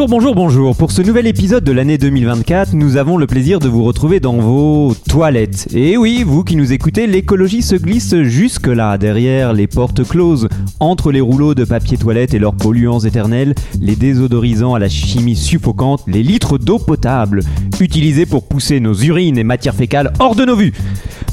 Bonjour, 0.00 0.08
bonjour, 0.08 0.34
bonjour. 0.34 0.76
Pour 0.76 0.92
ce 0.92 1.02
nouvel 1.02 1.26
épisode 1.26 1.62
de 1.62 1.72
l'année 1.72 1.98
2024, 1.98 2.72
nous 2.72 2.96
avons 2.96 3.18
le 3.18 3.26
plaisir 3.26 3.58
de 3.58 3.68
vous 3.68 3.84
retrouver 3.84 4.18
dans 4.18 4.38
vos 4.38 4.94
toilettes. 5.10 5.68
Et 5.74 5.98
oui, 5.98 6.24
vous 6.26 6.42
qui 6.42 6.56
nous 6.56 6.72
écoutez, 6.72 7.06
l'écologie 7.06 7.60
se 7.60 7.74
glisse 7.74 8.16
jusque-là, 8.22 8.96
derrière 8.96 9.52
les 9.52 9.66
portes 9.66 10.02
closes, 10.08 10.48
entre 10.78 11.12
les 11.12 11.20
rouleaux 11.20 11.54
de 11.54 11.66
papier 11.66 11.98
toilette 11.98 12.32
et 12.32 12.38
leurs 12.38 12.54
polluants 12.54 13.00
éternels, 13.00 13.54
les 13.78 13.94
désodorisants 13.94 14.72
à 14.72 14.78
la 14.78 14.88
chimie 14.88 15.36
suffocante, 15.36 16.02
les 16.06 16.22
litres 16.22 16.56
d'eau 16.56 16.78
potable, 16.78 17.42
utilisés 17.78 18.24
pour 18.24 18.48
pousser 18.48 18.80
nos 18.80 18.94
urines 18.94 19.36
et 19.36 19.44
matières 19.44 19.74
fécales 19.74 20.14
hors 20.18 20.34
de 20.34 20.46
nos 20.46 20.56
vues. 20.56 20.72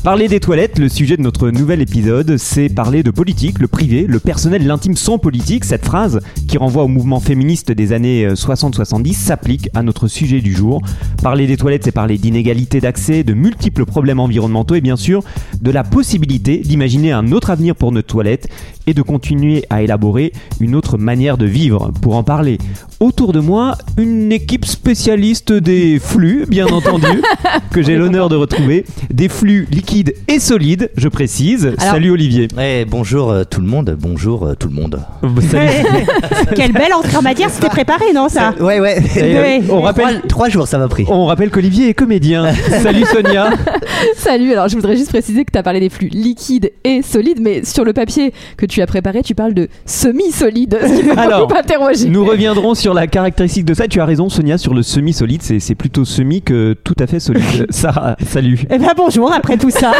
Parler 0.03 0.27
des 0.27 0.39
toilettes, 0.39 0.79
le 0.79 0.87
sujet 0.87 1.17
de 1.17 1.21
notre 1.21 1.49
nouvel 1.49 1.81
épisode, 1.81 2.37
c'est 2.37 2.69
parler 2.69 3.03
de 3.03 3.11
politique, 3.11 3.59
le 3.59 3.67
privé, 3.67 4.05
le 4.07 4.19
personnel, 4.19 4.65
l'intime 4.65 4.95
sans 4.95 5.17
politique. 5.17 5.65
Cette 5.65 5.83
phrase, 5.83 6.21
qui 6.47 6.57
renvoie 6.57 6.83
au 6.83 6.87
mouvement 6.87 7.19
féministe 7.19 7.71
des 7.71 7.91
années 7.91 8.35
60-70, 8.57 9.13
s'applique 9.13 9.69
à 9.75 9.83
notre 9.83 10.07
sujet 10.07 10.41
du 10.41 10.53
jour. 10.53 10.81
Parler 11.21 11.47
des 11.47 11.57
toilettes, 11.57 11.83
c'est 11.85 11.91
parler 11.91 12.17
d'inégalité 12.17 12.81
d'accès, 12.81 13.23
de 13.23 13.33
multiples 13.33 13.85
problèmes 13.85 14.19
environnementaux 14.19 14.75
et 14.75 14.81
bien 14.81 14.95
sûr 14.95 15.23
de 15.61 15.71
la 15.71 15.83
possibilité 15.83 16.57
d'imaginer 16.57 17.11
un 17.11 17.31
autre 17.31 17.49
avenir 17.49 17.75
pour 17.75 17.91
nos 17.91 18.01
toilettes 18.01 18.47
et 18.87 18.93
de 18.93 19.01
continuer 19.01 19.65
à 19.69 19.81
élaborer 19.81 20.31
une 20.59 20.75
autre 20.75 20.97
manière 20.97 21.37
de 21.37 21.45
vivre. 21.45 21.91
Pour 22.01 22.15
en 22.15 22.23
parler, 22.23 22.57
autour 22.99 23.33
de 23.33 23.39
moi, 23.39 23.75
une 23.97 24.31
équipe 24.31 24.65
spécialiste 24.65 25.51
des 25.51 25.99
flux, 25.99 26.45
bien 26.47 26.67
entendu, 26.67 27.21
que 27.71 27.81
j'ai 27.81 27.95
l'honneur 27.95 28.29
de 28.29 28.35
retrouver. 28.35 28.85
Des 29.13 29.29
flux 29.29 29.67
liquides 29.71 30.13
et 30.27 30.39
solides, 30.39 30.89
je 30.95 31.09
précise. 31.09 31.73
Salut 31.77 32.11
Olivier. 32.11 32.47
Eh, 32.59 32.85
bonjour 32.85 33.29
euh, 33.29 33.43
tout 33.43 33.61
le 33.61 33.67
monde, 33.67 33.95
bonjour 33.99 34.45
euh, 34.45 34.55
tout 34.55 34.69
le 34.69 34.75
monde. 34.75 35.01
Quelle 36.55 36.71
belle 36.71 36.93
entrée 36.93 37.17
en 37.17 37.21
matière, 37.21 37.49
c'était 37.49 37.69
préparé, 37.69 38.13
non 38.13 38.29
ça 38.29 38.46
Ouais, 38.59 38.79
ouais. 38.79 38.97
Ouais. 39.15 39.61
On 39.69 39.81
rappelle, 39.81 40.19
Trois, 40.19 40.27
trois 40.27 40.49
jours 40.49 40.67
ça 40.67 40.77
m'a 40.77 40.87
pris. 40.87 41.05
on 41.09 41.25
rappelle 41.25 41.49
qu'Olivier 41.49 41.89
est 41.89 41.93
comédien. 41.93 42.51
Salut 42.81 43.05
Sonia. 43.05 43.49
Salut, 44.15 44.51
alors 44.53 44.67
je 44.67 44.75
voudrais 44.75 44.95
juste 44.95 45.09
préciser 45.09 45.43
que 45.45 45.51
tu 45.51 45.57
as 45.57 45.63
parlé 45.63 45.79
des 45.79 45.89
flux 45.89 46.07
liquides 46.09 46.71
et 46.83 47.01
solides, 47.01 47.39
mais 47.41 47.63
sur 47.65 47.83
le 47.83 47.93
papier 47.93 48.33
que 48.57 48.65
tu 48.65 48.81
as 48.81 48.87
préparé, 48.87 49.21
tu 49.23 49.35
parles 49.35 49.53
de 49.53 49.67
semi-solide, 49.85 50.77
Alors, 51.17 51.51
interrogé. 51.55 52.09
Nous 52.09 52.23
reviendrons 52.25 52.75
sur 52.75 52.93
la 52.93 53.07
caractéristique 53.07 53.65
de 53.65 53.73
ça. 53.73 53.87
Tu 53.87 53.99
as 53.99 54.05
raison, 54.05 54.29
Sonia, 54.29 54.57
sur 54.57 54.73
le 54.73 54.83
semi-solide. 54.83 55.41
C'est 55.41 55.59
c'est 55.59 55.75
plutôt 55.75 56.05
semi 56.05 56.41
que 56.41 56.73
tout 56.83 56.95
à 56.99 57.07
fait 57.07 57.19
solide. 57.19 57.65
Sarah, 57.69 58.15
salut. 58.25 58.61
Eh 58.69 58.77
ben 58.77 58.91
bonjour, 58.95 59.31
après 59.33 59.57
tout 59.57 59.69
ça. 59.69 59.91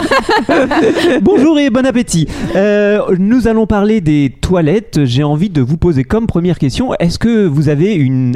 Bonjour 1.22 1.60
et 1.60 1.70
bon 1.70 1.86
appétit. 1.86 2.28
Euh, 2.56 3.02
nous 3.18 3.48
allons 3.48 3.68
parler 3.68 4.02
des 4.02 4.34
toilettes. 4.42 5.06
J'ai 5.06 5.24
envie 5.24 5.50
de 5.50 5.62
vous 5.62 5.78
poser 5.78 6.04
comme 6.04 6.28
première 6.28 6.60
question 6.60 6.94
est-ce 7.00 7.20
que 7.20 7.46
vous 7.46 7.70
avez 7.70 7.94
une 7.94 8.36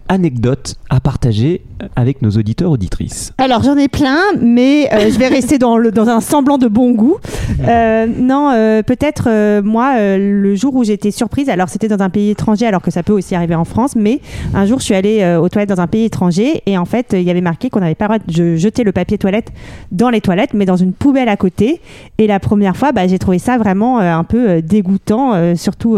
anecdote 0.11 0.75
à 0.89 0.99
partager 0.99 1.61
avec 1.95 2.21
nos 2.21 2.31
auditeurs 2.31 2.69
auditrices 2.69 3.31
Alors 3.37 3.63
j'en 3.63 3.77
ai 3.77 3.87
plein, 3.87 4.19
mais 4.41 4.89
euh, 4.93 5.09
je 5.09 5.17
vais 5.17 5.29
rester 5.29 5.57
dans, 5.57 5.77
le, 5.77 5.91
dans 5.91 6.09
un 6.09 6.19
semblant 6.19 6.57
de 6.57 6.67
bon 6.67 6.91
goût. 6.91 7.15
Euh, 7.61 8.07
non, 8.07 8.51
euh, 8.53 8.83
peut-être 8.83 9.61
moi, 9.61 9.95
le 10.17 10.55
jour 10.55 10.75
où 10.75 10.83
j'étais 10.83 11.11
surprise, 11.11 11.47
alors 11.47 11.69
c'était 11.69 11.87
dans 11.87 12.03
un 12.03 12.09
pays 12.09 12.31
étranger, 12.31 12.65
alors 12.65 12.81
que 12.81 12.91
ça 12.91 13.03
peut 13.03 13.13
aussi 13.13 13.35
arriver 13.35 13.55
en 13.55 13.63
France, 13.63 13.95
mais 13.95 14.19
un 14.53 14.65
jour 14.65 14.79
je 14.79 14.85
suis 14.85 14.95
allée 14.95 15.37
aux 15.41 15.47
toilettes 15.47 15.69
dans 15.69 15.81
un 15.81 15.87
pays 15.87 16.05
étranger 16.05 16.61
et 16.65 16.77
en 16.77 16.85
fait 16.85 17.13
il 17.13 17.23
y 17.23 17.29
avait 17.29 17.41
marqué 17.41 17.69
qu'on 17.69 17.79
n'avait 17.79 17.95
pas 17.95 18.07
le 18.09 18.17
droit 18.17 18.25
de 18.27 18.55
jeter 18.57 18.83
le 18.83 18.91
papier 18.91 19.17
toilette 19.17 19.51
dans 19.91 20.09
les 20.09 20.19
toilettes, 20.19 20.53
mais 20.53 20.65
dans 20.65 20.75
une 20.75 20.91
poubelle 20.91 21.29
à 21.29 21.37
côté. 21.37 21.81
Et 22.17 22.27
la 22.27 22.39
première 22.39 22.75
fois, 22.75 22.91
bah, 22.91 23.07
j'ai 23.07 23.19
trouvé 23.19 23.39
ça 23.39 23.57
vraiment 23.57 23.99
un 23.99 24.23
peu 24.25 24.61
dégoûtant, 24.61 25.55
surtout 25.55 25.97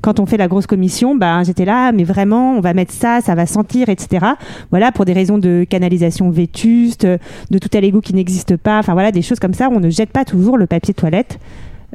quand 0.00 0.18
on 0.18 0.26
fait 0.26 0.36
la 0.36 0.48
grosse 0.48 0.66
commission. 0.66 1.14
Bah, 1.14 1.42
j'étais 1.44 1.64
là, 1.64 1.92
mais 1.92 2.04
vraiment, 2.04 2.54
on 2.56 2.60
va 2.60 2.74
mettre 2.74 2.92
ça, 2.92 3.20
ça 3.20 3.34
va 3.34 3.46
sentir, 3.52 3.88
etc. 3.88 4.26
Voilà, 4.70 4.92
pour 4.92 5.04
des 5.04 5.12
raisons 5.12 5.38
de 5.38 5.64
canalisation 5.68 6.30
vétuste, 6.30 7.06
de 7.06 7.58
tout 7.58 7.70
à 7.74 7.80
l'égout 7.80 8.00
qui 8.00 8.14
n'existe 8.14 8.56
pas. 8.56 8.78
Enfin 8.78 8.94
voilà, 8.94 9.12
des 9.12 9.22
choses 9.22 9.38
comme 9.38 9.54
ça. 9.54 9.68
On 9.70 9.80
ne 9.80 9.90
jette 9.90 10.10
pas 10.10 10.24
toujours 10.24 10.56
le 10.56 10.66
papier 10.66 10.94
toilette 10.94 11.38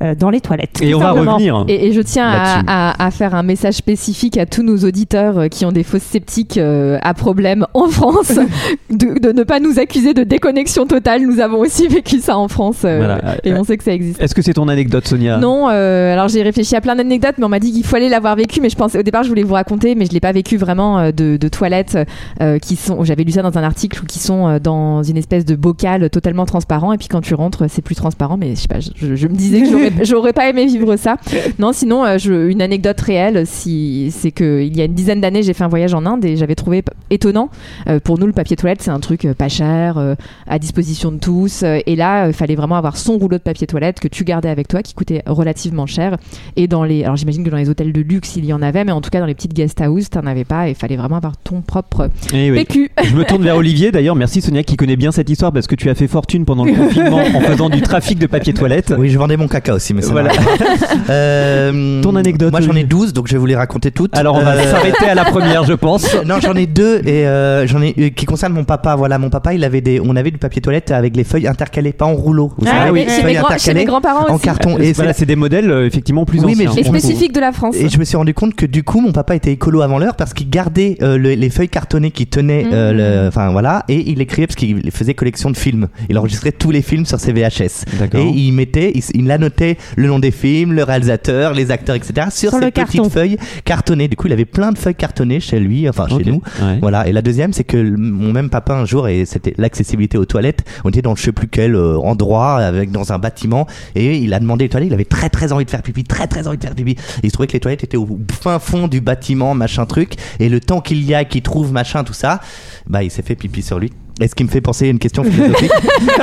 euh, 0.02 0.16
dans 0.16 0.30
les 0.30 0.42
toilettes. 0.42 0.82
Et 0.82 0.94
on 0.94 1.00
va 1.00 1.12
revenir. 1.12 1.66
Et, 1.68 1.88
et 1.88 1.92
je 1.94 2.02
tiens 2.02 2.28
à, 2.28 2.38
Là-dessus. 2.38 2.64
à- 2.68 3.06
à 3.06 3.12
faire 3.12 3.36
un 3.36 3.44
message 3.44 3.76
spécifique 3.76 4.38
à 4.38 4.46
tous 4.46 4.64
nos 4.64 4.78
auditeurs 4.78 5.38
euh, 5.40 5.48
qui 5.48 5.66
ont 5.66 5.72
des 5.72 5.84
fausses 5.84 6.04
sceptiques 6.04 6.58
euh, 6.58 6.98
à 7.02 7.14
problème 7.14 7.66
en 7.74 7.88
France, 7.88 8.34
de, 8.90 9.20
de 9.20 9.32
ne 9.32 9.44
pas 9.44 9.60
nous 9.60 9.80
accuser 9.80 10.14
de 10.14 10.24
déconnexion 10.24 10.86
totale. 10.86 11.22
Nous 11.24 11.40
avons 11.40 11.60
aussi 11.60 11.88
vécu 11.88 12.20
ça 12.20 12.38
en 12.38 12.48
France 12.48 12.82
euh, 12.86 12.98
Voilà. 12.98 13.36
et 13.44 13.54
on 13.54 13.64
sait 13.64 13.78
que 13.78 13.84
ça 13.84 13.94
existe. 13.94 14.22
Est-ce 14.22 14.36
que 14.36 14.42
c'est 14.42 14.54
ton 14.54 14.68
anecdote, 14.68 15.08
Sonia? 15.08 15.38
Non, 15.38 15.68
euh, 15.70 16.14
alors 16.14 16.28
j'ai 16.28 16.42
réfléchi 16.44 16.76
à 16.76 16.82
plein 16.82 16.96
d'anecdotes, 16.96 17.36
mais 17.38 17.46
on 17.46 17.50
m'a 17.50 17.60
dit 17.60 17.72
qu'il 17.72 17.86
fallait 17.86 18.10
l'avoir 18.10 18.36
vécu. 18.36 18.62
Mais 18.62 18.70
je 18.70 18.76
pensais 18.76 19.00
au 19.00 19.04
départ, 19.04 19.24
je 19.24 19.30
voulais 19.30 19.44
vous 19.44 19.54
raconter, 19.56 19.96
mais 19.96 20.06
je 20.06 20.12
l'ai 20.12 20.20
pas 20.20 20.32
vécu 20.32 20.58
vraiment 20.58 21.08
de, 21.12 21.38
de 21.38 21.48
toilettes 21.48 21.98
euh, 22.42 22.60
qui 22.60 22.76
sont. 22.76 23.04
J'avais 23.04 23.24
lu 23.24 23.32
ça 23.32 23.42
dans 23.42 23.58
un 23.58 23.64
article 23.64 24.06
qui 24.06 24.20
sont 24.20 24.60
dans 24.62 25.04
une 25.04 25.18
espèce 25.18 25.46
de 25.46 25.56
bocal 25.56 26.10
totalement 26.10 26.46
transparent, 26.46 26.94
et 26.94 26.98
puis 26.98 27.08
quand 27.08 27.22
tu 27.22 27.34
rentres, 27.34 27.66
c'est 27.70 27.82
plus 27.82 27.96
transparent. 27.96 28.38
Mais 28.38 28.52
je 28.56 28.62
sais 28.62 28.68
pas, 28.68 28.80
je, 28.80 29.16
je 29.16 29.28
me 29.28 29.34
disais 29.36 29.62
que 29.62 29.87
j'aurais- 29.92 30.06
j'aurais 30.06 30.34
pas 30.34 30.50
aimé 30.50 30.66
vivre 30.66 30.96
ça. 30.98 31.18
Non, 31.60 31.72
sinon, 31.74 32.04
euh, 32.06 32.18
je- 32.18 32.48
une 32.50 32.62
anecdote 32.62 33.00
réelle, 33.00 33.46
si 33.46 34.12
c'est 34.12 34.32
que 34.32 34.62
il 34.62 34.76
y 34.76 34.82
a 34.82 34.86
une 34.86 34.94
dizaine 34.94 35.22
d'années, 35.22 35.44
j'ai 35.44 35.54
fait 35.54 35.64
un 35.64 35.68
voyage 35.70 35.94
en 35.94 36.06
Inde 36.06 36.26
et 36.26 36.36
j'avais 36.36 36.56
trouvé 36.56 36.82
p- 36.82 36.92
étonnant. 37.10 37.50
euh, 37.88 38.00
pour 38.00 38.18
nous, 38.20 38.26
le 38.26 38.34
papier 38.34 38.56
toilette, 38.58 38.82
c'est 38.82 38.92
un 38.92 39.00
truc 39.00 39.26
euh, 39.26 39.34
pas 39.34 39.48
cher, 39.50 39.98
euh, 39.98 40.16
à 40.48 40.60
disposition 40.60 41.12
de 41.12 41.18
tous. 41.20 41.64
euh, 41.64 41.80
et 41.86 41.96
là, 41.96 42.28
il 42.28 42.34
fallait 42.34 42.56
vraiment 42.56 42.76
avoir 42.76 42.98
son 42.98 43.14
rouleau 43.18 43.38
de 43.38 43.44
papier 43.44 43.68
toilette 43.68 44.00
que 44.00 44.08
tu 44.08 44.24
gardais 44.24 44.50
avec 44.50 44.68
toi, 44.68 44.82
qui 44.82 44.94
coûtait 44.94 45.24
relativement 45.26 45.86
cher. 45.86 46.18
Et 46.56 46.68
dans 46.68 46.84
les, 46.84 47.04
alors 47.04 47.16
j'imagine 47.16 47.44
que 47.44 47.50
dans 47.50 47.58
les 47.58 47.70
hôtels 47.70 47.94
de 47.94 48.02
luxe, 48.02 48.36
il 48.36 48.46
y 48.46 48.54
en 48.54 48.62
avait, 48.62 48.84
mais 48.84 48.92
en 48.92 49.02
tout 49.02 49.10
cas 49.10 49.20
dans 49.20 49.26
les 49.26 49.36
petites 49.36 49.54
guest 49.54 49.80
house, 49.82 50.10
t'en 50.10 50.26
avais 50.26 50.44
pas. 50.46 50.68
Et 50.68 50.72
il 50.72 50.76
fallait 50.76 50.96
vraiment 50.98 51.18
avoir 51.18 51.38
ton 51.38 51.62
propre 51.62 52.10
Eh 52.34 52.52
oui. 52.52 52.58
PQ. 52.66 52.90
Je 53.04 53.16
me 53.16 53.24
tourne 53.24 53.44
vers 53.44 53.56
Olivier 53.58 53.92
d'ailleurs. 53.92 54.16
Merci 54.16 54.42
Sonia 54.42 54.64
qui 54.64 54.76
connaît 54.76 54.96
bien 54.96 55.12
cette 55.12 55.30
histoire 55.30 55.52
parce 55.52 55.68
que 55.68 55.76
tu 55.76 55.90
as 55.90 55.96
fait 55.96 56.08
fortune 56.08 56.46
pendant 56.46 56.66
le 56.66 56.74
confinement 56.74 57.18
en 57.36 57.42
faisant 57.42 57.70
du 57.70 57.82
trafic 57.82 58.18
de 58.20 58.28
papier 58.28 58.54
toilette. 58.54 58.94
Oui, 58.98 59.10
je 59.10 59.18
vendais 59.18 59.38
mon 59.38 59.48
caca 59.48 59.77
aussi, 59.78 59.94
mais 59.94 60.02
ça 60.02 60.12
Voilà. 60.12 60.32
Euh, 61.10 62.02
Ton 62.02 62.16
anecdote, 62.16 62.52
Moi 62.52 62.62
j'en 62.62 62.68
ai 62.68 62.72
Olivier 62.72 62.88
12, 62.88 63.14
donc 63.14 63.28
je 63.28 63.34
vais 63.34 63.38
vous 63.40 63.46
les 63.46 63.56
raconter 63.56 63.92
toutes. 63.92 64.16
Alors 64.18 64.36
on 64.36 64.42
va 64.42 64.56
Euh, 64.56 64.72
s'arrêter 64.72 65.06
à 65.06 65.16
la 65.16 65.26
première, 65.26 65.64
je 65.64 65.74
pense. 65.74 66.08
Non, 66.26 66.36
j'en 66.42 66.54
ai 66.56 66.66
deux 66.68 66.98
et 67.06 67.26
euh, 67.28 67.66
j'en 67.68 67.82
ai 67.82 68.12
qui 68.12 68.26
concernent 68.26 68.54
mon 68.54 68.64
papa. 68.66 68.96
Voilà, 68.96 69.18
mon 69.18 69.30
papa, 69.30 69.54
il 69.54 69.64
avait 69.64 69.82
des, 69.82 70.00
on 70.04 70.16
avait 70.16 70.32
du 70.32 70.38
papier 70.38 70.62
toilette 70.62 70.92
avec 70.92 71.16
les 71.16 71.24
feuilles 71.24 71.48
intercalées, 71.48 71.94
pas 71.94 72.06
en 72.06 72.14
rouleau. 72.16 72.52
Vous 72.58 72.66
Ah 72.68 72.80
savez, 72.86 72.92
oui, 72.92 73.06
feuilles 73.08 73.24
mes 73.24 73.34
grands- 73.36 73.48
chez 73.50 73.54
intercalées 73.56 73.80
mes 73.80 73.86
grands-parents 73.86 74.26
en 74.30 74.38
carton. 74.38 74.78
Et 74.80 74.90
Et, 74.90 74.94
voilà, 74.94 75.14
c'est- 75.14 75.20
c'est 75.20 75.26
des 75.26 75.36
modèles 75.36 75.72
effectivement 75.86 76.26
plus 76.26 76.44
Oui, 76.44 76.56
mais 76.58 76.68
anciens. 76.68 76.84
Et 76.84 76.88
on- 76.88 76.90
spécifique 76.92 77.32
de 77.34 77.40
la 77.40 77.52
France. 77.52 77.76
et 77.76 77.88
je 77.90 77.98
me 77.98 78.04
suis 78.04 78.18
rendu 78.18 78.34
compte 78.34 78.56
que 78.56 78.66
du 78.66 78.84
coup, 78.84 79.00
mon 79.02 79.12
papa 79.12 79.36
était 79.36 79.52
écolo 79.52 79.82
avant 79.82 80.00
l'heure 80.00 80.16
parce 80.16 80.34
qu'il 80.34 80.50
gardait 80.50 80.98
euh, 81.02 81.18
le- 81.18 81.34
les 81.34 81.50
feuilles 81.50 81.70
cartonnées 81.70 82.12
qui 82.12 82.28
tenaient, 82.28 82.66
le- 82.72 83.28
enfin 83.28 83.52
voilà, 83.52 83.84
et 83.88 84.10
il 84.12 84.22
écrivait 84.22 84.48
parce 84.48 84.56
qu'il 84.56 84.90
faisait 84.92 85.14
collection 85.14 85.52
de 85.52 85.58
films. 85.58 85.88
Il 86.10 86.18
enregistrait 86.18 86.52
tous 86.52 86.72
les 86.72 86.82
films 86.82 87.06
sur 87.06 87.20
ses 87.20 87.32
VHS. 87.32 87.86
D'accord. 88.00 88.22
Et 88.22 88.28
il 88.28 88.52
mettait, 88.52 88.92
il, 88.96 89.04
il 89.14 89.32
annotait 89.32 89.67
le 89.96 90.08
nom 90.08 90.20
des 90.20 90.32
films, 90.32 90.74
le 90.74 90.84
réalisateur, 90.84 91.54
les 91.54 91.72
acteurs, 91.72 91.96
etc. 91.96 92.28
sur, 92.30 92.52
Sur 92.52 92.60
ces 92.60 92.72
petites 92.72 92.74
carton. 92.74 93.10
feuilles 93.10 93.38
cartonnées. 93.66 94.08
Du 94.08 94.16
coup, 94.16 94.28
il 94.28 94.34
avait 94.34 94.46
plein 94.46 94.72
de 94.72 94.78
feuilles 94.78 94.96
cartonnées 94.96 95.40
chez 95.40 95.60
lui, 95.60 95.90
enfin 95.90 96.08
chez 96.08 96.24
nous. 96.24 96.42
Ouais. 96.62 96.78
Voilà. 96.80 97.08
Et 97.08 97.12
la 97.12 97.22
deuxième, 97.22 97.54
c'est 97.54 97.64
que 97.64 97.78
mon 97.78 98.32
même 98.32 98.50
papa 98.50 98.74
un 98.74 98.86
jour, 98.86 99.08
et 99.08 99.26
c'était 99.26 99.54
l'accessibilité 99.58 100.18
aux 100.18 100.26
toilettes. 100.26 100.64
On 100.84 100.90
était 100.90 101.02
dans 101.02 101.16
je 101.16 101.24
sais 101.24 101.32
plus 101.32 101.48
quel 101.48 101.76
euh, 101.76 101.98
endroit, 101.98 102.58
avec 102.58 102.92
dans 102.92 103.12
un 103.12 103.20
bâtiment, 103.20 103.68
et 103.96 104.18
il 104.18 104.34
a 104.34 104.40
demandé 104.40 104.66
les 104.66 104.70
toilettes. 104.70 104.90
Il 104.90 104.94
avait 104.94 105.06
très 105.06 105.30
très 105.30 105.52
envie 105.52 105.66
de 105.66 105.70
faire 105.70 105.82
pipi, 105.82 106.04
très 106.04 106.28
très 106.28 106.48
envie 106.48 106.58
de 106.58 106.64
faire 106.64 106.76
pipi. 106.76 106.92
Et 106.92 106.96
il 107.24 107.30
se 107.30 107.34
trouvait 107.34 107.48
que 107.48 107.54
les 107.54 107.60
toilettes 107.60 107.84
étaient 107.84 107.98
au 107.98 108.20
fin 108.32 108.60
fond 108.60 108.88
du 108.88 109.02
bâtiment, 109.02 109.54
machin 109.54 109.86
truc. 109.86 110.14
Et 110.40 110.50
le 110.50 110.60
temps 110.60 110.82
qu'il 110.82 111.04
y 111.04 111.14
a, 111.16 111.26
qu'il 111.26 111.42
trouve 111.42 111.72
machin 111.72 112.04
tout 112.04 112.14
ça, 112.14 112.40
bah 112.88 113.04
il 113.04 113.12
s'est 113.12 113.22
fait 113.24 113.36
pipi 113.36 113.62
sur 113.62 113.80
lui. 113.80 113.92
Et 114.20 114.28
ce 114.28 114.34
qui 114.34 114.44
me 114.44 114.50
fait 114.50 114.62
penser 114.62 114.88
à 114.88 114.90
une 114.90 114.98
question 115.00 115.24
philosophique. 115.24 115.72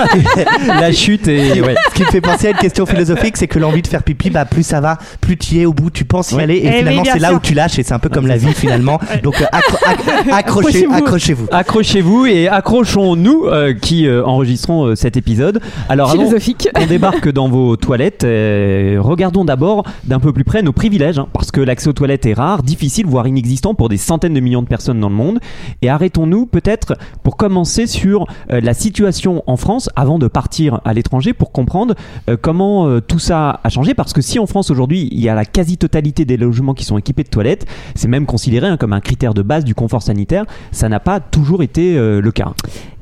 La 0.67 0.91
chute 0.93 1.29
et 1.29 1.61
ouais. 1.61 1.75
Ce 1.91 1.94
qui 1.94 2.02
me 2.02 2.08
fait 2.08 2.20
penser 2.20 2.49
à 2.49 2.50
une 2.50 2.56
question 2.56 2.87
philosophique, 2.87 3.37
c'est 3.37 3.46
que 3.46 3.58
l'envie 3.58 3.82
de 3.82 3.87
faire 3.87 4.02
pipi, 4.02 4.31
bah 4.31 4.44
plus 4.44 4.64
ça 4.64 4.81
va, 4.81 4.99
plus 5.20 5.37
tu 5.37 5.55
y 5.56 5.61
es 5.61 5.67
au 5.67 5.73
bout, 5.73 5.91
tu 5.91 6.05
penses 6.05 6.32
y 6.32 6.35
Ouais. 6.35 6.43
aller, 6.43 6.61
Eh 6.62 6.67
et 6.67 6.70
oui, 6.70 6.79
finalement 6.79 7.02
c'est 7.05 7.19
là 7.20 7.35
où 7.35 7.38
tu 7.41 7.55
lâches, 7.55 7.79
et 7.79 7.82
c'est 7.85 7.94
un 7.94 7.99
peu 8.00 8.08
comme 8.08 8.26
la 8.26 8.37
vie 8.37 8.52
finalement. 8.52 8.99
Donc 9.23 9.41
euh, 9.41 9.44
accro- 9.52 9.79
acc- 9.85 10.32
accrochez, 10.32 10.87
Accrochez-vous. 10.87 10.93
accrochez-vous. 10.94 11.46
Accrochez-vous 11.52 12.26
et 12.26 12.49
accrochons-nous 12.49 13.44
euh, 13.46 13.75
qui 13.75 14.06
euh, 14.08 14.25
enregistrons 14.25 14.87
euh, 14.87 14.94
cet 14.96 15.17
épisode. 15.17 15.61
Alors 15.88 16.11
avant 16.11 16.25
qu'on 16.29 16.87
débarque 16.87 17.31
dans 17.31 17.49
vos 17.49 17.76
toilettes, 17.76 18.25
euh, 18.25 18.96
regardons 19.00 19.44
d'abord 19.44 19.85
d'un 20.05 20.19
peu 20.19 20.32
plus 20.32 20.44
près 20.44 20.62
nos 20.62 20.73
privilèges, 20.73 21.19
hein, 21.19 21.29
parce 21.32 21.52
que 21.52 21.61
l'accès 21.61 21.88
aux 21.88 21.93
toilettes 21.93 22.26
est 22.26 22.35
rare, 22.35 22.62
difficile, 22.64 23.06
voire 23.06 23.26
inexistant 23.29 23.75
pour 23.75 23.88
des 23.88 23.99
centaines 23.99 24.35
de 24.35 24.41
millions 24.41 24.62
de 24.62 24.69
personnes 24.69 24.99
dans 25.00 25.08
le 25.08 25.14
monde. 25.14 25.38
Et 25.82 25.88
arrêtons-nous 25.88 26.46
peut-être 26.46 26.94
pour 27.23 27.37
commencer 27.37 27.83
sur 27.86 28.26
euh, 28.50 28.60
la 28.60 28.75
situation 28.75 29.42
en 29.46 29.56
France 29.56 29.90
avant 29.96 30.19
de 30.19 30.28
partir 30.28 30.81
à 30.84 30.92
l'étranger 30.92 31.32
pour 31.32 31.52
comprendre 31.52 31.94
euh, 32.28 32.36
comment 32.40 32.86
euh, 32.86 33.00
tout 33.00 33.19
ça 33.19 33.60
a 33.62 33.69
changé. 33.69 33.94
Parce 33.94 34.12
que 34.12 34.20
si 34.20 34.38
en 34.38 34.46
France 34.46 34.70
aujourd'hui 34.70 35.08
il 35.10 35.20
y 35.20 35.28
a 35.28 35.34
la 35.34 35.44
quasi-totalité 35.44 36.25
des 36.25 36.36
logements 36.36 36.75
qui 36.75 36.84
sont 36.84 36.98
équipés 36.98 37.25
de 37.25 37.28
toilettes, 37.28 37.66
c'est 37.94 38.08
même 38.08 38.26
considéré 38.26 38.69
hein, 38.69 38.76
comme 38.76 38.92
un 38.92 39.00
critère 39.00 39.34
de 39.34 39.42
base 39.42 39.64
du 39.64 39.75
confort 39.75 40.02
sanitaire. 40.02 40.44
Ça 40.72 40.88
n'a 40.88 41.00
pas 41.00 41.20
toujours 41.20 41.62
été 41.62 41.94
le 41.94 42.32
cas. 42.32 42.52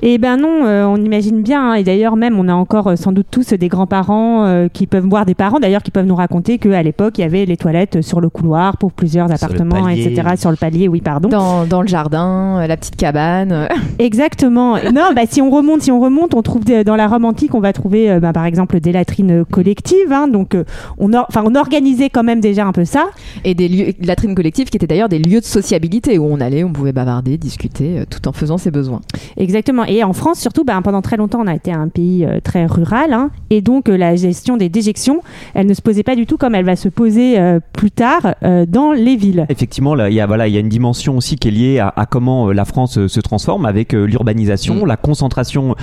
Eh 0.05 0.19
ben 0.19 0.37
non, 0.37 0.65
euh, 0.67 0.85
on 0.85 0.97
imagine 0.97 1.43
bien. 1.43 1.71
hein, 1.71 1.75
et 1.75 1.85
d'ailleurs, 1.85 2.17
même, 2.17 2.39
on 2.39 2.49
a 2.49 2.55
encore 2.55 2.89
euh, 2.89 2.97
sans 2.97 3.13
doute 3.13 3.27
tous 3.31 3.53
des 3.55 3.69
grands-parents 3.69 4.45
euh, 4.47 4.69
qui 4.73 4.87
peuvent 4.89 5.07
voir 5.07 5.25
des 5.27 5.35
parents, 5.35 5.61
d'ailleurs, 5.61 5.83
qui 5.83 5.93
peuvent 5.93 6.07
nous 6.07 6.17
raconter 6.17 6.59
qu'à 6.59 6.83
l'époque, 6.83 7.19
il 7.19 7.21
y 7.21 7.25
avait 7.25 7.45
les 7.47 7.57
toilettes 7.57 8.03
sur 8.03 8.21
le 8.21 8.29
couloir 8.29 8.77
pour 8.79 8.93
plusieurs 8.93 9.29
appartements, 9.45 9.87
etc. 10.09 10.29
Sur 10.37 10.51
le 10.51 10.57
palier, 10.57 10.89
oui, 10.89 11.01
pardon. 11.01 11.29
Dans, 11.29 11.67
dans 11.67 11.83
le 11.83 11.89
jardin, 11.89 12.59
euh, 12.63 12.67
la 12.67 12.77
petite 12.77 12.97
cabane. 12.97 13.69
Exactement. 14.01 14.77
non, 14.93 15.11
bah, 15.15 15.23
si 15.31 15.41
on 15.41 15.51
remonte, 15.51 15.83
si 15.83 15.91
on 15.93 16.01
remonte, 16.01 16.35
on 16.35 16.43
trouve 16.43 16.65
des- 16.65 16.83
dans 16.85 16.97
la 16.97 17.07
Rome 17.07 17.25
antique, 17.25 17.55
on 17.55 17.61
va 17.61 17.73
trouver, 17.73 18.11
euh, 18.11 18.19
bah, 18.21 18.33
par 18.33 18.45
exemple, 18.45 18.81
des 18.81 18.91
latrines 18.93 19.45
collectives. 19.51 20.13
hein. 20.13 20.27
donc, 20.27 20.55
euh, 20.57 20.65
on, 20.99 21.13
or- 21.13 21.27
enfin, 21.29 21.45
on 21.47 21.55
organisait 21.55 22.11
quand 22.11 22.25
même 22.25 22.41
déjà 22.41 22.67
un 22.67 22.73
peu 22.73 22.85
ça. 22.85 23.07
Et 23.45 23.55
des 23.55 23.69
lieux, 23.69 23.93
latrines 24.03 24.35
collectives 24.35 24.69
qui 24.69 24.77
étaient 24.77 24.87
d'ailleurs 24.89 25.09
des 25.09 25.19
lieux 25.21 25.39
de 25.41 25.45
sociabilité 25.45 26.19
où 26.19 26.25
on 26.25 26.41
allait, 26.41 26.65
on 26.65 26.73
pouvait 26.73 26.93
bavarder, 26.93 27.39
discuter, 27.39 28.01
euh, 28.01 28.05
tout 28.11 28.27
en 28.29 28.33
faisant 28.33 28.59
ses 28.59 28.73
besoins. 28.73 29.01
Exactement. 29.37 29.85
Et 29.95 30.03
en 30.05 30.15
France, 30.15 30.39
surtout, 30.39 30.65
bah, 30.65 30.81
pendant 30.83 31.03
très 31.03 31.19
longtemps, 31.19 31.41
on 31.43 31.47
a 31.47 31.55
été 31.55 31.71
un 31.71 31.89
pays 31.89 32.25
euh, 32.25 32.41
très 32.43 32.65
rural. 32.65 33.13
hein. 33.13 33.31
et 33.51 33.61
donc, 33.61 33.91
euh, 33.91 33.99
la 33.99 34.17
gestion 34.17 34.57
des 34.57 34.71
déjections, 34.71 35.21
elle 35.53 35.67
ne 35.67 35.75
se 35.75 35.83
posait 35.83 36.03
pas 36.03 36.17
du 36.17 36.25
tout 36.25 36.39
comme 36.39 36.55
elle 36.55 36.65
va 36.65 36.77
se 36.77 36.89
poser 36.89 37.39
euh, 37.39 37.61
plus 37.75 37.91
tard 37.91 38.35
dans 38.69 38.93
les 38.93 39.17
villes. 39.17 39.45
Effectivement, 39.51 39.95
il 40.07 40.15
y 40.15 40.21
a 40.21 40.27
voilà, 40.27 40.49
il 40.49 40.55
y 40.55 40.57
a 40.57 40.61
une 40.61 40.71
dimension 40.71 41.19
aussi 41.19 41.37
qui 41.37 41.49
est 41.49 41.51
liée 41.51 41.79
à, 41.79 41.93
à 41.95 42.07
comment 42.07 42.51
la 42.53 42.65
France 42.65 43.07
se 43.07 43.21
transforme 43.21 43.67
avec 43.67 43.93
l'urbanisation, 43.93 44.85
Mm. 44.85 44.87
la 44.87 44.97
concentration 44.97 45.75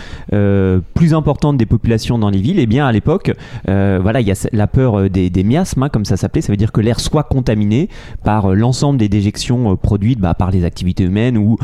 plus 0.95 1.13
importante 1.13 1.57
des 1.57 1.65
populations 1.67 2.17
dans 2.17 2.29
les 2.31 2.39
villes. 2.39 2.59
Et 2.59 2.65
bien 2.65 2.88
à 2.88 2.91
l'époque, 2.91 3.31
voilà, 3.67 4.21
il 4.21 4.27
y 4.27 4.31
a 4.31 4.47
la 4.53 4.67
peur 4.67 5.09
des, 5.09 5.29
des 5.29 5.44
miasmes, 5.44 5.83
hein, 5.83 5.89
comme 5.89 6.06
ça 6.06 6.17
s'appelait. 6.17 6.41
Ça 6.41 6.51
veut 6.51 6.57
dire 6.57 6.71
que 6.71 6.81
l'air 6.81 7.00
soit 7.00 7.23
contaminé 7.23 7.89
par 8.23 8.56
l'ensemble 8.56 8.97
des 8.97 9.09
déjections 9.09 9.75
produites 9.75 10.19
bah, 10.19 10.33
par 10.33 10.50
les 10.51 10.65
activités 10.65 11.03
humaines 11.03 11.38
ou 11.38 11.57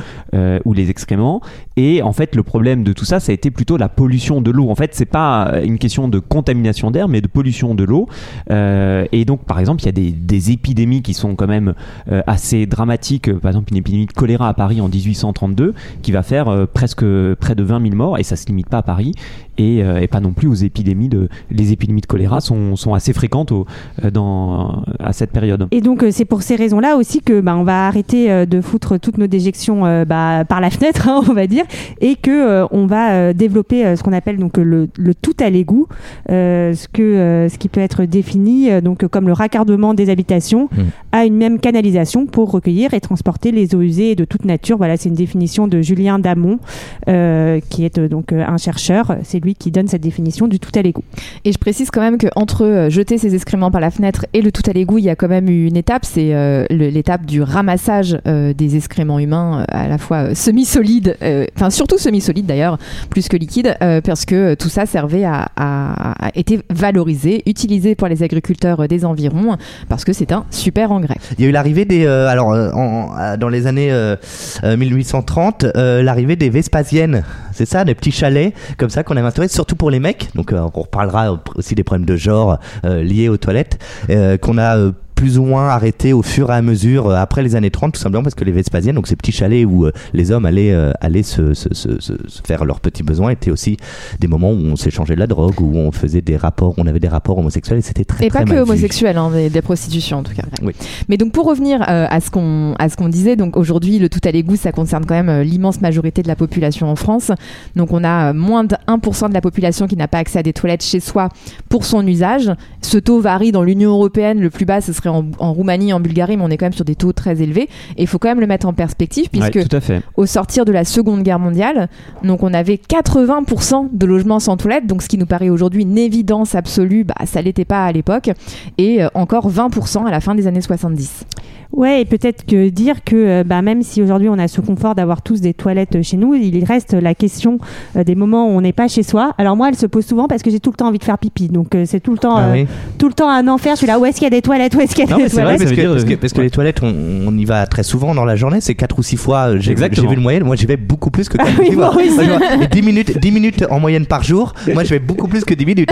ou 0.65 0.73
les 0.73 0.89
excréments. 0.89 1.41
Et 1.77 2.01
en 2.01 2.11
fait, 2.13 2.34
le 2.35 2.43
problème 2.43 2.83
de 2.83 2.93
tout 2.93 3.05
ça, 3.05 3.19
ça 3.19 3.31
a 3.31 3.33
été 3.33 3.51
plutôt 3.51 3.77
la 3.77 3.89
pollution 3.89 4.41
de 4.41 4.51
l'eau. 4.51 4.69
En 4.69 4.75
fait, 4.75 4.91
c'est 4.93 5.05
pas 5.05 5.47
euh, 5.47 5.63
une 5.63 5.77
question 5.77 6.07
de 6.07 6.19
contamination 6.19 6.91
d'air, 6.91 7.07
mais 7.07 7.21
de 7.21 7.27
pollution 7.27 7.75
de 7.75 7.83
l'eau. 7.83 8.07
Euh, 8.51 9.05
et 9.11 9.25
donc, 9.25 9.45
par 9.45 9.59
exemple, 9.59 9.81
il 9.83 9.85
y 9.85 9.89
a 9.89 9.91
des, 9.91 10.51
épidémies 10.51 11.01
qui 11.01 11.13
sont 11.13 11.35
quand 11.35 11.47
même 11.47 11.73
euh, 12.11 12.21
assez 12.27 12.65
dramatiques. 12.65 13.33
Par 13.39 13.49
exemple, 13.49 13.71
une 13.71 13.77
épidémie 13.77 14.05
de 14.05 14.11
choléra 14.11 14.49
à 14.49 14.53
Paris 14.53 14.81
en 14.81 14.89
1832 14.89 15.73
qui 16.01 16.11
va 16.11 16.21
faire 16.21 16.67
presque 16.73 17.03
près 17.35 17.55
de 17.55 17.63
20 17.63 17.81
000 17.81 17.95
morts. 17.95 18.19
Et 18.19 18.23
ça 18.23 18.35
se 18.35 18.45
limite 18.47 18.69
pas 18.69 18.79
à 18.79 18.83
Paris 18.83 19.13
et, 19.57 19.83
euh, 19.83 19.99
et 20.01 20.07
pas 20.07 20.19
non 20.19 20.31
plus 20.31 20.47
aux 20.47 20.53
épidémies 20.53 21.09
de. 21.09 21.29
Les 21.51 21.71
épidémies 21.71 22.01
de 22.01 22.05
choléra 22.07 22.41
sont, 22.41 22.75
sont 22.75 22.93
assez 22.93 23.13
fréquentes 23.13 23.51
au- 23.51 23.65
euh, 24.03 24.11
dans, 24.11 24.83
à 24.99 25.13
cette 25.13 25.31
période. 25.31 25.67
Et 25.71 25.81
donc, 25.81 26.03
euh, 26.03 26.09
c'est 26.11 26.25
pour 26.25 26.41
ces 26.41 26.55
raisons-là 26.55 26.97
aussi 26.97 27.21
que 27.21 27.41
bah, 27.41 27.55
on 27.57 27.63
va 27.63 27.87
arrêter 27.87 28.45
de 28.45 28.61
foutre 28.61 28.99
toutes 28.99 29.17
nos 29.17 29.27
déjections 29.27 29.85
euh, 29.85 30.05
bah, 30.05 30.43
par 30.47 30.61
la 30.61 30.69
fenêtre, 30.69 31.07
hein, 31.09 31.21
on 31.29 31.33
va 31.33 31.47
dire, 31.47 31.65
et 32.01 32.15
que 32.15 32.31
euh, 32.31 32.65
on 32.71 32.85
va 32.85 33.33
développer 33.33 33.95
ce 33.95 34.03
qu'on 34.03 34.13
appelle 34.13 34.37
donc 34.37 34.57
le, 34.57 34.87
le 34.97 35.13
tout 35.15 35.35
à 35.39 35.49
l'égout, 35.49 35.87
euh, 36.29 36.73
ce 36.73 36.87
que 36.87 37.01
euh, 37.01 37.49
ce 37.49 37.57
qui 37.57 37.69
peut 37.69 37.81
être 37.81 38.03
défini 38.05 38.69
donc 38.81 39.07
comme 39.07 39.27
le 39.27 39.33
raccordement 39.33 39.93
des 39.93 40.09
habitations 40.09 40.69
Mm. 40.75 40.81
à 41.11 41.25
une 41.25 41.35
même 41.37 41.59
canalisation 41.59 42.25
pour 42.25 42.51
recueillir 42.51 42.93
et 42.93 42.99
transporter 42.99 43.51
les 43.51 43.75
eaux 43.75 43.81
usées 43.81 44.15
de 44.15 44.25
toute 44.25 44.43
nature. 44.45 44.77
Voilà, 44.77 44.97
c'est 44.97 45.09
une 45.09 45.15
définition 45.15 45.67
de 45.67 45.81
Julien 45.81 46.19
Damon, 46.19 46.59
euh, 47.07 47.59
qui 47.69 47.85
est 47.85 47.97
euh, 47.97 48.07
donc 48.07 48.31
un 48.33 48.57
chercheur. 48.57 49.15
C'est 49.23 49.39
lui 49.45 49.55
qui 49.55 49.71
donne 49.71 49.87
cette 49.87 50.01
définition 50.01 50.47
du 50.47 50.59
tout 50.59 50.71
à 50.75 50.81
l'égout. 50.81 51.03
Et 51.45 51.51
je 51.51 51.57
précise 51.57 51.91
quand 51.91 52.01
même 52.01 52.17
qu'entre 52.17 52.65
euh, 52.65 52.89
jeter 52.89 53.17
ses 53.17 53.35
excréments 53.35 53.71
par 53.71 53.79
la 53.81 53.91
fenêtre 53.91 54.25
et 54.33 54.41
le 54.41 54.51
tout 54.51 54.63
à 54.69 54.73
l'égout, 54.73 54.97
il 54.97 55.05
y 55.05 55.09
a 55.09 55.15
quand 55.15 55.27
même 55.29 55.47
eu 55.49 55.67
une 55.67 55.77
étape, 55.77 56.03
c'est 56.05 56.33
euh, 56.33 56.65
l'étape 56.69 57.25
du 57.25 57.41
ramassage 57.41 58.17
euh, 58.27 58.53
des 58.53 58.75
excréments 58.75 59.19
humains, 59.19 59.61
euh, 59.61 59.65
à 59.67 59.87
la 59.87 59.97
fois 59.97 60.17
euh, 60.29 60.33
semi-solides, 60.35 61.15
euh, 61.21 61.45
enfin 61.55 61.69
surtout 61.69 61.97
semi-solides 61.97 62.45
d'ailleurs, 62.47 62.77
plus 63.09 63.27
que 63.29 63.37
liquides, 63.37 63.75
euh, 63.81 64.01
parce 64.01 64.25
que 64.25 64.55
tout 64.55 64.69
ça 64.69 64.85
servait 64.85 65.23
à, 65.25 65.47
à, 65.55 66.25
à 66.27 66.31
été 66.35 66.59
valorisé, 66.69 67.43
utilisé 67.45 67.95
pour 67.95 68.07
les 68.07 68.23
agriculteurs 68.23 68.81
euh, 68.81 68.87
des 68.87 69.05
environs, 69.05 69.57
parce 69.89 70.03
que 70.05 70.13
c'est 70.13 70.31
un 70.31 70.45
super 70.49 70.91
engrais. 70.91 71.17
Il 71.37 71.43
y 71.43 71.47
a 71.47 71.49
eu 71.49 71.53
l'arrivée 71.53 71.85
des, 71.85 72.05
euh, 72.05 72.27
alors 72.27 72.47
en- 72.49 73.35
dans 73.37 73.49
les 73.49 73.67
années 73.67 73.91
euh, 73.91 74.15
euh, 74.63 74.77
1830, 74.77 75.65
euh, 75.75 76.01
l'arrivée 76.01 76.35
des 76.35 76.49
Vespasiennes, 76.49 77.23
c'est 77.55 77.65
ça, 77.65 77.85
des 77.85 77.95
petits 77.95 78.11
chalets 78.11 78.53
comme 78.77 78.89
ça 78.89 79.03
qu'on 79.03 79.15
avait 79.15 79.27
instaurés, 79.27 79.47
surtout 79.47 79.77
pour 79.77 79.89
les 79.89 79.99
mecs. 79.99 80.29
Donc 80.35 80.51
euh, 80.51 80.67
on 80.73 80.81
reparlera 80.81 81.41
aussi 81.55 81.73
des 81.73 81.83
problèmes 81.83 82.05
de 82.05 82.17
genre 82.17 82.59
euh, 82.83 83.01
liés 83.01 83.29
aux 83.29 83.37
toilettes 83.37 83.79
euh, 84.09 84.37
qu'on 84.37 84.57
a 84.57 84.91
plus 85.15 85.37
ou 85.37 85.43
moins 85.43 85.69
arrêté 85.69 86.13
au 86.13 86.21
fur 86.21 86.51
et 86.51 86.53
à 86.53 86.61
mesure 86.61 87.07
euh, 87.07 87.15
après 87.15 87.41
les 87.41 87.55
années 87.55 87.71
30 87.71 87.93
tout 87.93 87.99
simplement 87.99 88.23
parce 88.23 88.35
que 88.35 88.43
les 88.43 88.51
Vespasiennes 88.51 88.95
donc 88.95 89.07
ces 89.07 89.15
petits 89.15 89.31
chalets 89.31 89.65
où 89.65 89.85
euh, 89.85 89.91
les 90.13 90.31
hommes 90.31 90.45
allaient 90.45 90.73
euh, 90.73 90.91
allaient 90.99 91.23
se, 91.23 91.53
se, 91.53 91.73
se, 91.73 92.13
faire 92.45 92.65
leurs 92.65 92.81
petits 92.81 93.03
besoins 93.03 93.29
étaient 93.29 93.51
aussi 93.51 93.77
des 94.19 94.27
moments 94.27 94.51
où 94.51 94.57
on 94.57 94.75
s'échangeait 94.75 95.15
de 95.15 95.19
la 95.19 95.27
drogue 95.27 95.59
où 95.61 95.75
on 95.77 95.91
faisait 95.91 96.21
des 96.21 96.37
rapports 96.37 96.73
on 96.77 96.85
avait 96.85 96.99
des 96.99 97.07
rapports 97.07 97.37
homosexuels 97.37 97.79
et 97.79 97.81
c'était 97.81 98.03
très 98.03 98.25
Et 98.25 98.29
très 98.29 98.39
pas 98.39 98.45
que 98.45 98.49
mal 98.49 98.63
homosexuels, 98.63 99.17
hein, 99.17 99.31
des, 99.31 99.49
des 99.49 99.61
prostitutions 99.61 100.17
en 100.17 100.23
tout 100.23 100.33
cas. 100.33 100.43
Oui. 100.61 100.73
Mais 101.07 101.17
donc 101.17 101.31
pour 101.31 101.45
revenir 101.45 101.81
à 101.81 102.19
ce 102.19 102.29
qu'on 102.29 102.73
à 102.77 102.89
ce 102.89 102.97
qu'on 102.97 103.09
disait, 103.09 103.35
donc 103.35 103.57
aujourd'hui 103.57 103.99
le 103.99 104.09
tout 104.09 104.19
à 104.23 104.31
l'égout, 104.31 104.55
ça 104.55 104.71
concerne 104.71 105.05
quand 105.05 105.15
même 105.15 105.41
l'immense 105.41 105.81
majorité 105.81 106.21
de 106.21 106.27
la 106.27 106.35
population 106.35 106.89
en 106.89 106.95
France. 106.95 107.31
Donc 107.75 107.91
on 107.91 108.03
a 108.03 108.33
moins 108.33 108.63
de 108.63 108.75
1% 108.87 109.29
de 109.29 109.33
la 109.33 109.41
population 109.41 109.87
qui 109.87 109.95
n'a 109.95 110.07
pas 110.07 110.17
accès 110.17 110.39
à 110.39 110.43
des 110.43 110.53
toilettes 110.53 110.83
chez 110.83 110.99
soi 110.99 111.29
pour 111.69 111.85
son 111.85 112.05
usage. 112.05 112.51
Ce 112.81 112.97
taux 112.97 113.21
varie 113.21 113.51
dans 113.51 113.63
l'Union 113.63 113.91
européenne. 113.91 114.39
Le 114.39 114.49
plus 114.49 114.65
bas, 114.65 114.81
ce 114.81 114.93
serait 114.93 115.04
en, 115.09 115.25
en 115.39 115.53
Roumanie, 115.53 115.93
en 115.93 115.99
Bulgarie, 115.99 116.37
mais 116.37 116.43
on 116.43 116.49
est 116.49 116.57
quand 116.57 116.65
même 116.65 116.73
sur 116.73 116.85
des 116.85 116.95
taux 116.95 117.13
très 117.13 117.41
élevés. 117.41 117.69
Et 117.97 118.03
il 118.03 118.07
faut 118.07 118.19
quand 118.19 118.27
même 118.29 118.39
le 118.39 118.47
mettre 118.47 118.67
en 118.67 118.73
perspective 118.73 119.25
Ouais, 119.33 119.49
puisque 119.51 119.67
tout 119.69 119.75
à 119.75 119.79
fait. 119.81 120.01
au 120.17 120.25
sortir 120.25 120.65
de 120.65 120.71
la 120.71 120.83
Seconde 120.85 121.23
Guerre 121.23 121.39
mondiale, 121.39 121.89
donc 122.23 122.43
on 122.43 122.53
avait 122.53 122.75
80% 122.75 123.89
de 123.91 124.05
logements 124.05 124.39
sans 124.39 124.57
toilette, 124.57 124.87
donc 124.87 125.01
ce 125.01 125.07
qui 125.09 125.17
nous 125.17 125.25
paraît 125.25 125.49
aujourd'hui 125.49 125.83
une 125.83 125.97
évidence 125.97 126.55
absolue, 126.55 127.03
bah, 127.03 127.15
ça 127.25 127.41
l'était 127.41 127.65
pas 127.65 127.85
à 127.85 127.91
l'époque, 127.91 128.29
et 128.77 129.03
euh, 129.03 129.07
encore 129.13 129.49
20% 129.49 130.05
à 130.05 130.11
la 130.11 130.19
fin 130.21 130.35
des 130.35 130.47
années 130.47 130.61
70. 130.61 131.25
Ouais, 131.71 132.01
et 132.01 132.05
peut-être 132.05 132.45
que 132.45 132.69
dire 132.69 133.03
que 133.03 133.15
euh, 133.15 133.43
bah, 133.43 133.61
même 133.61 133.81
si 133.83 134.01
aujourd'hui 134.01 134.29
on 134.29 134.37
a 134.39 134.47
ce 134.47 134.61
confort 134.61 134.95
d'avoir 134.95 135.21
tous 135.21 135.41
des 135.41 135.53
toilettes 135.53 136.01
chez 136.03 136.15
nous, 136.15 136.33
il 136.33 136.63
reste 136.63 136.93
la 136.93 137.13
question 137.15 137.57
euh, 137.97 138.03
des 138.05 138.15
moments 138.15 138.47
où 138.47 138.51
on 138.51 138.61
n'est 138.61 138.71
pas 138.71 138.87
chez 138.87 139.03
soi. 139.03 139.33
Alors 139.37 139.57
moi, 139.57 139.67
elle 139.69 139.75
se 139.75 139.85
pose 139.85 140.05
souvent 140.05 140.27
parce 140.27 140.41
que 140.41 140.49
j'ai 140.51 140.59
tout 140.61 140.69
le 140.69 140.77
temps 140.77 140.87
envie 140.87 140.99
de 140.99 141.03
faire 141.03 141.17
pipi, 141.17 141.49
donc 141.49 141.75
euh, 141.75 141.83
c'est 141.85 141.99
tout 141.99 142.13
le 142.13 142.17
temps, 142.17 142.35
Ah 142.37 142.43
euh, 142.49 142.53
oui. 142.53 142.67
tout 142.97 143.07
le 143.07 143.13
temps 143.13 143.29
un 143.29 143.47
enfer. 143.49 143.73
Je 143.73 143.79
suis 143.79 143.87
là, 143.87 143.99
où 143.99 144.05
est-ce 144.05 144.17
qu'il 144.17 144.23
y 144.23 144.27
a 144.27 144.29
des 144.29 144.41
toilettes? 144.43 144.75
Où 144.75 144.79
est-ce 144.79 144.94
qu'il 144.95 145.05
y 145.05 145.07
a 145.07 145.11
Non, 145.11 145.17
des 145.17 145.23
mais 145.23 145.29
c'est 145.29 145.41
vrai, 145.41 145.57
toilettes 145.57 145.59
parce 145.59 145.71
que, 145.71 145.75
veut 145.75 145.81
dire, 145.81 145.91
parce 145.91 146.03
que, 146.03 146.13
euh, 146.13 146.17
parce 146.19 146.33
que 146.33 146.37
ouais. 146.39 146.43
les 146.45 146.49
toilettes, 146.49 146.81
on, 146.83 146.93
on 147.27 147.37
y 147.37 147.45
va 147.45 147.65
très 147.67 147.83
souvent 147.83 148.15
dans 148.15 148.25
la 148.25 148.35
journée, 148.35 148.61
c'est 148.61 148.75
4 148.75 148.97
ou 148.99 149.03
6 149.03 149.17
fois. 149.17 149.37
euh, 149.49 149.57
J'ai 149.59 149.71
Exactement. 149.71 150.01
j'ai 150.03 150.09
vu 150.09 150.15
une 150.15 150.23
moyenne, 150.23 150.43
moi 150.43 150.55
j'y 150.55 150.65
vais 150.65 150.77
beaucoup 150.77 151.11
plus 151.11 151.29
que 151.29 151.37
4 151.37 151.49
oui, 151.59 151.67
ou 151.67 151.69
6 151.71 151.75
moi 151.75 151.91
fois. 151.91 152.01
aussi. 152.01 152.15
Moi, 152.15 152.23
je 152.23 152.29
vois, 152.29 152.63
et 152.63 152.67
10 152.67 152.81
minutes, 152.81 153.19
10 153.19 153.31
minutes 153.31 153.65
en 153.69 153.79
moyenne 153.79 154.05
par 154.05 154.23
jour, 154.23 154.53
moi 154.73 154.83
je 154.83 154.89
vais 154.89 154.99
beaucoup 154.99 155.27
plus 155.27 155.43
que 155.45 155.53
10 155.53 155.65
minutes. 155.65 155.89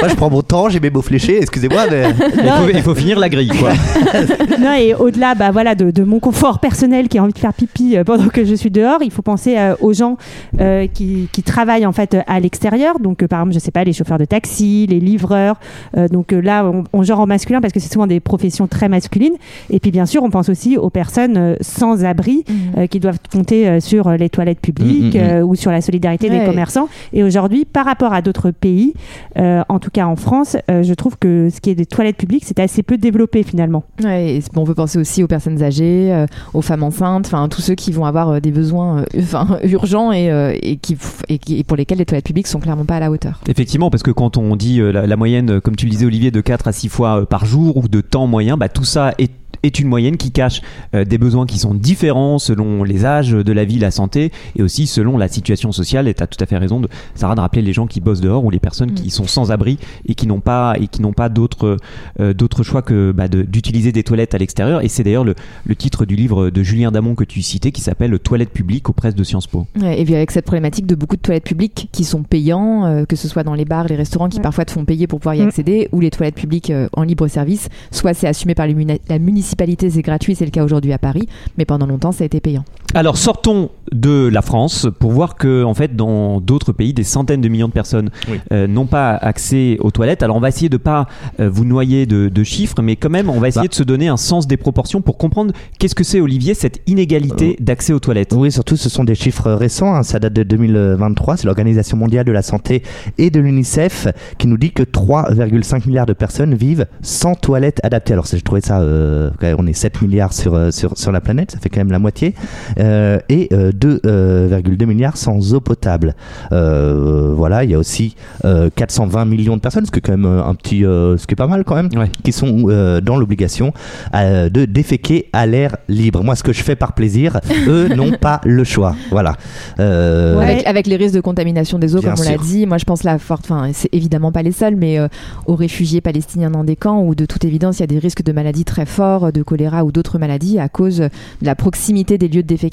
moi 0.00 0.08
je 0.08 0.14
prends 0.14 0.30
mon 0.30 0.42
temps, 0.42 0.68
j'ai 0.68 0.80
mes 0.80 0.90
mots 0.90 1.02
fléchés, 1.02 1.38
excusez-moi, 1.40 1.82
mais. 1.90 2.04
Il 2.18 2.50
faut, 2.50 2.68
il 2.74 2.82
faut 2.82 2.94
finir 2.94 3.18
la 3.18 3.28
grille, 3.28 3.48
quoi. 3.58 3.70
Non, 4.60 4.72
et 4.74 4.94
au-delà 4.94 5.34
bah, 5.34 5.50
voilà, 5.50 5.74
de, 5.74 5.90
de 5.90 6.02
mon 6.04 6.20
confort 6.20 6.58
personnel 6.60 7.08
qui 7.08 7.18
a 7.18 7.22
envie 7.22 7.32
de 7.32 7.38
faire 7.38 7.52
pipi 7.52 7.96
euh, 7.96 8.04
pendant 8.04 8.28
que 8.28 8.44
je 8.44 8.54
suis 8.54 8.70
dehors, 8.70 8.98
il 9.02 9.10
faut 9.10 9.22
penser 9.22 9.56
euh, 9.58 9.74
aux 9.80 9.92
gens 9.92 10.16
euh, 10.60 10.86
qui, 10.86 11.28
qui 11.32 11.42
travaillent 11.42 11.86
en 11.86 11.92
fait 11.92 12.16
à 12.26 12.40
l'extérieur. 12.40 12.98
Donc, 13.00 13.22
euh, 13.22 13.26
par 13.28 13.40
exemple, 13.40 13.54
je 13.54 13.58
sais 13.58 13.70
pas, 13.70 13.84
les 13.84 13.92
chauffeurs 13.92 14.18
de 14.18 14.24
taxi, 14.24 14.86
les 14.88 15.00
livreurs. 15.00 15.56
Euh, 15.96 16.08
donc 16.08 16.32
euh, 16.32 16.40
là, 16.40 16.64
on, 16.64 16.84
on 16.92 17.02
genre 17.02 17.20
en 17.20 17.26
masculin 17.26 17.60
parce 17.60 17.72
que 17.72 17.80
c'est 17.80 17.92
souvent 17.92 18.06
des 18.06 18.20
professions 18.36 18.66
très 18.66 18.88
masculines. 18.88 19.32
Et 19.70 19.80
puis, 19.80 19.90
bien 19.90 20.04
sûr, 20.06 20.22
on 20.22 20.30
pense 20.30 20.48
aussi 20.50 20.76
aux 20.76 20.90
personnes 20.90 21.36
euh, 21.36 21.54
sans 21.62 22.04
abri 22.04 22.44
euh, 22.76 22.86
qui 22.86 23.00
doivent 23.00 23.18
compter 23.32 23.66
euh, 23.66 23.80
sur 23.80 24.10
les 24.10 24.28
toilettes 24.28 24.60
publiques 24.60 25.14
mm. 25.14 25.18
euh, 25.20 25.42
ou 25.42 25.54
sur 25.54 25.70
la 25.70 25.80
solidarité 25.80 26.28
des 26.28 26.44
commerçants. 26.44 26.88
Et 27.12 27.22
aujourd'hui, 27.22 27.64
par 27.64 27.84
rapport 27.86 28.12
à 28.12 28.20
d'autres 28.22 28.50
pays, 28.50 28.92
euh, 29.38 29.62
en 29.68 29.78
tout 29.78 29.90
cas 29.90 30.06
en 30.06 30.16
France, 30.16 30.56
euh, 30.70 30.82
je 30.82 30.92
trouve 30.94 31.16
que 31.18 31.48
ce 31.50 31.60
qui 31.60 31.70
est 31.70 31.74
des 31.74 31.86
toilettes 31.86 32.16
publiques, 32.18 32.44
c'est 32.46 32.60
assez 32.60 32.82
peu 32.82 32.98
développé 32.98 33.42
finalement. 33.42 33.84
Ouais, 34.04 34.36
et 34.36 34.42
bon, 34.52 34.62
on 34.62 34.64
peut 34.66 34.74
penser 34.74 34.98
aussi 34.98 35.22
aux 35.22 35.26
personnes 35.28 35.62
âgées, 35.62 36.12
euh, 36.12 36.26
aux 36.52 36.62
femmes 36.62 36.82
enceintes, 36.82 37.26
enfin 37.26 37.48
tous 37.48 37.62
ceux 37.62 37.74
qui 37.74 37.90
vont 37.92 38.04
avoir 38.04 38.40
des 38.40 38.50
besoins 38.50 38.98
euh, 39.00 39.04
enfin, 39.22 39.58
urgents 39.64 40.12
et, 40.12 40.30
euh, 40.30 40.54
et, 40.62 40.76
qui, 40.76 40.96
et, 41.28 41.38
qui- 41.38 41.58
et 41.58 41.64
pour 41.64 41.76
lesquels 41.76 41.98
les 41.98 42.04
toilettes 42.06 42.26
publiques 42.26 42.46
sont 42.48 42.60
clairement 42.60 42.84
pas 42.84 42.96
à 42.96 43.00
la 43.00 43.10
hauteur. 43.10 43.40
Effectivement, 43.48 43.88
parce 43.90 44.02
que 44.02 44.10
quand 44.10 44.36
on 44.36 44.56
dit 44.56 44.80
euh, 44.80 44.90
la, 44.92 45.06
la 45.06 45.16
moyenne, 45.16 45.60
comme 45.60 45.76
tu 45.76 45.86
le 45.86 45.90
disais 45.90 46.04
Olivier, 46.06 46.30
de 46.30 46.40
4 46.40 46.68
à 46.68 46.72
6 46.72 46.88
fois 46.88 47.20
euh, 47.20 47.24
par 47.24 47.46
jour 47.46 47.76
ou 47.78 47.88
de 47.88 48.00
temps 48.00 48.25
moyen, 48.26 48.56
bah, 48.56 48.68
tout 48.68 48.84
ça 48.84 49.14
est 49.18 49.32
est 49.66 49.78
une 49.78 49.88
moyenne 49.88 50.16
qui 50.16 50.30
cache 50.32 50.62
euh, 50.94 51.04
des 51.04 51.18
besoins 51.18 51.46
qui 51.46 51.58
sont 51.58 51.74
différents 51.74 52.38
selon 52.38 52.82
les 52.84 53.04
âges 53.04 53.32
de 53.32 53.52
la 53.52 53.64
vie, 53.64 53.78
la 53.78 53.90
santé 53.90 54.32
et 54.56 54.62
aussi 54.62 54.86
selon 54.86 55.18
la 55.18 55.28
situation 55.28 55.72
sociale. 55.72 56.08
Et 56.08 56.14
tu 56.14 56.22
as 56.22 56.26
tout 56.26 56.42
à 56.42 56.46
fait 56.46 56.56
raison, 56.58 56.80
de, 56.80 56.88
Sarah, 57.14 57.34
de 57.34 57.40
rappeler 57.40 57.62
les 57.62 57.72
gens 57.72 57.86
qui 57.86 58.00
bossent 58.00 58.20
dehors 58.20 58.44
ou 58.44 58.50
les 58.50 58.58
personnes 58.60 58.92
qui 58.94 59.10
sont 59.10 59.26
sans 59.26 59.50
abri 59.52 59.78
et 60.06 60.14
qui 60.14 60.26
n'ont 60.26 60.40
pas, 60.40 60.74
et 60.80 60.86
qui 60.88 61.02
n'ont 61.02 61.12
pas 61.12 61.28
d'autre 61.28 61.76
euh, 62.20 62.32
d'autre 62.34 62.62
choix 62.62 62.82
que 62.82 63.12
bah, 63.12 63.28
de- 63.28 63.42
d'utiliser 63.42 63.92
des 63.92 64.02
toilettes 64.02 64.34
à 64.34 64.38
l'extérieur. 64.38 64.82
Et 64.84 64.88
c'est 64.88 65.02
d'ailleurs 65.02 65.24
le, 65.24 65.34
le 65.66 65.74
titre 65.76 66.04
du 66.06 66.16
livre 66.16 66.50
de 66.50 66.62
Julien 66.62 66.90
Damon 66.92 67.14
que 67.14 67.24
tu 67.24 67.42
citais 67.42 67.72
qui 67.72 67.80
s'appelle 67.80 68.18
Toilettes 68.18 68.50
publiques 68.52 68.88
aux 68.88 68.92
presses 68.92 69.14
de 69.14 69.24
Sciences 69.24 69.46
Po. 69.46 69.66
Ouais, 69.80 70.00
et 70.00 70.04
puis 70.04 70.14
avec 70.14 70.30
cette 70.30 70.44
problématique 70.44 70.86
de 70.86 70.94
beaucoup 70.94 71.16
de 71.16 71.20
toilettes 71.22 71.44
publiques 71.44 71.88
qui 71.92 72.04
sont 72.04 72.22
payants, 72.22 72.84
euh, 72.86 73.04
que 73.04 73.16
ce 73.16 73.28
soit 73.28 73.42
dans 73.42 73.54
les 73.54 73.64
bars, 73.64 73.86
les 73.88 73.96
restaurants 73.96 74.28
qui 74.28 74.36
Ouais. 74.38 74.42
parfois 74.42 74.64
te 74.64 74.72
font 74.72 74.84
payer 74.84 75.06
pour 75.06 75.18
pouvoir 75.20 75.34
y 75.34 75.40
Mm. 75.42 75.46
accéder, 75.48 75.88
ou 75.92 76.00
les 76.00 76.10
toilettes 76.10 76.34
publiques 76.34 76.70
euh, 76.70 76.88
en 76.92 77.02
libre 77.02 77.26
service, 77.28 77.68
soit 77.90 78.14
c'est 78.14 78.26
assumé 78.28 78.54
par 78.54 78.66
les 78.66 78.74
muni- 78.74 79.00
la 79.08 79.18
municipalité, 79.18 79.55
c'est 79.90 80.02
gratuit, 80.02 80.34
c'est 80.34 80.44
le 80.44 80.50
cas 80.50 80.64
aujourd'hui 80.64 80.92
à 80.92 80.98
Paris, 80.98 81.28
mais 81.58 81.64
pendant 81.64 81.86
longtemps 81.86 82.12
ça 82.12 82.24
a 82.24 82.26
été 82.26 82.40
payant. 82.40 82.64
Alors 82.94 83.16
sortons 83.18 83.70
de 83.92 84.28
la 84.28 84.42
France 84.42 84.86
pour 84.98 85.12
voir 85.12 85.34
que 85.36 85.62
en 85.64 85.74
fait 85.74 85.94
dans 85.96 86.40
d'autres 86.40 86.72
pays 86.72 86.92
des 86.94 87.04
centaines 87.04 87.40
de 87.40 87.48
millions 87.48 87.68
de 87.68 87.72
personnes 87.72 88.10
Oui. 88.28 88.40
euh, 88.52 88.66
n'ont 88.66 88.86
pas 88.86 89.10
accès 89.14 89.76
aux 89.80 89.90
toilettes. 89.90 90.22
Alors 90.22 90.36
on 90.36 90.40
va 90.40 90.48
essayer 90.48 90.68
de 90.68 90.76
pas 90.76 91.06
euh, 91.40 91.50
vous 91.50 91.64
noyer 91.64 92.06
de, 92.06 92.28
de 92.28 92.44
chiffres, 92.44 92.80
mais 92.82 92.96
quand 92.96 93.10
même 93.10 93.28
on 93.28 93.38
va 93.38 93.48
essayer 93.48 93.64
Bah. 93.66 93.68
de 93.70 93.74
se 93.74 93.82
donner 93.82 94.08
un 94.08 94.16
sens 94.16 94.46
des 94.46 94.56
proportions 94.56 95.02
pour 95.02 95.18
comprendre 95.18 95.52
qu'est-ce 95.78 95.94
que 95.94 96.04
c'est 96.04 96.20
Olivier 96.20 96.54
cette 96.54 96.80
inégalité 96.86 97.56
d'accès 97.60 97.92
aux 97.92 97.98
toilettes. 98.00 98.32
Oui, 98.36 98.50
surtout, 98.50 98.76
ce 98.76 98.88
sont 98.88 99.04
des 99.04 99.14
chiffres 99.14 99.50
récents. 99.52 99.94
hein, 99.94 100.02
ça 100.02 100.18
date 100.18 100.32
de 100.32 100.42
2023. 100.44 101.36
C'est 101.36 101.46
l'Organisation 101.46 101.96
mondiale 101.96 102.24
de 102.24 102.32
la 102.32 102.42
santé 102.42 102.82
et 103.18 103.30
de 103.30 103.40
l'UNICEF 103.40 104.08
qui 104.38 104.46
nous 104.46 104.56
dit 104.58 104.70
que 104.72 104.82
3,5 104.84 105.86
milliards 105.86 106.06
de 106.06 106.12
personnes 106.12 106.54
vivent 106.54 106.86
sans 107.02 107.34
toilettes 107.34 107.80
adaptées. 107.82 108.12
Alors, 108.14 108.26
je 108.26 108.36
trouvais 108.38 108.60
ça. 108.60 108.80
euh, 108.80 109.30
on 109.58 109.66
est 109.66 109.72
7 109.72 110.02
milliards 110.02 110.32
sur, 110.32 110.54
euh, 110.54 110.70
sur, 110.70 110.96
sur 110.96 111.12
la 111.12 111.20
planète. 111.20 111.50
Ça 111.52 111.58
fait 111.58 111.68
quand 111.68 111.80
même 111.80 111.92
la 111.92 111.98
moitié. 111.98 112.34
Euh, 112.78 113.18
et 113.28 113.48
euh, 113.52 113.72
2,2 113.72 114.84
milliards 114.86 115.16
sans 115.16 115.54
eau 115.54 115.60
potable. 115.60 116.14
Euh, 116.52 117.32
voilà, 117.34 117.64
il 117.64 117.70
y 117.70 117.74
a 117.74 117.78
aussi 117.78 118.16
euh, 118.44 118.68
420 118.74 119.24
millions 119.24 119.56
de 119.56 119.60
personnes, 119.60 119.86
ce 119.86 119.90
qui 119.90 119.98
est 119.98 120.02
quand 120.02 120.12
même 120.16 120.26
euh, 120.26 120.44
un 120.44 120.54
petit. 120.54 120.84
euh, 120.84 121.16
ce 121.16 121.26
qui 121.26 121.32
est 121.34 121.36
pas 121.36 121.46
mal 121.46 121.64
quand 121.64 121.74
même 121.74 121.88
Ouais. 121.96 122.10
qui 122.24 122.32
sont 122.32 122.64
euh, 122.68 123.00
dans 123.00 123.16
l'obligation 123.16 123.72
euh, 124.14 124.48
de 124.50 124.64
déféquer 124.64 125.28
à 125.32 125.46
l'air 125.46 125.76
libre. 125.88 126.22
Moi, 126.22 126.36
ce 126.36 126.42
que 126.42 126.52
je 126.52 126.62
fais 126.62 126.76
par 126.76 126.92
plaisir, 126.94 127.40
eux 127.68 127.88
n'ont 127.94 128.12
pas 128.12 128.40
le 128.44 128.64
choix. 128.64 128.94
Voilà. 129.10 129.36
Euh, 129.80 130.36
Ouais. 130.36 130.44
Avec, 130.52 130.66
avec 130.66 130.86
les 130.86 130.96
risques 130.96 131.14
de 131.14 131.20
contamination 131.20 131.78
des 131.78 131.94
eaux, 131.96 132.00
comme 132.02 132.14
on 132.18 132.22
l'a 132.22 132.36
dit, 132.36 132.66
moi 132.66 132.78
je 132.78 132.84
pense 132.84 133.04
la 133.04 133.18
forte, 133.18 133.44
enfin 133.50 133.70
c'est 133.72 133.88
évidemment 133.92 134.32
pas 134.32 134.42
les 134.42 134.52
seuls, 134.52 134.76
mais 134.76 134.98
euh, 134.98 135.08
aux 135.46 135.54
réfugiés 135.54 136.00
palestiniens 136.00 136.50
dans 136.50 136.64
des 136.64 136.76
camps 136.76 137.00
où 137.02 137.14
de 137.14 137.24
toute 137.26 137.44
évidence 137.44 137.78
il 137.78 137.80
y 137.80 137.84
a 137.84 137.86
des 137.86 137.98
risques 137.98 138.22
de 138.22 138.32
maladies 138.32 138.64
très 138.64 138.86
forts, 138.86 139.32
de 139.32 139.42
choléra 139.42 139.84
ou 139.84 139.92
d'autres 139.92 140.18
maladies 140.18 140.58
à 140.58 140.68
cause 140.68 140.98
de 140.98 141.10
la 141.42 141.54
proximité 141.54 142.18
des 142.18 142.28
lieux 142.28 142.42
de 142.42 142.46
défécation 142.48 142.65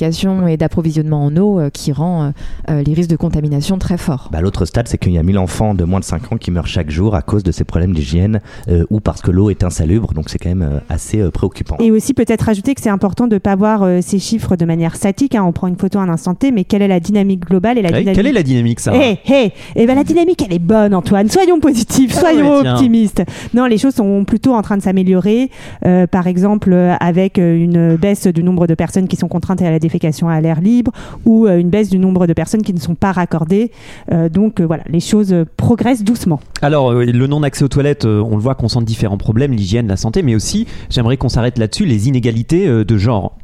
et 0.48 0.58
d'approvisionnement 0.58 1.24
en 1.26 1.36
eau 1.38 1.60
euh, 1.60 1.70
qui 1.70 1.92
rend 1.92 2.24
euh, 2.24 2.30
euh, 2.70 2.84
les 2.86 2.94
risques 2.94 3.10
de 3.10 3.16
contamination 3.16 3.78
très 3.78 3.98
forts. 3.98 4.30
bah, 4.32 4.42
L'autre 4.42 4.66
stade, 4.66 4.88
c'est 4.88 4.98
qu'il 4.98 5.12
y 5.14 5.18
a 5.18 5.24
1000 5.24 5.38
enfants 5.38 5.74
de 5.74 5.84
moins 5.84 6.00
de 6.00 6.06
5 6.06 6.32
ans 6.34 6.38
qui 6.38 6.52
meurent 6.52 6.68
chaque 6.68 6.90
jour 6.90 7.16
à 7.16 7.22
cause 7.22 7.44
de 7.44 7.52
ces 7.52 7.64
problèmes 7.64 7.94
d'hygiène 7.94 8.42
euh, 8.70 8.86
ou 8.90 9.00
parce 9.00 9.22
que 9.22 9.32
l'eau 9.32 9.50
est 9.50 9.64
insalubre. 9.64 10.14
Donc, 10.14 10.30
c'est 10.30 10.38
quand 10.38 10.50
même 10.50 10.62
euh, 10.62 10.80
assez 10.90 11.20
euh, 11.22 11.32
préoccupant. 11.32 11.78
Et 11.80 11.92
aussi 11.92 12.14
peut-être 12.14 12.42
rajouter 12.44 12.74
que 12.76 12.82
c'est 12.82 12.90
important 12.90 13.28
de 13.28 13.36
ne 13.36 13.40
pas 13.40 13.56
voir 13.56 13.84
euh, 13.84 14.00
ces 14.02 14.20
chiffres 14.20 14.56
de 14.56 14.66
manière 14.66 14.96
statique. 14.96 15.36
hein. 15.36 15.44
On 15.46 15.52
prend 15.52 15.68
une 15.68 15.78
photo 15.78 16.00
à 16.00 16.04
un 16.04 16.10
instant 16.10 16.34
T, 16.36 16.52
mais 16.52 16.64
quelle 16.64 16.82
est 16.82 16.88
la 16.88 17.00
dynamique 17.00 17.46
globale 17.46 17.78
et 17.78 17.82
la 17.82 17.90
Ouais, 17.90 18.00
dynamique 18.00 18.16
Quelle 18.16 18.28
est 18.28 18.34
la 18.34 18.44
dynamique 18.44 18.80
ça? 18.80 18.94
Hé, 18.96 19.20
hé, 19.26 19.52
eh 19.76 19.86
ben 19.86 19.96
la 19.96 20.04
dynamique 20.04 20.44
elle 20.46 20.54
est 20.54 20.60
bonne 20.60 20.94
Antoine, 20.94 21.30
soyons 21.30 21.60
positifs, 21.60 22.14
Ah 22.18 22.20
soyons 22.20 22.62
ouais, 22.62 22.70
optimistes. 22.70 23.24
Non, 23.54 23.66
les 23.66 23.78
choses 23.78 23.96
sont 23.96 24.26
plutôt 24.26 24.54
en 24.54 24.62
train 24.62 24.78
de 24.78 24.82
s'améliorer, 24.82 25.50
Euh, 25.86 26.08
par 26.08 26.28
exemple 26.28 26.74
avec 27.00 27.38
une 27.38 27.96
baisse 27.96 28.28
du 28.28 28.44
nombre 28.44 28.68
de 28.68 28.76
personnes 28.76 29.08
qui 29.08 29.16
sont 29.16 29.28
contraintes 29.28 29.62
à 29.62 29.70
la 29.72 29.80
défécation 29.84 30.30
à 30.30 30.42
l'air 30.42 30.62
libre 30.62 30.92
ou 31.26 31.46
euh, 31.46 31.60
une 31.60 31.70
baisse 31.70 31.90
du 31.90 32.00
nombre 32.00 32.26
de 32.26 32.34
personnes 32.34 32.64
qui 32.64 32.74
ne 32.74 32.80
sont 32.80 32.96
pas 32.96 33.12
raccordées. 33.12 33.72
Euh, 34.12 34.30
donc 34.30 34.60
euh, 34.60 34.66
voilà, 34.66 34.84
les 34.88 35.00
choses 35.00 35.36
progressent 35.58 36.04
doucement. 36.04 36.40
Alors, 36.62 36.94
le 36.94 37.28
non-accès 37.28 37.64
aux 37.64 37.68
toilettes, 37.68 38.06
on 38.06 38.36
le 38.36 38.42
voit 38.42 38.56
qu'on 38.56 38.70
sent 38.70 38.84
différents 38.84 39.18
problèmes, 39.18 39.52
l'hygiène, 39.52 39.88
la 39.88 39.98
santé, 39.98 40.24
mais 40.24 40.36
aussi, 40.36 40.66
j'aimerais 40.90 41.18
qu'on 41.18 41.30
s'arrête 41.30 41.58
là-dessus, 41.58 41.86
les 41.86 42.08
inégalités 42.08 42.68
de 42.68 42.98
genre. 42.98 43.38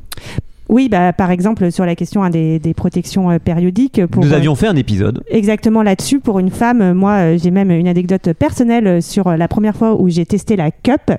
Oui, 0.69 0.88
bah, 0.88 1.13
par 1.13 1.31
exemple 1.31 1.71
sur 1.71 1.83
la 1.83 1.95
question 1.95 2.23
hein, 2.23 2.29
des, 2.29 2.59
des 2.59 2.75
protections 2.75 3.31
euh, 3.31 3.39
périodiques. 3.39 4.05
Pour, 4.05 4.23
Nous 4.23 4.33
euh, 4.33 4.38
avions 4.38 4.53
fait 4.53 4.67
un 4.67 4.75
épisode. 4.75 5.23
Exactement 5.29 5.81
là-dessus, 5.81 6.19
pour 6.19 6.38
une 6.38 6.51
femme, 6.51 6.81
euh, 6.81 6.93
moi 6.93 7.38
j'ai 7.38 7.49
même 7.49 7.71
une 7.71 7.88
anecdote 7.88 8.33
personnelle 8.33 9.01
sur 9.01 9.31
la 9.35 9.47
première 9.47 9.75
fois 9.75 9.99
où 9.99 10.09
j'ai 10.09 10.25
testé 10.25 10.55
la 10.55 10.69
cup. 10.69 11.11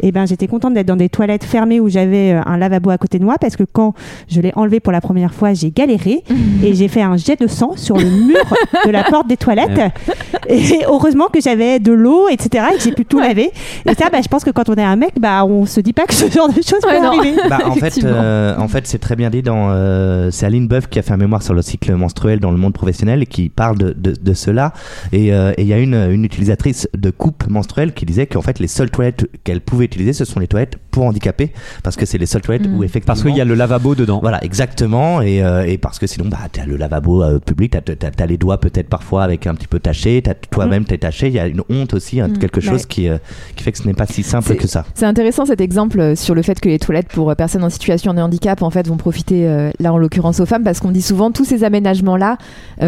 Et 0.00 0.10
ben 0.10 0.26
j'étais 0.26 0.48
contente 0.48 0.74
d'être 0.74 0.86
dans 0.86 0.96
des 0.96 1.08
toilettes 1.08 1.44
fermées 1.44 1.78
où 1.78 1.88
j'avais 1.88 2.32
un 2.32 2.56
lavabo 2.56 2.90
à 2.90 2.98
côté 2.98 3.20
de 3.20 3.24
moi 3.24 3.36
parce 3.40 3.54
que 3.56 3.62
quand 3.62 3.94
je 4.28 4.40
l'ai 4.40 4.52
enlevé 4.56 4.80
pour 4.80 4.92
la 4.92 5.00
première 5.00 5.32
fois, 5.32 5.54
j'ai 5.54 5.70
galéré 5.70 6.24
et 6.64 6.74
j'ai 6.74 6.88
fait 6.88 7.02
un 7.02 7.16
jet 7.16 7.40
de 7.40 7.46
sang 7.46 7.74
sur 7.76 7.96
le 7.96 8.10
mur 8.10 8.44
de 8.84 8.90
la 8.90 9.04
porte 9.04 9.28
des 9.28 9.36
toilettes. 9.36 9.92
Et 10.48 10.82
heureusement 10.86 11.26
que 11.26 11.40
j'avais 11.40 11.80
de 11.80 11.92
l'eau, 11.92 12.28
etc. 12.28 12.66
et 12.72 12.76
que 12.76 12.82
j'ai 12.82 12.92
pu 12.92 13.04
tout 13.04 13.18
laver. 13.18 13.50
Et 13.84 13.94
ça, 13.94 14.10
bah, 14.10 14.18
je 14.22 14.28
pense 14.28 14.44
que 14.44 14.50
quand 14.50 14.68
on 14.68 14.74
est 14.74 14.82
un 14.82 14.94
mec, 14.94 15.14
bah 15.18 15.44
on 15.44 15.66
se 15.66 15.80
dit 15.80 15.92
pas 15.92 16.04
que 16.04 16.14
ce 16.14 16.30
genre 16.30 16.48
de 16.48 16.62
choses 16.62 16.84
Ouais, 16.86 16.98
peut 16.98 17.02
non. 17.02 17.18
arriver. 17.18 17.34
Bah, 17.48 17.58
en 17.64 17.74
fait, 17.74 18.04
euh, 18.04 18.54
en 18.56 18.68
fait, 18.68 18.86
c'est 18.86 18.95
très 18.98 19.16
bien 19.16 19.30
dit 19.30 19.42
dans. 19.42 19.68
euh, 19.70 20.30
c'est 20.30 20.46
Aline 20.46 20.68
Boeuf 20.68 20.88
qui 20.88 20.98
a 20.98 21.02
fait 21.02 21.12
un 21.12 21.16
mémoire 21.16 21.42
sur 21.42 21.54
le 21.54 21.62
cycle 21.62 21.94
menstruel 21.94 22.40
dans 22.40 22.50
le 22.50 22.56
monde 22.56 22.72
professionnel 22.72 23.22
et 23.22 23.26
qui 23.26 23.48
parle 23.48 23.78
de, 23.78 23.92
de, 23.96 24.12
de 24.20 24.34
cela. 24.34 24.72
Et 25.12 25.32
euh, 25.32 25.52
et 25.56 25.62
il 25.62 25.68
y 25.68 25.72
a 25.72 25.78
une, 25.78 25.94
une 25.94 26.24
utilisatrice 26.24 26.88
de 26.96 27.10
coupe 27.10 27.46
menstruelle 27.48 27.92
qui 27.94 28.06
disait 28.06 28.26
qu'en 28.26 28.42
fait, 28.42 28.58
les 28.58 28.68
seules 28.68 28.90
toilettes 28.90 29.26
qu'elle 29.44 29.60
pouvait 29.60 29.84
utiliser, 29.86 30.12
ce 30.12 30.24
sont 30.24 30.40
les 30.40 30.46
toilettes 30.46 30.78
pour 30.90 31.04
handicapés, 31.04 31.52
parce 31.82 31.96
que 31.96 32.06
c'est 32.06 32.18
les 32.18 32.26
seules 32.26 32.40
toilettes 32.42 32.66
Mm. 32.68 32.76
où 32.78 32.84
effectivement. 32.84 33.14
Parce 33.14 33.22
qu'il 33.22 33.36
y 33.36 33.40
a 33.40 33.44
le 33.44 33.54
lavabo 33.54 33.94
dedans. 33.94 34.18
Voilà, 34.20 34.42
exactement. 34.44 35.20
Et, 35.22 35.42
euh, 35.42 35.64
et 35.66 35.78
parce 35.78 35.98
que 35.98 36.06
sinon, 36.06 36.28
bah, 36.28 36.38
t'as 36.50 36.64
le 36.66 36.76
lavabo 36.76 37.22
public, 37.40 37.72
t'as, 37.72 37.80
t'as, 37.94 38.10
t'as 38.10 38.26
les 38.26 38.36
doigts 38.38 38.58
peut-être 38.58 38.88
parfois 38.88 39.22
avec 39.24 39.46
un 39.46 39.54
petit 39.54 39.66
peu 39.68 39.78
tachés, 39.78 40.22
t'as 40.22 40.34
toi-même 40.34 40.84
t'es 40.84 40.98
taché. 40.98 41.26
Il 41.28 41.34
y 41.34 41.38
a 41.38 41.46
une 41.46 41.62
honte 41.68 41.94
aussi, 41.94 42.20
hein, 42.20 42.28
Mm. 42.28 42.38
quelque 42.38 42.60
chose 42.60 42.82
Ouais. 42.82 42.86
qui, 42.88 43.08
qui 43.56 43.62
fait 43.64 43.72
que 43.72 43.78
ce 43.78 43.86
n'est 43.86 43.94
pas 43.94 44.06
si 44.06 44.22
simple 44.22 44.48
C'est- 44.48 44.56
que 44.56 44.66
ça. 44.66 44.84
C'est 44.94 45.06
intéressant 45.06 45.44
cet 45.46 45.60
exemple 45.60 46.16
sur 46.16 46.34
le 46.34 46.42
fait 46.42 46.58
que 46.60 46.68
les 46.68 46.78
toilettes 46.78 47.08
pour 47.08 47.34
personnes 47.36 47.64
en 47.64 47.70
situation 47.70 48.14
de 48.14 48.20
handicap 48.20 48.62
en 48.62 48.70
fait 48.70 48.85
vont 48.88 48.96
profiter 48.96 49.48
euh, 49.48 49.70
là 49.80 49.92
en 49.92 49.98
l'occurrence 49.98 50.40
aux 50.40 50.46
femmes 50.46 50.64
parce 50.64 50.80
qu'on 50.80 50.90
dit 50.90 51.02
souvent 51.02 51.30
tous 51.30 51.44
ces 51.44 51.64
aménagements 51.64 52.16
là 52.16 52.38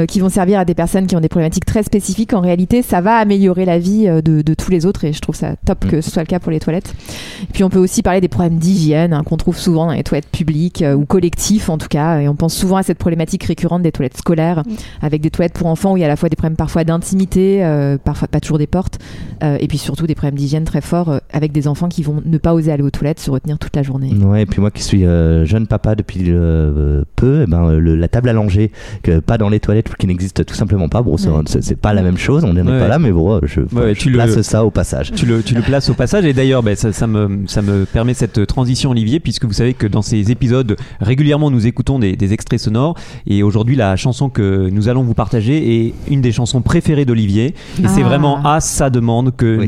qui 0.07 0.21
vont 0.21 0.29
servir 0.29 0.61
à 0.61 0.65
des 0.65 0.75
personnes 0.75 1.07
qui 1.07 1.17
ont 1.17 1.21
des 1.21 1.29
problématiques 1.29 1.65
très 1.65 1.83
spécifiques 1.83 2.35
en 2.35 2.41
réalité 2.41 2.83
ça 2.83 3.01
va 3.01 3.17
améliorer 3.17 3.65
la 3.65 3.79
vie 3.79 4.07
euh, 4.07 4.21
de, 4.21 4.43
de 4.43 4.55
tous 4.55 4.71
les 4.71 4.87
autres 4.87 5.05
et 5.05 5.13
je 5.13 5.21
trouve 5.21 5.35
ça 5.35 5.55
top 5.65 5.79
Mm. 5.85 5.91
que 5.91 6.01
ce 6.01 6.11
soit 6.11 6.23
le 6.23 6.27
cas 6.27 6.39
pour 6.39 6.53
les 6.53 6.61
toilettes. 6.61 6.95
Et 7.43 7.53
puis 7.53 7.65
on 7.65 7.71
peut 7.71 7.79
aussi 7.79 8.03
parler 8.03 8.21
des 8.21 8.29
problèmes 8.29 8.59
d'hygiène 8.59 9.13
hein, 9.13 9.23
qu'on 9.25 9.37
trouve 9.37 9.57
souvent 9.59 9.87
dans 9.87 9.93
les 9.93 10.03
toilettes 10.03 10.31
publiques 10.31 10.83
euh, 10.83 10.95
ou 10.95 11.05
collectives 11.05 11.71
en 11.71 11.79
tout 11.79 11.89
cas 11.89 12.21
et 12.21 12.29
on 12.29 12.35
pense 12.35 12.55
souvent 12.55 12.77
à 12.77 12.83
cette 12.83 12.99
problématique 12.99 13.45
récurrente 13.45 13.83
des 13.83 13.93
toilettes 13.93 14.17
scolaires 14.17 14.63
avec 15.03 15.21
des 15.21 15.31
toilettes 15.31 15.55
pour 15.55 15.67
enfants 15.67 15.93
où 15.93 15.97
il 15.97 16.01
y 16.01 16.03
a 16.05 16.07
à 16.07 16.09
la 16.09 16.17
fois 16.17 16.29
des 16.29 16.37
problèmes 16.37 16.57
parfois 16.57 16.85
d'intimité, 16.85 17.65
euh, 17.65 17.99
parfois 18.03 18.29
pas 18.29 18.41
toujours 18.41 18.59
des 18.59 18.67
portes 18.67 18.99
euh, 19.43 19.57
et 19.61 19.69
puis 19.69 19.79
surtout 19.79 20.07
des 20.07 20.15
problèmes 20.15 20.37
d'hygiène 20.37 20.65
très 20.65 20.81
forts 20.81 21.11
euh, 21.11 21.19
avec 21.33 21.53
des 21.53 21.69
enfants 21.69 21.89
qui 21.89 22.03
vont 22.03 22.23
ne 22.25 22.39
pas 22.39 22.55
oser 22.55 22.73
aller 22.73 22.83
aux 22.83 22.91
toilettes, 22.91 23.21
se 23.21 23.31
retenir 23.31 23.59
toute 23.59 23.75
la 23.77 23.83
journée. 23.83 24.13
Ouais, 24.15 24.43
et 24.43 24.47
puis 24.47 24.61
moi 24.61 24.71
qui 24.71 24.83
suis 24.83 25.05
euh, 25.05 25.45
jeune 25.45 25.67
papa 25.67 25.88
depuis 25.95 26.25
euh, 26.29 27.03
peu, 27.17 27.45
eh 27.47 27.51
ben, 27.51 27.65
euh, 27.65 27.79
le- 27.79 27.97
la 27.97 28.09
table 28.09 28.29
à 28.29 28.33
langer, 28.33 28.71
que 29.03 29.21
pas 29.21 29.39
dans 29.39 29.49
les 29.49 29.61
toilettes, 29.61 29.95
qui 29.97 30.07
n'existe 30.07 30.45
tout 30.45 30.55
simplement 30.55 30.89
pas. 30.89 31.03
Bon, 31.03 31.17
c'est, 31.17 31.29
Ouais. 31.29 31.43
c'est- 31.47 31.63
c'est 31.63 31.77
pas 31.77 31.93
la 31.95 32.03
même 32.03 32.19
chose, 32.19 32.45
on 32.45 32.53
n'est 32.53 32.63
Ouais. 32.63 32.79
pas 32.79 32.89
là, 32.89 32.99
mais 32.99 33.11
bon, 33.13 33.41
je, 33.45 33.61
Ouais, 33.61 33.95
je 33.95 34.01
tu 34.01 34.11
le- 34.11 34.15
place 34.17 34.41
ça 34.43 34.65
au 34.65 34.71
passage. 34.71 35.13
Tu 35.13 35.27
le, 35.27 35.43
tu 35.43 35.55
le 35.55 35.63
places 35.63 35.89
au 35.91 35.95
passage 35.95 36.25
et 36.25 36.33
d'ailleurs 36.33 36.63
ben, 36.63 36.75
ça, 36.77 36.93
ça 36.93 37.07
me, 37.07 37.43
ça 37.47 37.63
me 37.63 37.85
permet 37.85 38.15
cette 38.15 38.47
transition 38.47 38.91
Olivier 38.91 39.21
puisque 39.21 39.45
vous 39.45 39.53
savez 39.53 39.75
que 39.75 39.87
dans 39.87 40.03
ces 40.03 40.31
épisodes 40.31 40.77
régulièrement 41.01 41.51
nous 41.51 41.67
écoutons 41.67 41.99
des, 41.99 42.17
des 42.17 42.33
extraits 42.33 42.61
sonores 42.61 42.95
et 43.27 43.43
aujourd'hui 43.43 43.77
la 43.77 43.97
chanson 43.97 44.29
que 44.29 44.69
nous 44.71 44.89
allons 44.89 45.03
vous 45.03 45.15
partager 45.15 45.87
est 45.87 45.95
une 46.11 46.21
des 46.21 46.33
chansons 46.33 46.61
préférées 46.63 47.05
d'Olivier 47.05 47.55
et 47.83 47.89
c'est 47.89 48.03
Ah. 48.03 48.09
vraiment 48.09 48.45
à 48.45 48.61
sa 48.61 48.91
demande 48.91 49.35
que 49.37 49.59
Oui. 49.61 49.67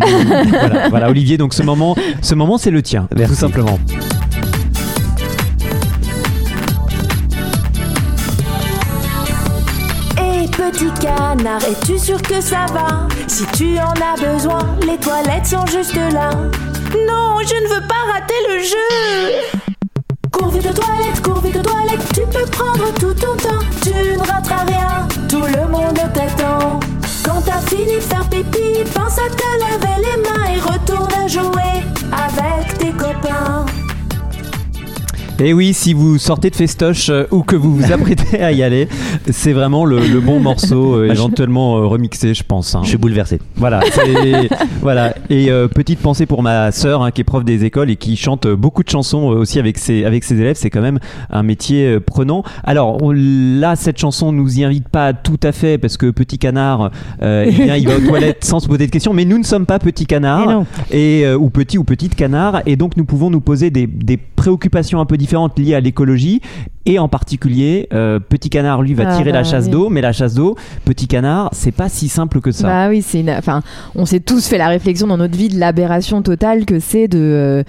voilà, 0.51 0.89
voilà, 0.89 1.11
Olivier 1.11 1.37
donc 1.39 1.55
ce 1.55 1.63
moment 1.63 1.95
ce 2.23 2.35
moment 2.35 2.59
c'est 2.59 2.71
le 2.71 2.83
tien 2.83 3.09
Merci. 3.17 3.33
tout 3.35 3.39
simplement 3.41 3.79
canard, 11.11 11.63
es-tu 11.65 11.99
sûr 11.99 12.21
que 12.23 12.41
ça 12.41 12.67
va? 12.73 13.09
Si 13.27 13.45
tu 13.57 13.79
en 13.79 13.93
as 13.93 14.17
besoin, 14.21 14.61
les 14.87 14.99
toilettes 14.99 15.47
sont 15.47 15.67
juste 15.67 15.95
là. 15.95 16.31
Non, 17.09 17.39
je 17.45 17.55
ne 17.55 17.69
veux 17.75 17.87
pas 17.87 18.03
rater 18.13 18.41
le 18.49 18.59
jeu. 18.63 19.61
Cours 20.33 20.51
vite 20.51 20.67
aux 20.71 20.81
toilettes, 20.81 21.23
cours 21.23 21.41
vite 21.41 21.57
aux 21.57 21.63
toilettes, 21.63 22.13
tu 22.15 22.23
peux 22.23 22.47
prendre 22.51 22.93
tout 22.95 23.15
ton 23.15 23.37
temps. 23.37 23.65
Tu 23.83 23.91
ne 23.91 24.19
rateras 24.19 24.65
rien, 24.67 25.09
tout 25.29 25.43
le 25.43 25.69
monde 25.69 26.01
t'attend. 26.15 26.81
Quand 27.25 27.41
t'as 27.45 27.61
fini 27.69 27.97
de 27.97 28.01
faire 28.01 28.29
pipi, 28.29 28.85
pense 28.95 29.19
à 29.19 29.29
te 29.31 29.49
laver 29.65 29.97
les 29.99 30.17
mains 30.23 30.47
et 30.55 30.61
retourne 30.61 31.29
jouer 31.29 31.83
avec 32.13 32.79
tes 32.79 32.93
copains. 32.93 33.67
Et 35.43 35.55
oui, 35.55 35.73
si 35.73 35.95
vous 35.95 36.19
sortez 36.19 36.51
de 36.51 36.57
festoche 36.57 37.09
euh, 37.09 37.25
ou 37.31 37.43
que 37.43 37.57
vous 37.57 37.75
vous 37.75 37.93
apprêtez 37.93 38.43
à 38.43 38.53
y 38.53 38.63
aller, 38.63 38.89
c'est 39.31 39.55
vraiment 39.55 39.87
le, 39.87 39.99
le 40.01 40.21
bon 40.21 40.39
morceau, 40.39 40.97
euh, 40.97 41.11
éventuellement 41.11 41.79
euh, 41.79 41.87
remixé, 41.87 42.35
je 42.35 42.43
pense. 42.45 42.75
hein. 42.75 42.81
Je 42.83 42.89
suis 42.91 42.99
bouleversé. 42.99 43.39
Voilà, 43.57 43.81
c'est- 43.91 44.51
voilà. 44.83 45.15
Et 45.31 45.51
euh, 45.51 45.67
petite 45.67 46.01
pensée 46.01 46.27
pour 46.27 46.43
ma 46.43 46.73
sœur 46.73 47.03
hein, 47.03 47.11
qui 47.11 47.23
est 47.23 47.25
prof 47.25 47.43
des 47.43 47.65
écoles 47.65 47.91
et 47.91 47.97
qui 47.97 48.17
chante 48.17 48.45
euh, 48.45 48.55
beaucoup 48.57 48.83
de 48.83 48.91
chansons 48.91 49.33
euh, 49.33 49.37
aussi 49.37 49.59
avec 49.59 49.79
ses 49.79 50.05
avec 50.05 50.25
ses 50.25 50.35
élèves. 50.39 50.57
C'est 50.57 50.69
quand 50.69 50.83
même 50.83 50.99
un 51.31 51.43
métier 51.43 51.87
euh, 51.87 52.01
prenant. 52.01 52.43
Alors 52.63 53.03
on- 53.03 53.13
là, 53.13 53.77
cette 53.77 53.99
chanson 53.99 54.33
nous 54.33 54.59
y 54.59 54.65
invite 54.65 54.91
pas 54.91 55.15
tout 55.15 55.41
à 55.43 55.53
fait 55.53 55.79
parce 55.79 55.97
que 55.97 56.11
Petit 56.11 56.37
Canard, 56.39 56.91
euh, 57.23 57.47
eh 57.49 57.51
bien, 57.65 57.77
il 57.77 57.89
va 57.89 57.97
aux 57.97 58.01
toilettes 58.07 58.45
sans 58.45 58.61
se 58.61 58.69
poser 58.69 58.87
de 58.87 58.93
questions. 58.93 59.15
Mais 59.15 59.25
nous 59.25 59.39
ne 59.39 59.45
sommes 59.45 59.65
pas 59.65 59.79
Petit 59.79 60.03
Eh 60.03 60.07
Canard 60.07 60.51
non. 60.51 60.67
et 60.91 61.23
euh, 61.25 61.39
ou 61.39 61.49
Petit 61.49 61.79
ou 61.79 61.85
Petite 61.85 62.15
Canard 62.15 62.61
et 62.67 62.77
donc 62.77 62.99
nous 62.99 63.07
pouvons 63.07 63.31
nous 63.31 63.41
poser 63.41 63.71
des, 63.71 63.87
des 63.87 64.19
préoccupations 64.19 65.01
un 65.01 65.07
peu 65.07 65.17
différentes 65.31 65.61
liées 65.61 65.75
à 65.75 65.81
l'écologie 65.81 66.41
et 66.87 66.99
en 66.99 67.09
particulier 67.09 67.89
euh, 67.93 68.19
Petit 68.21 68.51
Canard 68.51 68.83
lui 68.83 68.95
va 68.95 69.05
Ah, 69.09 69.17
tirer 69.17 69.33
la 69.33 69.43
bah, 69.43 69.49
chasse 69.49 69.65
oui. 69.67 69.71
d'eau, 69.71 69.89
mais 69.91 70.01
la 70.01 70.13
chasse 70.13 70.35
d'eau, 70.35 70.57
Petit 70.85 71.07
Canard, 71.09 71.51
c'est 71.53 71.73
pas 71.73 71.89
si 71.89 72.09
simple 72.09 72.41
que 72.41 72.53
ça. 72.53 72.67
Bah 72.69 72.89
oui, 72.89 73.03
c'est 73.03 73.21
une... 73.21 73.31
enfin, 73.31 73.63
on 73.95 74.07
s'est 74.07 74.21
tous 74.21 74.47
fait 74.47 74.59
la 74.59 74.69
réflexion 74.69 75.07
dans 75.07 75.17
notre 75.19 75.37
vie 75.37 75.49
de 75.49 75.59
l'aberration 75.59 76.23
totale 76.23 76.65
que 76.65 76.79
c'est 76.81 77.09
de 77.09 77.19
euh, 77.19 77.63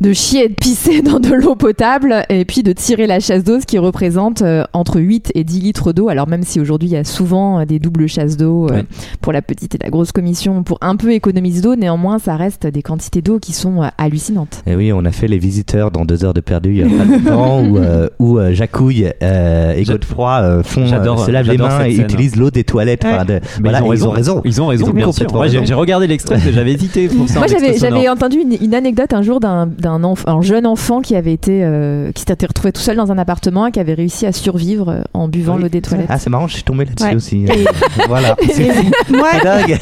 de 0.00 0.12
chier 0.12 0.46
et 0.46 0.48
de 0.48 0.54
pisser 0.54 1.02
dans 1.08 1.20
de 1.20 1.32
l'eau 1.32 1.54
potable 1.54 2.24
et 2.28 2.44
puis 2.44 2.64
de 2.64 2.72
tirer 2.72 3.06
la 3.06 3.20
chasse 3.20 3.44
d'eau, 3.44 3.60
ce 3.60 3.64
qui 3.64 3.78
représente 3.78 4.42
euh, 4.42 4.64
entre 4.72 4.98
8 5.00 5.30
et 5.36 5.44
10 5.44 5.60
litres 5.60 5.92
d'eau. 5.92 6.08
Alors 6.08 6.26
même 6.26 6.42
si 6.42 6.58
aujourd'hui 6.58 6.88
il 6.88 6.92
y 6.92 6.96
a 6.96 7.04
souvent 7.04 7.60
euh, 7.60 7.64
des 7.64 7.78
doubles 7.78 8.08
chasses 8.08 8.36
d'eau 8.36 8.66
euh, 8.66 8.74
Ouais. 8.74 8.84
pour 9.20 9.32
la 9.32 9.40
petite 9.40 9.76
et 9.76 9.78
la 9.80 9.90
grosse 9.90 10.10
commission 10.10 10.64
pour 10.64 10.78
un 10.80 10.96
peu 10.96 11.12
économiser 11.12 11.60
d'eau, 11.62 11.76
néanmoins 11.76 12.18
ça 12.18 12.34
reste 12.36 12.66
des 12.66 12.82
quantités 12.82 13.22
d'eau 13.22 13.38
qui 13.38 13.52
sont 13.52 13.82
euh, 13.82 13.86
hallucinantes. 13.96 14.62
Et 14.66 14.74
oui, 14.74 14.92
on 14.92 15.04
a 15.04 15.12
fait 15.12 15.28
les 15.28 15.38
visiteurs 15.38 15.92
dans 15.92 16.04
deux 16.04 16.24
heures 16.24 16.34
de 16.34 16.40
perdu 16.40 16.70
il 16.70 16.76
y 16.78 16.82
a 16.82 16.86
pas 16.98 17.04
longtemps 17.04 17.62
où, 17.64 17.78
euh, 17.78 18.08
où 18.18 18.38
euh, 18.44 18.54
Jacouille 18.54 19.10
euh, 19.22 19.72
et 19.74 19.84
Godefroy 19.84 20.40
euh, 20.42 20.62
font, 20.62 20.86
J'adore- 20.86 21.24
se 21.24 21.30
lavent 21.30 21.46
les 21.46 21.52
j'adore 21.52 21.68
mains 21.68 21.84
et 21.84 21.92
scène. 21.96 22.04
utilisent 22.04 22.36
l'eau 22.36 22.50
des 22.50 22.64
toilettes. 22.64 23.04
Enfin, 23.04 23.24
de- 23.24 23.40
Mais 23.62 23.70
voilà, 23.70 23.78
ils, 23.80 23.84
ont 23.84 23.88
raison. 23.88 24.06
ils 24.06 24.08
ont 24.08 24.10
raison. 24.10 24.42
Ils 24.44 24.62
ont 24.62 24.66
raison, 24.66 24.86
Ils 24.86 24.90
ont 24.90 24.92
bien 24.94 25.04
sûr. 25.04 25.12
complètement 25.12 25.38
Moi, 25.38 25.46
j'ai- 25.48 25.58
raison. 25.58 25.66
j'ai 25.68 25.74
regardé 25.74 26.06
l'extrait, 26.06 26.38
j'avais 26.52 26.72
hésité 26.72 27.08
pour 27.08 27.28
ça. 27.28 27.36
en 27.36 27.38
Moi, 27.40 27.46
j'avais, 27.48 28.08
entendu 28.08 28.38
une, 28.38 28.56
une 28.60 28.74
anecdote 28.74 29.12
un 29.12 29.22
jour 29.22 29.40
d'un, 29.40 29.66
d'un 29.66 30.00
enf- 30.00 30.22
un 30.26 30.40
jeune 30.42 30.66
enfant 30.66 31.00
qui 31.00 31.16
avait 31.16 31.32
été, 31.32 31.60
euh, 31.64 32.12
qui 32.12 32.22
s'était 32.26 32.46
retrouvé 32.46 32.72
tout 32.72 32.80
seul 32.80 32.96
dans 32.96 33.10
un 33.12 33.18
appartement 33.18 33.66
et 33.66 33.72
qui 33.72 33.80
avait 33.80 33.94
réussi 33.94 34.26
à 34.26 34.32
survivre 34.32 35.04
en 35.14 35.28
buvant 35.28 35.56
Oui. 35.56 35.62
l'eau 35.62 35.68
des 35.68 35.80
toilettes. 35.82 36.06
Ah, 36.08 36.18
c'est 36.18 36.30
marrant, 36.30 36.46
je 36.48 36.54
suis 36.54 36.62
tombé 36.64 36.84
là-dessus 36.84 37.08
Ouais. 37.08 37.14
aussi. 37.16 37.44
Et- 37.44 37.64
voilà. 38.08 38.36
Moi, 39.10 39.28
C'est 39.32 39.44
dingue. 39.44 39.78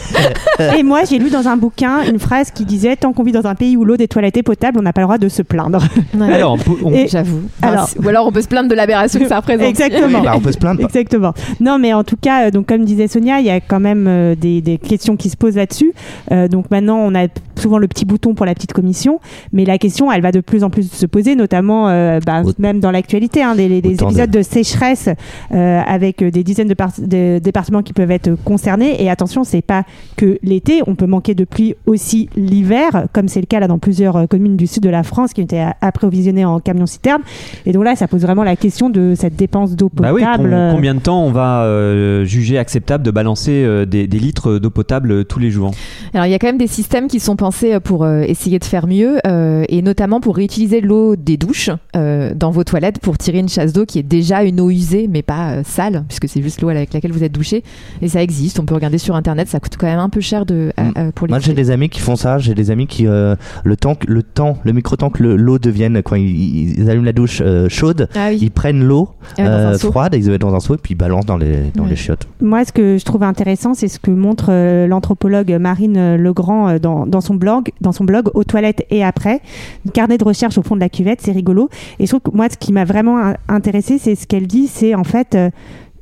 et 0.79 0.83
moi, 0.83 1.01
j'ai 1.09 1.19
lu 1.19 1.31
dans 1.31 1.49
un 1.49 1.57
bouquin 1.57 2.03
une 2.11 2.19
phrase 2.19 2.51
qui 2.51 2.65
disait 2.65 2.97
Tant 2.97 3.13
qu'on 3.13 3.23
vit 3.23 3.33
dans 3.33 3.47
un 3.47 3.55
pays 3.55 3.77
où 3.77 3.85
l'eau 3.85 3.97
des 3.97 4.09
toilettes 4.09 4.37
est 4.37 4.43
potable, 4.43 4.79
on 4.79 4.83
n'a 4.83 4.93
pas 4.93 5.01
le 5.01 5.07
droit 5.07 5.19
de 5.19 5.29
se 5.29 5.43
plaindre. 5.43 5.83
Ouais. 6.19 6.33
Alors, 6.33 6.57
on- 6.85 7.07
J'avoue. 7.07 7.43
Alors- 7.63 7.89
ou 8.03 8.09
alors 8.09 8.27
on 8.27 8.33
peut 8.33 8.43
se 8.43 8.49
plaindre 8.53 8.69
de 8.69 8.75
l'aberration 8.75 9.19
que 9.19 9.27
ça 9.29 9.37
représente. 9.37 9.67
Exactement. 9.67 10.19
Oui, 10.19 10.25
bah, 10.25 10.35
on 10.37 10.41
peut 10.41 10.53
se 10.53 10.59
plaindre. 10.59 10.81
Exactement. 10.83 11.33
Non, 11.61 11.79
mais 11.79 11.93
en 11.95 12.05
tout 12.05 12.17
cas, 12.21 12.47
euh, 12.47 12.51
donc 12.51 12.67
comme 12.67 12.85
disait 12.85 13.09
Sonia, 13.09 13.41
il 13.41 13.47
y 13.47 13.51
a 13.51 13.61
quand 13.61 13.81
même 13.81 14.07
euh, 14.07 14.35
des, 14.35 14.61
des 14.61 14.77
questions 14.79 15.17
qui 15.17 15.31
se 15.31 15.37
posent 15.37 15.57
là-dessus. 15.57 15.93
Euh, 16.31 16.49
donc 16.49 16.71
maintenant, 16.71 16.99
on 16.99 17.15
a 17.15 17.29
souvent 17.57 17.79
le 17.79 17.89
petit 17.89 18.05
bouton 18.05 18.35
pour 18.35 18.45
la 18.47 18.55
petite 18.55 18.73
commission, 18.73 19.21
mais 19.53 19.65
la 19.65 19.79
question, 19.79 20.11
elle 20.13 20.21
va 20.23 20.33
de 20.33 20.41
plus 20.41 20.65
en 20.65 20.71
plus 20.71 20.91
se 20.93 21.07
poser, 21.07 21.35
notamment 21.37 21.89
euh, 21.89 22.19
bah, 22.27 22.43
même 22.59 22.81
dans 22.81 22.91
l'actualité, 22.91 23.43
hein, 23.43 23.55
des, 23.55 23.69
des- 23.69 23.81
des 23.81 23.95
Autant 23.95 24.07
épisodes 24.09 24.31
de, 24.31 24.43
sécheresse 24.43 25.09
euh, 25.53 25.81
avec 25.87 26.23
des 26.23 26.43
dizaines 26.45 26.69
de, 26.69 26.75
par- 26.75 26.93
de 26.99 27.39
départements 27.39 27.83
qui 27.83 27.93
peuvent 27.93 28.11
être 28.11 28.35
concernés. 28.45 29.03
Et 29.03 29.09
attention, 29.11 29.45
c'est 29.45 29.63
pas 29.63 29.85
que 30.17 30.39
l'été, 30.43 30.83
on 30.87 30.95
peut 30.95 31.07
manquer 31.07 31.35
de 31.35 31.45
pluie 31.45 31.75
aussi 31.87 32.29
l'hiver, 32.37 33.07
comme 33.13 33.29
c'est 33.29 33.41
le 33.41 33.47
cas 33.47 33.61
là 33.61 33.69
dans 33.69 33.79
plusieurs 33.79 34.29
communes 34.29 34.57
du 34.57 34.67
sud 34.67 34.83
de 34.83 34.91
la 34.91 35.03
France 35.05 35.33
qui 35.33 35.41
ont 35.41 35.45
été 35.45 35.65
approvisionnées 35.81 36.45
en 36.45 36.61
camions 36.61 36.87
citernes. 36.87 37.23
Et 37.67 37.73
donc 37.73 37.85
là, 37.85 37.97
ça 37.97 38.09
pose 38.09 38.23
vraiment 38.23 38.42
la 38.45 38.57
question 38.57 38.91
de 38.91 39.15
cette 39.17 39.37
dépense 39.37 39.77
d'eau 39.77 39.91
bah 39.93 40.11
potable. 40.11 40.45
oui, 40.45 40.51
com- 40.51 40.53
euh, 40.53 40.73
combien 40.73 40.95
de 40.95 41.01
temps 41.01 41.25
on 41.25 41.31
va 41.33 41.63
euh, 41.65 42.25
juger 42.25 42.59
acceptable 42.59 43.05
de 43.05 43.11
balancer 43.11 43.63
euh, 43.65 43.85
des, 43.85 44.07
des 44.07 44.19
litres 44.19 44.59
d'eau 44.59 44.71
potable 44.71 45.11
euh, 45.13 45.25
tous 45.25 45.39
les 45.39 45.51
jours? 45.51 45.73
Alors 46.15 46.27
il 46.27 46.31
y 46.31 46.35
a 46.35 46.39
quand 46.39 46.47
même 46.49 46.59
des 46.59 46.67
systèmes 46.67 47.09
qui 47.09 47.21
sont 47.21 47.37
pensés 47.37 47.79
pour 47.81 48.05
euh, 48.05 48.23
essayer 48.23 48.59
de 48.59 48.65
faire 48.65 48.87
mieux 48.87 49.19
euh, 49.27 49.65
et 49.69 49.83
notamment 49.83 50.21
pour 50.21 50.37
réutiliser 50.37 50.81
l'eau 50.81 51.17
des 51.17 51.37
douches 51.37 51.71
euh, 51.97 52.33
dans 52.35 52.51
vos 52.51 52.65
toilettes 52.65 52.99
pour 53.01 53.19
tirer 53.19 53.39
une 53.39 53.49
chasse 53.49 53.73
d'eau 53.73 53.85
qui 53.87 53.99
est 53.99 54.03
déjà 54.03 54.43
une 54.43 54.61
eau 54.61 54.71
usée 54.71 55.09
mais 55.11 55.23
pas 55.23 55.53
euh, 55.53 55.63
sale 55.65 56.05
puisque 56.09 56.29
c'est 56.29 56.43
juste 56.43 56.61
l'eau 56.63 56.69
avec 56.69 56.93
laquelle 56.93 57.13
vous 57.13 57.25
êtes 57.25 57.33
douché 57.33 57.63
et 58.01 58.09
ça 58.09 58.23
existe. 58.23 58.59
On 58.61 58.65
peut 58.65 58.75
regarder 58.75 58.99
sur 58.99 59.15
internet. 59.17 59.49
Ça 59.49 59.61
coûte 59.61 59.77
quand 59.79 59.87
même 59.87 59.99
un 59.99 60.09
peu 60.09 60.21
cher 60.21 60.47
de 60.47 60.73
Mm. 60.79 61.11
pour 61.15 61.27
les. 61.27 61.33
Moi, 61.33 61.39
j'ai 61.41 61.53
des 61.55 61.71
amis 61.71 61.89
qui 61.89 62.01
font 62.01 62.17
ça. 62.17 62.39
J'ai 62.39 62.55
des 62.55 62.71
amis 62.71 62.87
qui, 62.87 63.07
euh, 63.07 63.37
le 63.65 63.77
temps, 63.77 63.95
que- 63.95 64.07
le 64.11 64.23
temps, 64.23 64.59
le 64.65 64.73
micro-temps 64.73 65.11
que 65.11 65.23
le- 65.23 65.37
l'eau 65.37 65.59
devienne, 65.59 66.03
quand 66.03 66.17
ils, 66.17 66.79
ils 66.81 66.91
allument 66.91 67.05
la 67.05 67.13
douche 67.13 67.41
euh, 67.45 67.69
chaude, 67.69 68.09
Ah 68.15 68.32
oui. 68.33 68.39
ils 68.43 68.51
prennent 68.51 68.83
l'eau 68.85 69.09
euh, 69.39 69.77
froide, 69.79 70.15
ils 70.17 70.25
la 70.27 70.33
mettent 70.33 70.41
dans 70.41 70.55
un 70.55 70.61
seau 70.61 70.75
et 70.75 70.79
puis 70.79 70.93
ils 70.95 70.97
balancent 70.97 71.27
dans 71.27 71.37
les, 71.37 71.71
dans 71.75 71.85
Ouais. 71.85 71.91
les 71.91 71.97
chiottes. 71.97 72.27
Moi, 72.41 72.65
ce 72.65 72.73
que 72.73 72.99
je 72.99 73.05
trouve 73.05 73.23
intéressant, 73.23 73.75
c'est 73.75 73.89
ce 73.89 73.99
que 73.99 74.11
montre 74.11 74.47
euh, 74.51 74.87
l'anthropologue 74.87 75.51
Marine 75.61 75.97
euh, 75.97 76.17
Legrand 76.17 76.69
euh, 76.69 76.79
dans, 76.79 77.07
dans 77.07 77.21
son 77.21 77.35
blog, 77.35 77.71
dans 77.81 77.93
son 77.93 78.05
blog 78.05 78.29
aux 78.35 78.45
toilettes 78.45 78.85
et 78.91 79.05
après, 79.05 79.41
un 79.87 79.91
carnet 79.91 80.19
de 80.19 80.25
recherche 80.25 80.59
au 80.59 80.63
fond 80.63 80.75
de 80.75 80.81
la 80.81 80.89
cuvette, 80.89 81.21
c'est 81.21 81.33
rigolo. 81.33 81.69
Et 81.99 82.07
je 82.07 82.11
trouve 82.11 82.21
que 82.33 82.37
moi, 82.37 82.49
ce 82.51 82.57
qui 82.57 82.73
m'a 82.73 82.85
vraiment 82.85 83.19
in- 83.19 83.35
intéressé, 83.49 83.99
c'est 83.99 84.15
ce 84.15 84.27
qu'elle 84.27 84.47
dit, 84.47 84.67
c'est 84.67 84.95
en 84.95 85.05
fait 85.05 85.35
euh, 85.35 85.51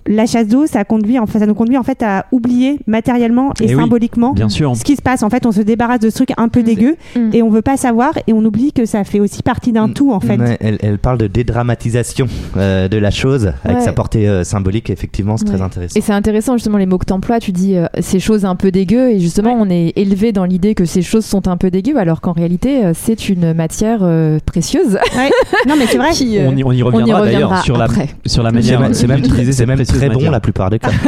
la 0.06 0.26
chasse 0.26 0.48
d'eau, 0.48 0.66
ça 0.66 0.84
conduit, 0.84 1.18
en 1.18 1.26
fait, 1.26 1.38
ça 1.40 1.46
nous 1.46 1.54
conduit 1.54 1.76
en 1.76 1.82
fait 1.82 2.02
à 2.02 2.26
oublier 2.32 2.78
matériellement 2.86 3.50
et, 3.60 3.64
Eh 3.68 3.74
oui, 3.74 3.80
symboliquement. 3.82 4.32
Bien 4.32 4.48
sûr. 4.48 4.74
Ce 4.76 4.84
qui 4.84 4.96
se 4.96 5.02
passe, 5.02 5.22
en 5.22 5.30
fait, 5.30 5.46
on 5.46 5.52
se 5.52 5.60
débarrasse 5.60 6.00
de 6.00 6.10
ce 6.10 6.14
truc 6.16 6.30
un 6.36 6.48
peu 6.48 6.62
dégueu 6.62 6.96
Mm. 7.16 7.30
et 7.32 7.42
on 7.42 7.50
veut 7.50 7.62
pas 7.62 7.76
savoir 7.76 8.12
et 8.26 8.32
on 8.32 8.44
oublie 8.44 8.72
que 8.72 8.84
ça 8.86 9.04
fait 9.04 9.20
aussi 9.20 9.42
partie 9.42 9.72
d'un 9.72 9.88
Mm. 9.88 9.94
tout, 9.94 10.12
en 10.12 10.20
fait. 10.20 10.36
Ouais, 10.38 10.56
elle, 10.60 10.78
elle 10.82 10.98
parle 10.98 11.18
de 11.18 11.26
dédramatisation 11.26 12.26
euh, 12.56 12.88
de 12.88 12.96
la 12.98 13.10
chose 13.10 13.52
avec 13.64 13.78
Ouais. 13.78 13.84
sa 13.84 13.92
portée 13.92 14.28
euh, 14.28 14.44
symbolique. 14.44 14.90
Effectivement, 14.90 15.36
c'est 15.36 15.44
très 15.44 15.60
intéressant. 15.62 15.98
Et 15.98 16.00
c'est 16.02 16.12
intéressant 16.12 16.54
justement 16.56 16.78
les 16.78 16.86
mots 16.86 16.98
que 16.98 17.04
t'emploies. 17.06 17.38
Tu 17.40 17.52
dis 17.52 17.76
euh, 17.76 17.86
ces 18.00 18.20
choses 18.20 18.44
un 18.44 18.56
peu 18.56 18.70
dégueu 18.70 19.10
et 19.10 19.20
justement 19.20 19.52
on 19.58 19.68
est 19.70 19.92
élevé 19.96 20.32
dans 20.32 20.44
l'idée 20.44 20.74
que 20.74 20.84
ces 20.84 21.02
choses 21.02 21.24
sont 21.24 21.48
un 21.48 21.56
peu 21.56 21.70
dégueu 21.70 21.96
alors 21.98 22.20
qu'en 22.20 22.32
réalité 22.32 22.84
euh, 22.84 22.92
c'est 22.94 23.28
une 23.28 23.52
matière 23.54 24.00
euh, 24.02 24.38
précieuse. 24.44 24.98
Ouais. 25.16 25.30
Non, 25.68 25.74
mais 25.78 25.86
c'est 25.86 25.98
vrai. 25.98 26.10
qui, 26.12 26.38
euh, 26.38 26.48
On 26.48 26.56
y, 26.56 26.64
on 26.64 26.72
y 26.72 26.82
reviendra 26.82 27.22
d'ailleurs 27.24 27.62
sur 27.62 27.76
la, 27.76 27.84
après. 27.84 28.08
sur 28.26 28.42
la 28.42 28.50
manière 28.52 28.80
même, 28.80 28.94
c'est 28.94 29.06
même, 29.06 29.22
cette 29.24 29.66
même 29.66 29.76
précieuse 29.76 29.89
très 29.98 30.08
bon 30.08 30.30
la 30.30 30.40
plupart 30.40 30.70
des 30.70 30.78
cas. 30.78 30.90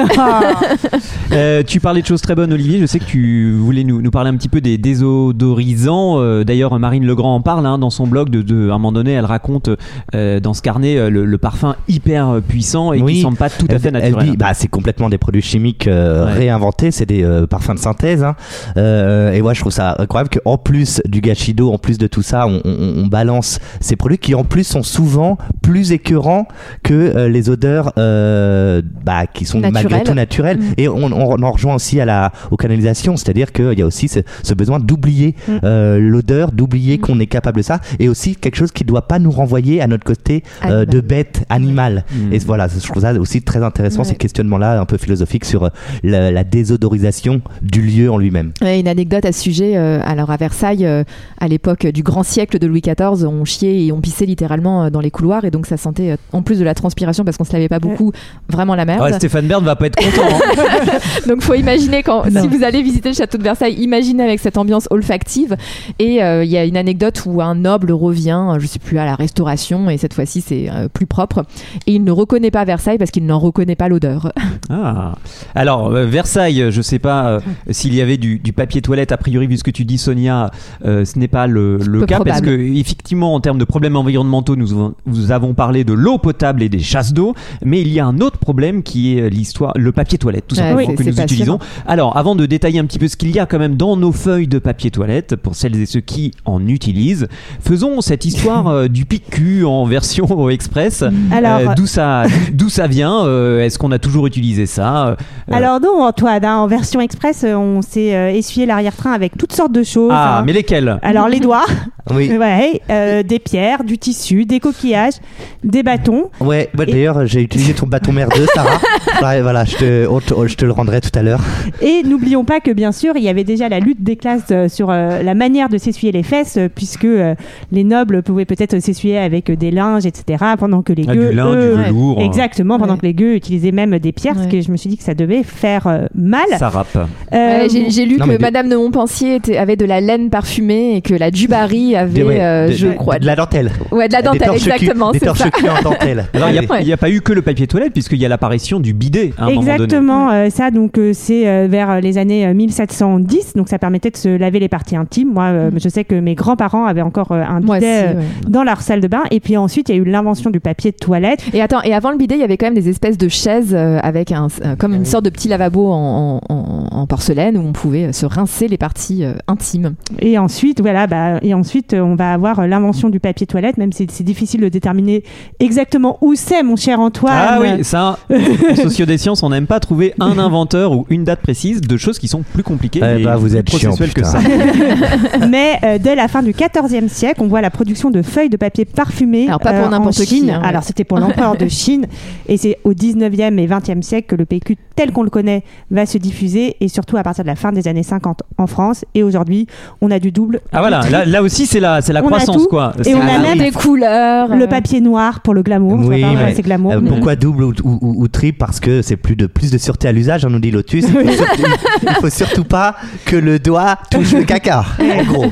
Euh, 1.33 1.63
tu 1.67 1.81
parlais 1.81 2.03
de 2.03 2.07
choses 2.07 2.21
très 2.21 2.35
bonnes, 2.35 2.53
Olivier. 2.53 2.79
Je 2.79 2.85
sais 2.85 2.99
que 2.99 3.05
tu 3.07 3.53
voulais 3.53 3.85
nous, 3.85 4.03
nous 4.03 4.11
parler 4.11 4.29
un 4.29 4.37
petit 4.37 4.51
peu 4.51 4.61
des 4.61 4.77
désodorisants. 4.77 6.21
Euh, 6.21 6.45
D'ailleurs, 6.45 6.79
Marine 6.79 7.07
Legrand 7.07 7.35
en 7.37 7.41
parle 7.41 7.67
hein, 7.67 7.79
dans 7.79 7.89
son 7.91 8.07
blog. 8.07 8.29
De, 8.29 8.43
de- 8.43 8.69
à 8.69 8.75
un 8.75 8.79
moment 8.79 8.93
donné, 8.93 9.13
elle 9.13 9.25
raconte 9.25 9.71
euh, 10.15 10.41
dans 10.41 10.53
ce 10.53 10.61
carnet 10.63 10.97
euh, 10.99 11.09
le, 11.11 11.25
le 11.25 11.39
parfum 11.39 11.75
hyper 11.89 12.41
puissant 12.47 12.93
et 12.93 13.01
Oui. 13.01 13.15
qui 13.15 13.21
semble 13.23 13.37
pas 13.39 13.49
tout 13.51 13.67
à 13.71 13.75
Elle- 13.75 13.81
fait 13.81 13.89
elle 13.89 13.95
naturel. 13.95 14.31
dit, 14.31 14.37
bah, 14.37 14.53
c'est 14.55 14.69
complètement 14.69 15.09
des 15.09 15.19
produits 15.19 15.43
chimiques 15.43 15.87
euh, 15.89 16.27
Ouais. 16.27 16.33
réinventés, 16.33 16.91
c'est 16.91 17.07
des 17.07 17.25
euh, 17.25 17.47
parfums 17.47 17.75
de 17.75 17.79
synthèse. 17.79 18.23
hein. 18.23 18.35
Euh, 18.77 19.33
et 19.33 19.41
moi, 19.43 19.55
je 19.55 19.61
trouve 19.61 19.73
ça 19.73 19.97
incroyable 19.99 20.31
qu'en 20.31 20.59
plus 20.59 21.01
du 21.07 21.21
gâchis 21.21 21.55
d'eau, 21.55 21.73
en 21.73 21.79
plus 21.79 21.97
de 21.99 22.07
tout 22.07 22.23
ça, 22.23 22.47
on, 22.47 22.61
on- 22.65 23.03
on 23.03 23.07
balance 23.07 23.59
ces 23.81 23.97
produits 23.97 24.19
qui 24.19 24.35
en 24.35 24.45
plus 24.45 24.65
sont 24.65 24.83
souvent 24.83 25.39
plus 25.63 25.93
écœurants 25.93 26.47
que 26.83 26.93
euh, 26.95 27.29
les 27.29 27.49
odeurs 27.51 27.93
euh, 27.99 28.72
bah, 29.05 29.27
qui 29.27 29.45
sont 29.45 29.61
malgré 29.61 30.03
tout 30.03 30.15
naturelles. 30.15 30.59
Mm. 30.59 30.75
Et 30.79 30.89
on, 30.89 30.97
on 31.05 31.43
en 31.43 31.51
rejoint 31.53 31.75
aussi 31.75 32.01
à 32.01 32.05
la, 32.05 32.33
aux 32.51 32.57
canalisations, 32.57 33.17
c'est-à-dire 33.17 33.53
qu'il 33.53 33.79
y 33.79 33.83
a 33.83 33.87
aussi 33.87 34.09
ce, 34.09 34.21
ce 34.43 34.55
besoin 34.55 34.79
d'oublier 34.81 35.35
Mm. 35.49 35.53
euh, 35.65 35.99
l'odeur, 35.99 36.53
d'oublier 36.53 36.97
Mm. 36.99 37.01
qu'on 37.01 37.21
est 37.21 37.27
capable 37.27 37.59
de 37.59 37.63
ça, 37.63 37.81
et 37.99 38.09
aussi 38.09 38.37
quelque 38.37 38.57
chose 38.57 38.71
qui 38.73 38.85
ne 38.85 38.89
doit 38.89 39.07
pas 39.09 39.19
nous 39.19 39.31
renvoyer 39.31 39.81
à 39.83 39.87
notre 39.87 40.05
côté 40.05 40.43
euh, 40.65 40.69
Animal. 40.69 40.87
de 40.87 41.01
bête 41.01 41.45
animale. 41.49 42.05
Et 42.31 42.39
voilà, 42.39 42.69
je 42.69 42.87
trouve 42.87 43.03
ça 43.03 43.13
aussi 43.15 43.43
très 43.43 43.63
intéressant, 43.63 44.05
ces 44.05 44.15
questionnements-là 44.15 44.81
un 44.81 44.85
peu 44.87 44.97
philosophiques 44.97 45.45
sur 45.45 45.65
euh, 45.65 45.69
la, 46.03 46.31
la 46.31 46.45
désodorisation 46.45 47.41
du 47.63 47.83
lieu 47.83 48.11
en 48.11 48.19
lui-même. 48.19 48.53
Ouais, 48.63 48.81
une 48.81 48.89
anecdote 48.89 49.25
à 49.25 49.33
ce 49.33 49.41
sujet. 49.41 49.77
euh, 49.77 50.01
alors 50.05 50.31
à 50.31 50.37
Versailles, 50.37 50.87
euh, 50.87 51.05
à 51.41 51.49
l'époque 51.49 51.87
du 51.87 52.03
grand 52.03 52.23
siècle 52.23 52.59
de 52.59 52.67
Louis 52.67 52.81
XIV, 52.81 53.27
on 53.27 53.45
chiait 53.45 53.85
et 53.87 53.93
on 53.93 54.01
pissait 54.01 54.27
littéralement 54.27 54.85
euh, 54.85 54.91
dans 54.91 55.01
les 55.01 55.11
couloirs 55.11 55.45
et 55.45 55.51
donc 55.51 55.67
ça 55.67 55.77
sentait, 55.77 56.13
euh, 56.13 56.17
en 56.33 56.43
plus 56.43 56.59
de 56.59 56.65
la 56.65 56.75
transpiration 56.75 57.25
parce 57.25 57.37
qu'on 57.37 57.45
se 57.45 57.53
lavait 57.53 57.69
pas 57.69 57.79
beaucoup, 57.81 58.13
vraiment 58.49 58.62
la 58.75 58.85
merde. 58.85 59.03
Ouais, 59.03 59.13
Stéphane 59.13 59.47
Bern 59.47 59.65
va 59.65 59.77
pas 59.77 59.87
être 59.87 59.97
content. 59.97 60.29
hein. 60.29 60.99
Donc 61.29 61.43
faut 61.43 61.55
imaginer 61.55 62.03
quand 62.03 62.25
Non. 62.31 62.41
si 62.43 62.49
vous 62.49 62.65
allez 62.65 62.83
visiter 62.83 63.11
le 63.11 63.15
château 63.15 63.39
de 63.39 63.43
Versailles, 63.43 63.75
imaginez 63.75 64.23
avec 64.23 64.41
cette 64.41 64.57
ambiance 64.57 64.87
olfactive. 64.91 65.57
Et 65.99 66.23
euh, 66.23 66.45
il 66.45 66.51
y 66.51 66.57
a 66.57 66.65
une 66.65 66.77
anecdote 66.77 67.23
où 67.27 67.43
un 67.43 67.55
noble 67.55 67.93
revient, 67.93 68.57
je 68.59 68.67
sais 68.67 68.79
plus 68.79 68.99
à 68.99 69.05
la 69.05 69.15
restauration, 69.15 69.91
et 69.91 69.99
cette 69.99 70.15
fois-ci 70.15 70.41
c'est 70.41 70.71
euh, 70.71 70.89
plus 70.89 71.07
propre, 71.07 71.45
et 71.87 71.95
il 71.95 72.05
ne 72.05 72.11
reconnaît 72.13 72.51
pas 72.51 72.65
Versailles 72.65 72.99
parce 72.99 73.11
qu'il 73.11 73.27
n'en 73.27 73.39
reconnaît 73.39 73.77
pas 73.77 73.89
l'odeur. 73.89 74.33
Ah. 74.71 75.17
Alors, 75.55 75.89
euh, 75.93 76.07
Versailles, 76.07 76.67
je 76.71 76.81
sais 76.81 76.99
pas 76.99 77.27
euh, 77.29 77.41
s'il 77.71 77.95
y 77.95 78.01
avait 78.01 78.17
du, 78.17 78.39
du 78.39 78.53
papier 78.55 78.81
toilette. 78.81 79.13
A 79.13 79.17
priori, 79.19 79.47
vu 79.47 79.59
ce 79.59 79.65
que 79.65 79.71
tu 79.71 79.85
dis, 79.85 79.99
Sonia, 79.99 80.51
euh, 80.87 81.05
ce 81.05 81.19
n'est 81.19 81.29
pas 81.29 81.47
le, 81.47 81.79
cas. 82.07 82.21
Parce 82.25 82.41
que, 82.41 82.51
effectivement, 82.51 83.35
en 83.35 83.41
termes 83.41 83.59
de 83.59 83.65
problèmes 83.65 83.97
environnementaux, 83.97 84.57
nous 84.57 84.73
avons, 84.73 84.95
nous 85.05 85.31
avons 85.31 85.53
parlé 85.53 85.85
de 85.85 85.93
l'eau 85.93 86.17
potable 86.17 86.63
et 86.63 86.69
des 86.71 86.79
chasses 86.79 87.13
d'eau. 87.13 87.35
Mais 87.63 87.81
il 87.83 87.89
y 87.89 88.01
a 88.01 88.07
un 88.07 88.19
autre 88.21 88.39
problème 88.39 88.52
qui 88.83 89.19
est 89.19 89.29
l'histoire, 89.31 89.73
le 89.77 89.93
papier 89.93 90.19
toilette, 90.19 90.45
tout 90.47 90.55
simplement. 90.55 90.95
que 90.95 91.03
nous 91.03 91.21
utilisons. 91.21 91.59
Alors, 91.87 92.17
avant 92.17 92.35
de 92.35 92.47
détailler 92.47 92.79
un 92.79 92.85
petit 92.85 92.99
peu 92.99 93.09
ce 93.09 93.17
qu'il 93.17 93.31
y 93.35 93.39
a 93.39 93.47
quand 93.47 93.59
même 93.59 93.77
dans 93.77 93.97
nos 93.97 94.13
feuilles 94.13 94.47
de 94.49 94.59
papier 94.59 94.91
toilette, 94.91 95.37
pour 95.37 95.55
celles 95.55 95.81
et 95.81 95.87
ceux 95.87 96.01
qui 96.01 96.33
en 96.45 96.67
utilisent, 96.67 97.29
faisons 97.61 98.01
cette 98.01 98.25
histoire 98.25 98.69
euh, 98.69 98.89
du 98.89 99.05
PQ 99.05 99.65
en 99.65 99.85
version 99.85 100.49
express. 100.51 101.03
Alors- 101.33 101.61
Euh, 101.61 101.75
d'où 101.77 101.87
ça, 101.87 102.25
d'où 102.53 102.69
ça 102.69 102.87
vient 102.87 103.25
euh, 103.27 103.63
Est-ce 103.65 103.79
qu'on 103.79 103.93
a 103.93 103.99
toujours 103.99 104.27
utilisé 104.27 104.67
ça 104.67 105.07
Euh, 105.09 105.15
Alors 105.53 105.81
non, 105.81 106.03
Antoine, 106.03 106.45
hein, 106.45 106.57
en 106.59 106.67
version 106.67 107.01
express, 107.01 107.45
euh, 107.45 107.55
on 107.55 107.83
s'est 107.83 108.15
euh, 108.15 108.31
essuyé 108.31 108.67
l'arrière-train 108.67 109.13
avec 109.13 109.37
toutes 109.39 109.53
sortes 109.53 109.73
de 109.73 109.83
choses. 109.83 110.11
Ah, 110.13 110.39
hein. 110.39 110.43
mais 110.47 110.53
lesquels 110.53 110.99
Alors 111.03 111.29
les 111.29 111.41
doigts, 111.41 111.65
Oui. 112.11 112.37
ouais, 112.37 112.81
euh, 112.91 113.23
des 113.23 113.39
pierres, 113.39 113.85
du 113.85 113.97
tissu, 113.99 114.45
des 114.45 114.59
coquillages, 114.61 115.15
des 115.63 115.83
bâtons. 115.83 116.31
Ouais, 116.41 116.69
ouais, 116.77 116.87
d'ailleurs, 116.87 117.27
j'ai 117.27 117.43
utilisé 117.43 117.75
ton 117.75 117.87
bâton 117.87 118.13
merdeux, 118.13 118.42
Sarah. 118.55 118.79
Ouais, 119.23 119.41
voilà, 119.41 119.65
je 119.65 119.77
te, 119.77 120.07
on 120.09 120.47
je 120.49 120.57
te 120.57 120.65
le 120.65 120.73
rendrai 120.73 121.01
tout 121.01 121.17
à 121.17 121.23
l'heure. 121.23 121.41
Et 121.81 122.03
n'oublions 122.05 122.45
pas 122.45 122.59
que 122.61 122.73
bien 122.73 122.91
sûr, 122.91 123.13
il 123.17 123.23
y 123.23 123.29
avait 123.29 123.45
déjà 123.45 123.69
la 123.69 123.79
lutte 123.79 124.03
des 124.03 124.17
classes 124.17 124.43
euh, 124.51 124.69
sur 124.69 124.91
euh, 124.91 125.23
la 125.23 125.35
manière 125.35 125.69
de 125.69 125.79
s'essuyer 125.79 126.11
les 126.13 126.25
fesses, 126.25 126.57
euh, 126.57 126.69
puisque 126.75 127.05
euh, 127.05 127.35
les 127.71 127.85
nobles 127.85 128.23
pouvaient 128.23 128.45
peut-être 128.47 128.81
s'essuyer 128.81 129.19
avec 129.19 129.51
des 129.53 129.71
linges, 129.71 130.07
etc., 130.07 130.45
pendant 130.59 130.83
que 130.83 130.93
les 130.93 131.05
Ah, 131.09 131.15
gueux, 131.15 131.29
du 131.31 131.37
lin, 131.37 131.55
eux, 131.55 131.77
du 131.77 131.83
velours. 131.85 132.19
hein. 132.19 132.25
exactement, 132.25 132.79
pendant 132.81 132.95
Ouais. 132.95 132.99
que 133.01 133.07
les 133.07 133.15
gueux 133.15 133.35
utilisaient 133.35 133.71
même 133.71 133.99
des 134.01 134.11
pierres, 134.13 134.37
Ouais. 134.37 134.49
que 134.49 134.61
je 134.61 134.73
me 134.73 134.77
suis 134.77 134.91
dit 134.91 134.97
que 134.97 135.05
ça 135.05 135.15
devait 135.15 135.43
faire 135.45 135.87
euh, 135.87 136.07
mal. 136.15 136.41
Ça 136.59 136.69
rappe. 136.69 136.97
Euh, 137.33 137.69
j'ai 137.71 137.91
j'ai 137.91 138.07
lu 138.07 138.17
Non, 138.17 138.27
que 138.27 138.33
de- 138.33 138.39
Madame 138.39 138.69
de 138.69 138.77
Montpensier 138.77 139.37
était- 139.37 139.57
avait 139.57 139.77
de 139.77 139.85
la 139.85 140.01
laine 140.01 140.31
parfumée 140.31 140.97
et 140.97 141.01
que 141.01 141.15
la 141.15 141.31
Dubarry 141.31 141.95
avait, 141.95 142.13
Des- 142.13 142.23
ouais, 142.25 142.41
euh, 142.43 142.69
de- 142.69 142.73
je 142.73 142.87
de- 142.89 142.93
crois, 142.95 143.19
De 143.21 143.27
la 143.27 143.37
dentelle. 143.37 143.71
ouais, 143.93 144.09
de 144.09 144.13
la 144.15 144.21
Des 144.23 144.27
dentelle, 144.27 144.49
torches-culs- 144.49 144.73
exactement, 144.73 145.13
Des 145.13 145.19
c'est 145.21 145.27
ça. 145.27 145.33
torches-culs 145.35 145.71
en 145.71 145.83
dentelle. 145.83 146.27
Alors, 146.35 146.49
il 146.49 146.53
n'y 146.85 146.91
a, 146.93 146.95
a 146.95 146.97
pas 146.97 147.11
eu 147.11 147.21
que 147.21 147.33
le 147.33 147.43
papier 147.43 147.67
toilette, 147.67 147.93
puisqu'il 147.93 148.19
y 148.19 148.27
a 148.27 148.29
l'apparition 148.33 148.81
du 148.81 148.95
bidet 148.95 149.33
à 149.39 149.45
un 149.45 149.47
moment 149.51 149.61
donné. 149.61 149.73
Exactement, 149.75 150.31
euh, 150.31 150.49
ça 150.51 150.71
donc 150.71 150.99
euh, 150.99 151.13
c'est 151.15 151.47
euh, 151.47 151.67
vers 151.71 152.01
les 152.01 152.19
années 152.19 152.47
euh, 152.47 152.55
1710, 152.55 153.55
donc 153.55 153.69
ça 153.69 153.79
permettait 153.79 154.11
de 154.11 154.17
se 154.17 154.29
laver 154.37 154.59
les 154.59 154.69
parties 154.69 154.97
intimes. 154.97 155.33
Moi, 155.33 155.45
euh, 155.45 155.71
je 155.77 155.89
sais 155.89 156.05
que 156.05 156.15
mes 156.15 156.35
grands-parents 156.35 156.87
avaient 156.87 157.03
encore 157.03 157.33
euh, 157.33 157.43
un 157.47 157.61
bidet 157.61 157.77
aussi, 157.77 157.87
euh, 157.87 158.15
ouais. 158.15 158.25
dans 158.49 158.65
leur 158.65 158.81
salle 158.81 159.01
de 159.01 159.09
bain. 159.09 159.23
Et 159.31 159.41
puis 159.41 159.57
ensuite, 159.57 159.89
il 159.89 159.97
y 159.97 159.99
a 159.99 160.01
eu 160.01 160.05
l'invention 160.05 160.51
du 160.51 160.61
papier 160.61 160.91
de 160.93 160.97
toilette. 160.97 161.45
Et 161.53 161.61
attends, 161.61 161.83
et 161.83 161.93
avant 161.95 162.11
le 162.11 162.17
bidet, 162.17 162.35
il 162.37 162.41
y 162.41 162.45
avait 162.45 162.57
quand 162.57 162.67
même 162.67 162.75
des 162.75 162.89
espèces 162.89 163.19
de 163.19 163.29
chaises 163.29 163.75
euh, 163.75 163.99
avec 164.03 164.33
un, 164.33 164.49
euh, 164.65 164.77
comme 164.77 164.95
une 164.95 165.05
sorte 165.05 165.25
de 165.25 165.31
petit 165.31 165.49
lavabo 165.49 165.91
en, 165.93 166.41
en- 166.49 167.07
porcelaine 167.07 167.59
où 167.59 167.61
on 167.61 167.73
pouvait 167.73 168.13
se 168.13 168.25
rincer 168.25 168.69
les 168.69 168.79
parties 168.79 169.25
euh, 169.25 169.35
intimes. 169.49 169.95
Et 170.21 170.39
ensuite, 170.39 170.81
voilà, 170.81 171.07
bah, 171.07 171.39
et 171.43 171.53
ensuite, 171.53 171.95
on 171.95 172.15
va 172.15 172.33
avoir 172.33 172.67
l'invention 172.67 173.11
du 173.11 173.21
papier 173.21 173.47
toilette, 173.47 173.77
même 173.77 173.93
si 173.93 174.07
c'est 174.11 174.25
difficile 174.25 174.61
de 174.63 174.69
déterminer 174.69 175.23
exactement 175.61 176.17
où 176.21 176.35
c'est, 176.35 176.63
mon 176.63 176.77
cher 176.77 177.01
Antoine. 177.01 177.35
Ah 177.37 177.59
oui, 177.61 177.85
ça, 177.85 178.19
en 178.71 178.77
socio 178.77 179.07
des 179.07 179.19
sciences, 179.19 179.43
on 179.43 179.51
n'aime 179.51 179.67
pas 179.67 179.81
trouver 179.81 180.15
un 180.21 180.39
inventeur 180.39 180.93
ou 180.93 181.07
une 181.11 181.25
date 181.25 181.41
précise 181.41 181.81
de 181.81 181.97
choses 181.97 182.19
qui 182.19 182.29
sont 182.29 182.43
plus 182.43 182.63
compliquées 182.63 183.01
Eh 183.03 183.21
et 183.21 183.25
bah, 183.25 183.37
vous 183.37 183.57
êtes 183.57 183.69
chiant, 183.71 183.91
processuelles 183.91 184.13
que 184.15 184.21
putain. 184.21 184.31
ça. 184.31 184.39
Mais 185.49 185.79
euh, 185.85 185.99
dès 185.99 186.15
la 186.15 186.29
fin 186.29 186.43
du 186.43 186.53
XIVe 186.53 187.09
siècle, 187.09 187.41
on 187.43 187.49
voit 187.49 187.61
la 187.61 187.71
production 187.71 188.11
de 188.11 188.23
feuilles 188.23 188.49
de 188.51 188.57
papier 188.57 188.85
parfumées 188.85 189.47
Alors, 189.49 189.61
pas 189.61 189.73
pour 189.73 189.87
euh, 189.87 189.91
n'importe 189.91 190.19
en 190.21 190.23
qui, 190.23 190.27
Chine. 190.27 190.51
hein, 190.51 190.61
ouais. 190.63 190.67
Alors 190.69 190.83
c'était 190.83 191.05
pour 191.05 191.19
l'empereur 191.19 191.57
de 191.57 191.69
Chine, 191.69 192.07
et 192.49 192.57
c'est 192.57 192.79
au 192.85 192.93
XIXe 192.95 193.33
et 193.59 193.67
XXe 193.67 194.07
siècle 194.07 194.29
que 194.29 194.37
le 194.37 194.45
PQ 194.45 194.77
tel 194.95 195.11
qu'on 195.13 195.23
le 195.23 195.31
connaît 195.31 195.63
va 195.91 196.05
se 196.07 196.19
diffuser, 196.19 196.77
et 196.81 196.89
surtout 196.89 197.17
à 197.17 197.23
partir 197.23 197.45
de 197.45 197.49
la 197.49 197.57
fin 197.57 197.73
des 197.73 197.89
années 197.89 198.03
50 198.03 198.43
en 198.59 198.67
France. 198.67 199.05
Et 199.15 199.23
aujourd'hui, 199.23 199.67
on 200.01 200.11
a 200.11 200.19
du 200.19 200.33
double. 200.33 200.61
Ah 200.73 200.81
voilà, 200.81 201.01
là, 201.27 201.43
aussi 201.43 201.67
c'est 201.67 201.81
la, 201.81 202.03
c'est 202.03 202.13
la 202.13 202.23
On 202.23 202.27
a 202.27 202.31
croissance 202.31 202.57
tout, 202.57 202.69
quoi. 202.69 202.93
et 203.07 203.15
on 203.15 203.21
a 203.21 203.39
même- 203.39 203.59
des 203.59 203.71
couleurs. 203.71 204.55
le 204.55 204.67
papier 204.67 205.01
noir 205.01 205.41
pour 205.41 205.55
le 205.55 205.63
glamour. 205.63 205.99
Oui, 206.01 206.23
ouais, 206.23 206.55
c'est. 206.55 206.63
Euh, 206.73 207.01
pourquoi 207.07 207.37
double 207.37 207.65
ou, 207.65 207.73
ou, 207.85 207.99
ou- 208.01 208.12
ou 208.17 208.29
triple 208.29 208.59
Parce 208.59 208.81
que 208.81 209.03
c'est 209.03 209.17
plus 209.17 209.37
de, 209.37 209.47
plus 209.47 209.71
de 209.71 209.79
sûreté 209.79 210.09
à 210.09 210.13
l'usage, 210.13 210.45
on 210.45 210.51
nous 210.51 210.59
dit 210.59 210.71
Lotus. 210.71 211.05
Il 211.07 211.13
faut, 211.13 211.33
surtout, 211.33 211.63
il 212.03 212.15
faut 212.21 212.31
surtout 212.31 212.65
pas 212.65 212.97
que 213.25 213.37
le 213.37 213.59
doigt 213.59 213.99
touche 214.11 214.33
le 214.33 214.45
caca, 214.45 214.85
en 215.01 215.25
gros. 215.25 215.47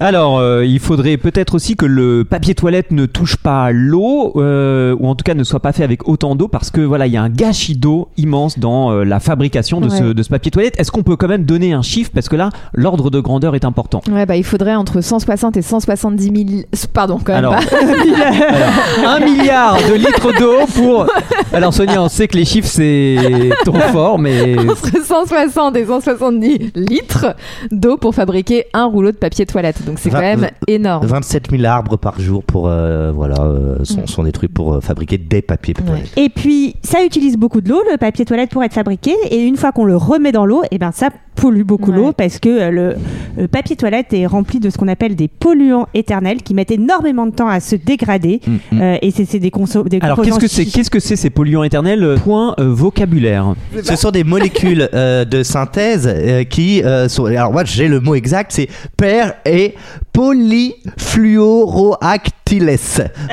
Alors, 0.00 0.38
euh, 0.38 0.64
il 0.64 0.78
faudrait 0.80 1.16
peut-être 1.16 1.54
aussi 1.54 1.76
que 1.76 1.86
le 1.86 2.24
papier 2.24 2.54
toilette 2.54 2.90
ne 2.90 3.06
touche 3.06 3.36
pas 3.36 3.70
l'eau, 3.72 4.32
euh, 4.36 4.96
ou 4.98 5.08
en 5.08 5.14
tout 5.14 5.24
cas 5.24 5.34
ne 5.34 5.44
soit 5.44 5.60
pas 5.60 5.72
fait 5.72 5.84
avec 5.84 6.08
autant 6.08 6.36
d'eau, 6.36 6.48
parce 6.48 6.70
que 6.70 6.80
voilà, 6.80 7.06
il 7.06 7.12
y 7.12 7.16
a 7.16 7.22
un 7.22 7.30
gâchis 7.30 7.76
d'eau 7.76 8.08
immense 8.16 8.58
dans 8.58 8.90
euh, 8.90 9.04
la 9.04 9.20
fabrication 9.20 9.80
de, 9.80 9.88
ce, 9.88 10.04
de 10.04 10.22
ce 10.22 10.28
papier 10.28 10.50
toilette. 10.50 10.74
Est-ce 10.78 10.90
qu'on 10.90 11.02
peut 11.02 11.16
quand 11.16 11.28
même 11.28 11.44
donner 11.44 11.72
un 11.72 11.82
chiffre? 11.82 12.10
Parce 12.12 12.28
que 12.28 12.36
là, 12.36 12.50
l'ordre 12.74 13.10
de 13.10 13.20
grandeur 13.20 13.54
est 13.54 13.64
important. 13.64 14.02
Ouais, 14.10 14.26
bah, 14.26 14.36
il 14.36 14.44
faudrait 14.44 14.74
entre 14.74 15.00
160 15.00 15.56
et 15.56 15.62
170 15.62 16.24
000. 16.24 16.64
Pardon, 16.92 17.18
quand 17.22 17.32
même 17.32 17.44
Alors, 17.44 17.56
pas. 17.56 17.76
alors, 18.48 19.14
un 19.14 19.20
milliard 19.20 19.76
de 19.88 19.94
litres 19.94 20.38
d'eau 20.38 20.66
pour. 20.74 21.06
Alors, 21.52 21.72
Sonia, 21.72 22.01
on 22.04 22.08
sait 22.08 22.28
que 22.28 22.36
les 22.36 22.44
chiffres 22.44 22.68
c'est 22.68 23.16
trop 23.64 23.78
fort, 23.92 24.18
mais 24.18 24.58
entre 24.58 25.04
160 25.04 25.76
et 25.76 25.86
170 25.86 26.72
litres 26.74 27.34
d'eau 27.70 27.96
pour 27.96 28.14
fabriquer 28.14 28.64
un 28.72 28.84
rouleau 28.86 29.12
de 29.12 29.16
papier 29.16 29.46
toilette. 29.46 29.84
Donc 29.84 29.98
c'est 29.98 30.10
quand 30.10 30.20
même 30.20 30.48
énorme. 30.66 31.06
27 31.06 31.50
000 31.50 31.64
arbres 31.64 31.96
par 31.96 32.20
jour 32.20 32.42
pour, 32.44 32.68
euh, 32.68 33.12
voilà, 33.12 33.40
euh, 33.42 33.84
sont, 33.84 34.06
sont 34.06 34.22
détruits 34.24 34.48
pour 34.48 34.74
euh, 34.74 34.80
fabriquer 34.80 35.18
des 35.18 35.42
papiers 35.42 35.74
Ouais. 35.78 35.86
toilettes. 35.86 36.12
Et 36.16 36.28
puis, 36.28 36.76
ça 36.82 37.04
utilise 37.04 37.36
beaucoup 37.36 37.60
de 37.60 37.68
l'eau, 37.68 37.80
le 37.90 37.96
papier 37.96 38.24
toilette, 38.24 38.50
pour 38.50 38.62
être 38.62 38.74
fabriqué. 38.74 39.14
Et 39.30 39.38
une 39.42 39.56
fois 39.56 39.72
qu'on 39.72 39.84
le 39.84 39.96
remet 39.96 40.32
dans 40.32 40.44
l'eau, 40.46 40.62
et 40.70 40.78
ben 40.78 40.92
ça 40.92 41.08
pollue 41.34 41.62
beaucoup 41.62 41.90
Ouais. 41.90 41.96
l'eau 41.96 42.12
parce 42.12 42.38
que 42.38 42.48
euh, 42.48 42.70
le, 42.70 42.94
le 43.36 43.48
papier 43.48 43.74
toilette 43.74 44.12
est 44.12 44.26
rempli 44.26 44.60
de 44.60 44.70
ce 44.70 44.76
qu'on 44.78 44.86
appelle 44.88 45.16
des 45.16 45.28
polluants 45.28 45.88
éternels 45.94 46.42
qui 46.42 46.52
mettent 46.54 46.70
énormément 46.70 47.26
de 47.26 47.32
temps 47.32 47.48
à 47.48 47.58
se 47.60 47.74
dégrader. 47.74 48.40
Mm, 48.46 48.52
mm. 48.76 48.80
Euh, 48.82 48.96
et 49.02 49.10
c'est 49.10 49.38
des, 49.38 49.50
des 49.50 49.98
alors 50.02 50.20
qu'est-ce 50.20 50.38
que 50.38 50.46
c'est 50.46 50.66
Qu'est-ce 50.66 50.90
que 50.90 51.00
c'est 51.00 51.16
ces 51.16 51.30
polluants 51.30 51.62
éternels 51.64 51.81
Point 52.16 52.54
euh, 52.58 52.68
vocabulaire. 52.72 53.54
Ce 53.82 53.96
sont 53.96 54.10
des 54.10 54.24
molécules 54.24 54.88
euh, 54.94 55.24
de 55.24 55.42
synthèse 55.42 56.08
euh, 56.08 56.44
qui 56.44 56.82
euh, 56.82 57.08
sont. 57.08 57.26
Alors 57.26 57.52
moi 57.52 57.64
j'ai 57.64 57.88
le 57.88 58.00
mot 58.00 58.14
exact, 58.14 58.52
c'est 58.52 58.68
per 58.96 59.32
et 59.44 59.74
polyfluoroactyles. 60.12 62.32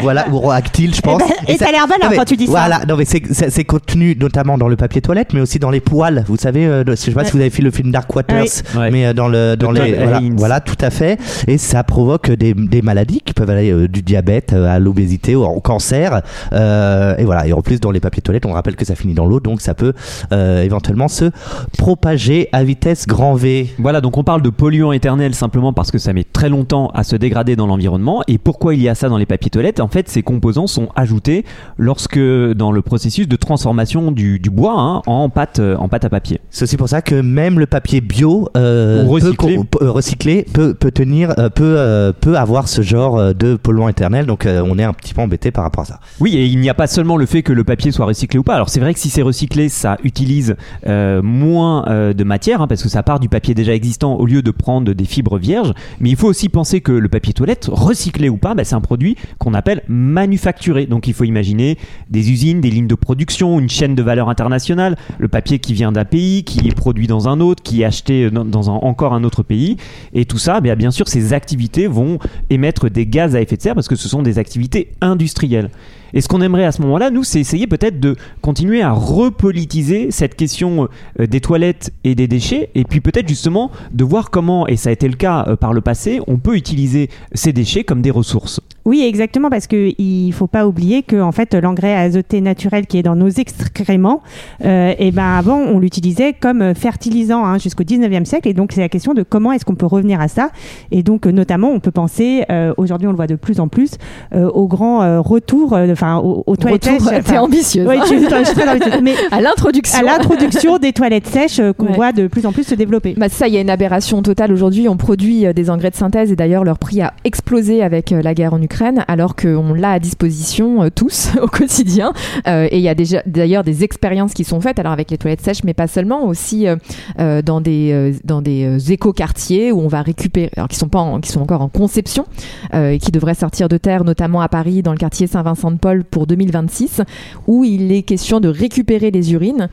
Voilà, 0.01 0.27
ou 0.31 0.37
roactyle, 0.39 0.95
je 0.95 1.01
pense. 1.01 1.19
ben, 1.21 1.27
et 1.47 1.57
ça 1.57 1.67
a 1.67 1.71
l'air 1.71 1.85
mais 2.09 2.15
quand 2.15 2.25
tu 2.25 2.37
dis 2.37 2.45
ça. 2.45 2.51
Voilà, 2.51 2.81
non 2.87 2.95
mais 2.95 3.05
c'est- 3.05 3.63
contenu 3.65 4.15
notamment 4.19 4.57
dans 4.57 4.67
le 4.69 4.75
papier 4.77 5.01
toilette, 5.01 5.33
mais 5.33 5.41
aussi 5.41 5.59
dans 5.59 5.69
les 5.71 5.81
poils. 5.81 6.23
Vous 6.27 6.37
savez, 6.37 6.65
euh, 6.65 6.83
je 6.87 6.95
sais 6.95 7.11
pas 7.11 7.25
si 7.25 7.33
vous 7.33 7.39
avez 7.41 7.49
fait 7.49 7.61
le 7.61 7.71
film 7.71 7.91
Dark 7.91 8.13
Waters. 8.15 8.45
Ouais. 8.77 8.91
mais 8.91 9.05
euh, 9.07 9.13
dans 9.13 9.27
le 9.27 9.55
dans 9.55 9.71
les 9.71 9.93
voilà, 9.93 10.21
voilà, 10.37 10.59
tout 10.61 10.77
à 10.81 10.89
fait. 10.89 11.19
Et 11.47 11.57
ça 11.57 11.83
provoque 11.83 12.31
des, 12.31 12.53
des 12.53 12.81
maladies 12.81 13.21
qui 13.23 13.33
peuvent 13.33 13.49
aller 13.49 13.71
euh, 13.71 13.87
du 13.87 14.01
diabète 14.01 14.53
à 14.53 14.79
l'obésité 14.79 15.35
ou 15.35 15.43
au 15.43 15.59
cancer. 15.59 16.21
Euh, 16.53 17.15
et 17.17 17.25
voilà. 17.25 17.45
Et 17.47 17.53
en 17.53 17.61
plus 17.61 17.79
dans 17.81 17.91
les 17.91 17.99
papiers 17.99 18.21
toilettes, 18.21 18.38
on 18.45 18.51
rappelle 18.53 18.75
que 18.75 18.85
ça 18.85 18.95
finit 18.95 19.13
dans 19.13 19.25
l'eau, 19.25 19.39
donc 19.39 19.61
ça 19.61 19.73
peut 19.73 19.93
euh, 20.31 20.63
éventuellement 20.63 21.07
se 21.07 21.31
propager 21.77 22.49
à 22.51 22.63
vitesse 22.63 23.07
grand 23.07 23.35
V. 23.35 23.69
Voilà, 23.79 24.01
donc 24.01 24.17
on 24.17 24.23
parle 24.23 24.41
de 24.41 24.49
polluants 24.49 24.91
éternels 24.91 25.33
simplement 25.35 25.73
parce 25.73 25.91
que 25.91 25.97
ça 25.97 26.13
met 26.13 26.23
très 26.23 26.49
longtemps 26.49 26.91
à 26.93 27.03
se 27.03 27.15
dégrader 27.15 27.55
dans 27.55 27.67
l'environnement. 27.67 28.21
Et 28.27 28.37
pourquoi 28.37 28.75
il 28.75 28.81
y 28.81 28.89
a 28.89 28.95
ça 28.95 29.09
dans 29.09 29.17
les 29.17 29.25
papiers 29.25 29.49
toilettes? 29.49 29.79
En 29.79 29.87
fait, 29.87 30.09
ces 30.09 30.21
composants 30.21 30.67
sont 30.67 30.89
ajoutés 30.95 31.45
lorsque 31.77 32.19
dans 32.19 32.71
le 32.71 32.81
processus 32.81 33.27
de 33.27 33.35
transformation 33.35 34.11
du, 34.11 34.39
du 34.39 34.49
bois 34.49 34.75
hein, 34.77 35.01
en 35.07 35.29
pâte 35.29 35.59
euh, 35.59 35.75
en 35.77 35.87
pâte 35.87 36.05
à 36.05 36.09
papier. 36.09 36.41
C'est 36.49 36.63
aussi 36.63 36.77
pour 36.77 36.89
ça 36.89 37.01
que 37.01 37.15
même 37.15 37.57
le 37.59 37.65
papier 37.65 38.01
bio 38.01 38.49
euh, 38.57 39.03
recyclé. 39.07 39.57
peut, 39.57 39.79
peut- 39.79 39.89
recyclé 39.89 40.45
peut, 40.53 40.73
peut 40.73 40.91
tenir, 40.91 41.33
peut, 41.55 41.75
euh, 41.77 42.11
peut 42.13 42.37
avoir 42.37 42.67
ce 42.67 42.81
genre 42.81 43.33
de 43.33 43.55
polluant 43.55 43.87
éternel. 43.87 44.25
Donc 44.25 44.45
on 44.47 44.77
est 44.77 44.83
un 44.83 44.93
petit 44.93 45.13
peu 45.13 45.21
embêté 45.21 45.49
par 45.51 45.63
rapport 45.63 45.83
à 45.83 45.85
ça. 45.85 45.99
Oui, 46.19 46.35
et 46.35 46.45
il 46.45 46.59
n'y 46.59 46.69
a 46.69 46.73
pas 46.73 46.85
seulement 46.85 47.17
le 47.17 47.25
fait 47.25 47.41
que 47.41 47.53
le 47.53 47.63
papier 47.63 47.91
soit 47.91 48.05
recyclé 48.05 48.28
Alors 48.47 48.69
c'est 48.69 48.79
vrai 48.79 48.93
que 48.93 48.99
si 48.99 49.09
c'est 49.09 49.21
recyclé, 49.21 49.69
ça 49.69 49.97
utilise 50.03 50.55
euh, 50.87 51.21
moins 51.21 51.87
euh, 51.87 52.13
de 52.13 52.23
matière, 52.23 52.61
hein, 52.61 52.67
parce 52.67 52.83
que 52.83 52.89
ça 52.89 53.01
part 53.03 53.19
du 53.19 53.27
papier 53.27 53.53
déjà 53.53 53.73
existant 53.73 54.15
au 54.15 54.25
lieu 54.25 54.41
de 54.41 54.51
prendre 54.51 54.93
des 54.93 55.05
fibres 55.05 55.37
vierges. 55.37 55.73
Mais 55.99 56.09
il 56.09 56.15
faut 56.15 56.27
aussi 56.27 56.49
penser 56.49 56.81
que 56.81 56.91
le 56.91 57.09
papier 57.09 57.33
toilette, 57.33 57.69
recyclé 57.71 58.29
ou 58.29 58.37
pas, 58.37 58.53
bah, 58.53 58.63
c'est 58.63 58.75
un 58.75 58.81
produit 58.81 59.15
qu'on 59.39 59.53
appelle 59.53 59.83
manufacturé. 59.87 60.85
Donc 60.85 61.07
il 61.07 61.13
faut 61.13 61.23
imaginer 61.23 61.77
des 62.09 62.31
usines, 62.31 62.61
des 62.61 62.69
lignes 62.69 62.87
de 62.87 62.95
production, 62.95 63.59
une 63.59 63.69
chaîne 63.69 63.95
de 63.95 64.03
valeur 64.03 64.29
internationale, 64.29 64.95
le 65.17 65.27
papier 65.27 65.59
qui 65.59 65.73
vient 65.73 65.91
d'un 65.91 66.05
pays, 66.05 66.43
qui 66.43 66.67
est 66.67 66.75
produit 66.75 67.07
dans 67.07 67.27
un 67.27 67.39
autre, 67.39 67.63
qui 67.63 67.81
est 67.81 67.85
acheté 67.85 68.29
dans, 68.29 68.45
dans 68.45 68.67
encore 68.67 69.13
un 69.13 69.23
autre 69.23 69.43
pays. 69.43 69.77
Et 70.13 70.25
tout 70.25 70.37
ça, 70.37 70.61
bah, 70.61 70.75
bien 70.75 70.91
sûr, 70.91 71.07
ces 71.07 71.33
activités 71.33 71.87
vont 71.87 72.19
émettre 72.49 72.89
des 72.89 73.07
gaz 73.07 73.35
à 73.35 73.41
effet 73.41 73.57
de 73.57 73.61
serre 73.61 73.75
parce 73.75 73.87
que 73.87 73.95
ce 73.95 74.07
sont 74.07 74.21
des 74.21 74.37
activités 74.37 74.91
industrielles. 75.01 75.69
Et 76.13 76.21
ce 76.21 76.27
qu'on 76.27 76.41
aimerait 76.41 76.65
à 76.65 76.71
ce 76.71 76.81
moment-là, 76.81 77.09
nous, 77.09 77.23
c'est 77.23 77.39
essayer 77.39 77.67
peut-être 77.67 77.99
de 77.99 78.15
continuer 78.41 78.81
à 78.81 78.91
repolitiser 78.91 80.11
cette 80.11 80.35
question 80.35 80.87
euh, 81.19 81.27
des 81.27 81.41
toilettes 81.41 81.91
et 82.03 82.15
des 82.15 82.27
déchets, 82.27 82.69
et 82.75 82.83
puis 82.83 83.01
peut-être 83.01 83.27
justement 83.27 83.71
de 83.91 84.03
voir 84.03 84.29
comment, 84.29 84.67
et 84.67 84.75
ça 84.75 84.89
a 84.89 84.93
été 84.93 85.07
le 85.07 85.15
cas 85.15 85.45
euh, 85.47 85.55
par 85.55 85.73
le 85.73 85.81
passé, 85.81 86.19
on 86.27 86.37
peut 86.37 86.55
utiliser 86.55 87.09
ces 87.33 87.53
déchets 87.53 87.83
comme 87.83 88.01
des 88.01 88.11
ressources. 88.11 88.61
Oui, 88.85 89.03
exactement, 89.05 89.49
parce 89.49 89.67
que 89.67 89.91
il 89.99 90.31
faut 90.31 90.47
pas 90.47 90.65
oublier 90.67 91.03
que 91.03 91.19
en 91.21 91.31
fait 91.31 91.53
l'engrais 91.53 91.93
azoté 91.95 92.41
naturel 92.41 92.87
qui 92.87 92.97
est 92.97 93.03
dans 93.03 93.15
nos 93.15 93.29
excréments, 93.29 94.21
euh, 94.65 94.93
et 94.97 95.11
ben 95.11 95.37
avant 95.37 95.57
on 95.59 95.79
l'utilisait 95.79 96.33
comme 96.33 96.73
fertilisant 96.75 97.45
hein, 97.45 97.57
jusqu'au 97.57 97.83
19e 97.83 98.25
siècle, 98.25 98.47
et 98.47 98.53
donc 98.53 98.71
c'est 98.71 98.81
la 98.81 98.89
question 98.89 99.13
de 99.13 99.23
comment 99.23 99.51
est-ce 99.51 99.65
qu'on 99.65 99.75
peut 99.75 99.85
revenir 99.85 100.21
à 100.21 100.27
ça, 100.27 100.49
et 100.91 101.03
donc 101.03 101.25
notamment 101.25 101.69
on 101.69 101.79
peut 101.79 101.91
penser, 101.91 102.43
euh, 102.49 102.73
aujourd'hui 102.77 103.07
on 103.07 103.11
le 103.11 103.15
voit 103.17 103.27
de 103.27 103.35
plus 103.35 103.59
en 103.59 103.67
plus, 103.67 103.91
euh, 104.33 104.49
au 104.49 104.67
grand 104.67 105.01
euh, 105.03 105.19
retour, 105.19 105.73
euh, 105.73 105.91
enfin 105.91 106.17
au, 106.17 106.43
au 106.47 106.55
toilettes 106.55 106.85
Retour, 106.85 107.07
sèches, 107.09 107.23
t'es 107.25 107.37
ambitieuse. 107.37 107.87
oui, 107.87 107.97
hein. 107.99 108.03
je 108.09 108.17
je 108.17 108.53
très 108.53 108.69
ambitieuse, 108.69 109.01
mais 109.03 109.13
à 109.31 109.41
l'introduction. 109.41 109.99
à 109.99 110.03
l'introduction 110.03 110.77
des 110.77 110.93
toilettes 110.93 111.27
sèches 111.27 111.59
euh, 111.59 111.73
qu'on 111.73 111.87
Ouais. 111.89 111.95
voit 111.95 112.11
de 112.11 112.27
plus 112.27 112.45
en 112.45 112.51
plus 112.51 112.63
se 112.63 112.75
développer. 112.75 113.15
Bah 113.17 113.29
ça, 113.29 113.47
il 113.47 113.53
y 113.53 113.57
a 113.57 113.61
une 113.61 113.69
aberration 113.69 114.21
totale 114.21 114.51
aujourd'hui. 114.51 114.87
On 114.87 114.95
produit 114.97 115.51
des 115.53 115.69
engrais 115.71 115.89
de 115.89 115.95
synthèse 115.95 116.31
et 116.31 116.35
d'ailleurs 116.35 116.63
leur 116.63 116.77
prix 116.77 117.01
a 117.01 117.13
explosé 117.23 117.81
avec 117.81 118.11
la 118.11 118.33
guerre 118.35 118.53
en 118.53 118.61
Ukraine, 118.61 118.68
alors 119.07 119.35
qu'on 119.35 119.73
l'a 119.73 119.93
à 119.93 119.99
disposition 119.99 120.83
euh, 120.83 120.89
tous 120.93 121.29
au 121.41 121.47
quotidien. 121.47 122.13
Euh, 122.47 122.67
et 122.71 122.77
il 122.77 122.83
y 122.83 122.89
a 122.89 122.95
d'ailleurs 123.25 123.63
des 123.63 123.83
expériences 123.83 124.33
qui 124.33 124.43
sont 124.43 124.61
faites, 124.61 124.79
alors 124.79 124.93
avec 124.93 125.11
les 125.11 125.17
toilettes 125.17 125.41
sèches, 125.41 125.63
mais 125.63 125.73
pas 125.73 125.87
seulement, 125.87 126.25
aussi 126.25 126.67
euh, 126.67 127.41
dans 127.41 127.61
des 127.61 128.15
dans 128.23 128.41
des 128.41 128.91
éco-quartiers 128.91 129.71
où 129.71 129.79
on 129.79 129.87
va 129.87 130.01
récupérer, 130.01 130.51
alors 130.55 130.67
qui 130.67 130.77
sont 130.77 130.87
pas 130.87 131.19
qui 131.21 131.31
sont 131.31 131.41
encore 131.41 131.61
en 131.61 131.69
conception 131.69 132.25
et 132.73 132.99
qui 132.99 133.11
devraient 133.11 133.33
sortir 133.33 133.69
de 133.69 133.77
terre, 133.77 134.03
notamment 134.03 134.41
à 134.41 134.49
Paris 134.49 134.81
dans 134.81 134.91
le 134.91 134.97
quartier 134.97 135.27
Saint-Vincent-de-Paul 135.27 136.03
pour 136.03 136.27
2026, 136.27 137.01
où 137.47 137.63
il 137.63 137.91
est 137.91 138.03
question 138.03 138.39
de 138.39 138.49
récupérer 138.49 139.11
les 139.11 139.33
urines 139.33 139.69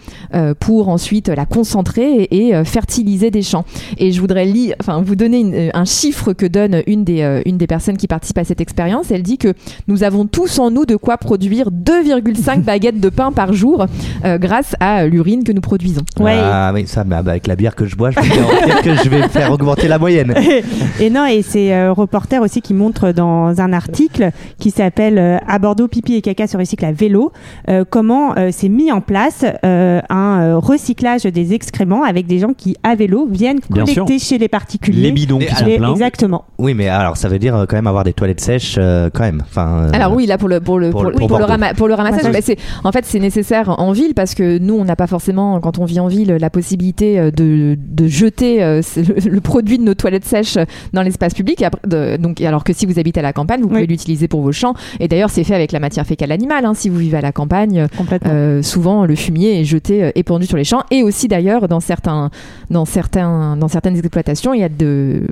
pour 0.61 0.89
ensuite 0.89 1.29
la 1.29 1.47
concentrer 1.47 2.29
et, 2.31 2.65
fertiliser 2.65 3.31
des 3.31 3.43
champs. 3.43 3.65
Et 3.99 4.13
je 4.13 4.21
voudrais 4.21 4.51
enfin, 4.81 5.03
vous 5.03 5.17
donner 5.17 5.71
un 5.75 5.85
chiffre 5.85 6.33
que 6.33 6.47
donne 6.47 6.83
une 6.87 7.05
des, 7.05 7.43
une 7.47 7.59
des 7.59 7.67
personnes 7.67 7.97
qui 7.97 8.07
participent 8.07 8.39
à 8.39 8.45
cette 8.45 8.61
expérience. 8.61 8.86
Elle 9.11 9.23
dit 9.23 9.39
que 9.39 9.53
nous 9.89 10.03
avons 10.05 10.27
tous 10.27 10.59
en 10.59 10.71
nous 10.71 10.87
de 10.87 10.97
quoi 10.97 11.17
produire 11.17 11.71
2,5 11.71 12.63
baguettes 12.63 13.01
de 13.01 13.09
pain 13.09 13.33
par 13.33 13.53
jour 13.53 13.87
euh, 14.25 14.39
grâce 14.39 14.75
à 14.81 15.07
l'urine 15.07 15.45
que 15.45 15.53
nous 15.53 15.61
produisons. 15.61 16.03
Ouais. 16.21 16.39
Ah 16.41 16.71
oui, 16.75 16.87
ça, 16.87 17.05
bah, 17.05 17.23
bah, 17.23 17.33
avec 17.33 17.47
la 17.47 17.57
bière 17.57 17.75
que 17.75 17.87
je 17.87 17.97
bois, 17.97 18.11
je 18.11 18.17
peux 18.17 18.29
garantir 18.29 18.83
que 18.83 18.95
je 18.95 19.09
vais 19.09 19.29
faire 19.29 19.51
augmenter 19.53 19.89
la 19.89 19.99
moyenne. 19.99 20.35
Et 21.01 21.11
non, 21.11 21.27
et 21.27 21.43
c'est 21.43 21.75
euh, 21.75 21.93
reporter 21.93 22.41
aussi 22.43 22.63
qui 22.63 22.75
montre 22.75 23.13
dans 23.13 23.61
un 23.61 23.73
article 23.73 24.31
qui 24.59 24.71
s'appelle 24.71 25.19
euh, 25.19 25.37
À 25.47 25.59
Bordeaux, 25.59 25.89
pipi 25.89 26.15
et 26.15 26.23
caca 26.23 26.47
se 26.47 26.57
recycle 26.57 26.85
à 26.85 26.93
vélo, 26.93 27.33
euh, 27.69 27.85
comment 27.89 28.37
euh, 28.37 28.51
s'est 28.51 28.69
mis 28.69 28.91
en 28.93 29.01
place 29.01 29.45
euh, 29.65 30.01
un 30.09 30.57
recyclage 30.57 31.25
des 31.25 31.53
excréments 31.55 32.03
avec 32.03 32.27
des 32.27 32.39
gens 32.39 32.53
qui, 32.57 32.77
à 32.83 32.95
vélo, 32.95 33.27
viennent 33.31 33.61
collecter 33.61 34.19
chez 34.19 34.39
les 34.39 34.49
particuliers. 34.49 35.03
Les 35.03 35.13
bidons 35.13 35.39
Mais 35.39 35.47
qui 35.47 35.55
sont 35.55 35.65
pleins. 35.65 35.93
exactement. 35.93 36.45
Oui, 36.59 36.75
mais 36.75 36.89
alors 36.89 37.17
ça 37.17 37.29
veut 37.29 37.39
dire 37.39 37.67
quand 37.69 37.77
même 37.77 37.87
avoir 37.87 38.05
des 38.05 38.13
toilettes 38.13 38.41
sèches, 38.41 38.76
euh, 38.79 39.11
quand 39.13 39.23
même. 39.25 39.43
Enfin, 39.47 39.87
euh, 39.87 39.91
Alors 39.93 40.13
oui, 40.15 40.27
là 40.27 40.39
pour 40.39 40.49
le 40.49 40.61
pour 40.61 40.79
le 40.79 40.91
Pour 40.91 41.01
pour, 41.03 41.05
le- 41.05 41.11
le- 41.13 41.19
pour 41.19 41.29
pour 41.29 41.39
le, 41.39 41.43
Bordeaux. 41.47 41.53
rama- 41.53 41.75
pour 41.75 41.89
le 41.89 41.95
ramassage, 41.95 42.33
bah, 42.33 42.39
c'est 42.43 42.57
en 42.85 42.93
fait 42.93 43.05
c'est 43.05 43.19
nécessaire 43.21 43.79
en 43.81 43.93
ville 43.93 44.15
parce 44.15 44.35
que 44.35 44.59
nous 44.59 44.75
on 44.75 44.85
n'a 44.85 44.97
pas 44.97 45.07
forcément 45.07 45.61
quand 45.61 45.79
on 45.79 45.85
vit 45.85 46.01
en 46.01 46.07
ville 46.09 46.37
la 46.41 46.51
possibilité 46.51 47.19
euh, 47.19 47.31
de, 47.31 47.77
de 47.79 48.07
jeter 48.09 48.63
euh, 48.63 48.81
le, 48.97 49.31
le 49.31 49.41
produit 49.41 49.79
de 49.79 49.85
nos 49.85 49.95
toilettes 49.95 50.25
sèches 50.25 50.59
dans 50.93 51.03
l'espace 51.03 51.35
public. 51.35 51.63
Après, 51.63 51.81
de- 51.87 52.17
donc 52.17 52.41
alors 52.41 52.65
que 52.65 52.73
si 52.73 52.87
vous 52.87 52.99
habitez 52.99 53.21
à 53.21 53.23
la 53.23 53.33
campagne, 53.33 53.61
vous 53.63 53.69
pouvez 53.69 53.81
Oui. 53.83 53.87
l'utiliser 53.87 54.29
pour 54.29 54.41
vos 54.43 54.53
champs. 54.53 54.75
Et 55.01 55.09
d'ailleurs 55.09 55.31
c'est 55.31 55.45
fait 55.45 55.55
avec 55.55 55.73
la 55.73 55.81
matière 55.81 56.07
fécale 56.07 56.33
animale. 56.33 56.65
hein. 56.65 56.75
si 56.75 56.89
vous 56.89 56.99
vivez 56.99 57.17
à 57.19 57.21
la 57.23 57.33
campagne, 57.33 57.87
euh, 58.27 58.63
souvent 58.63 59.05
le 59.07 59.15
fumier 59.15 59.61
est 59.61 59.65
jeté 59.65 60.05
euh, 60.05 60.11
épandu 60.15 60.47
sur 60.47 60.57
les 60.57 60.65
champs 60.65 60.83
et 60.91 61.03
aussi 61.03 61.29
d'ailleurs 61.29 61.69
dans 61.69 61.81
certains 61.81 62.31
dans 62.71 62.85
certains 62.85 63.57
dans 63.57 63.69
certaines 63.69 63.97
exploitations 63.97 64.55
il 64.55 64.61
y 64.61 64.65
a 64.65 64.69
de 64.69 65.23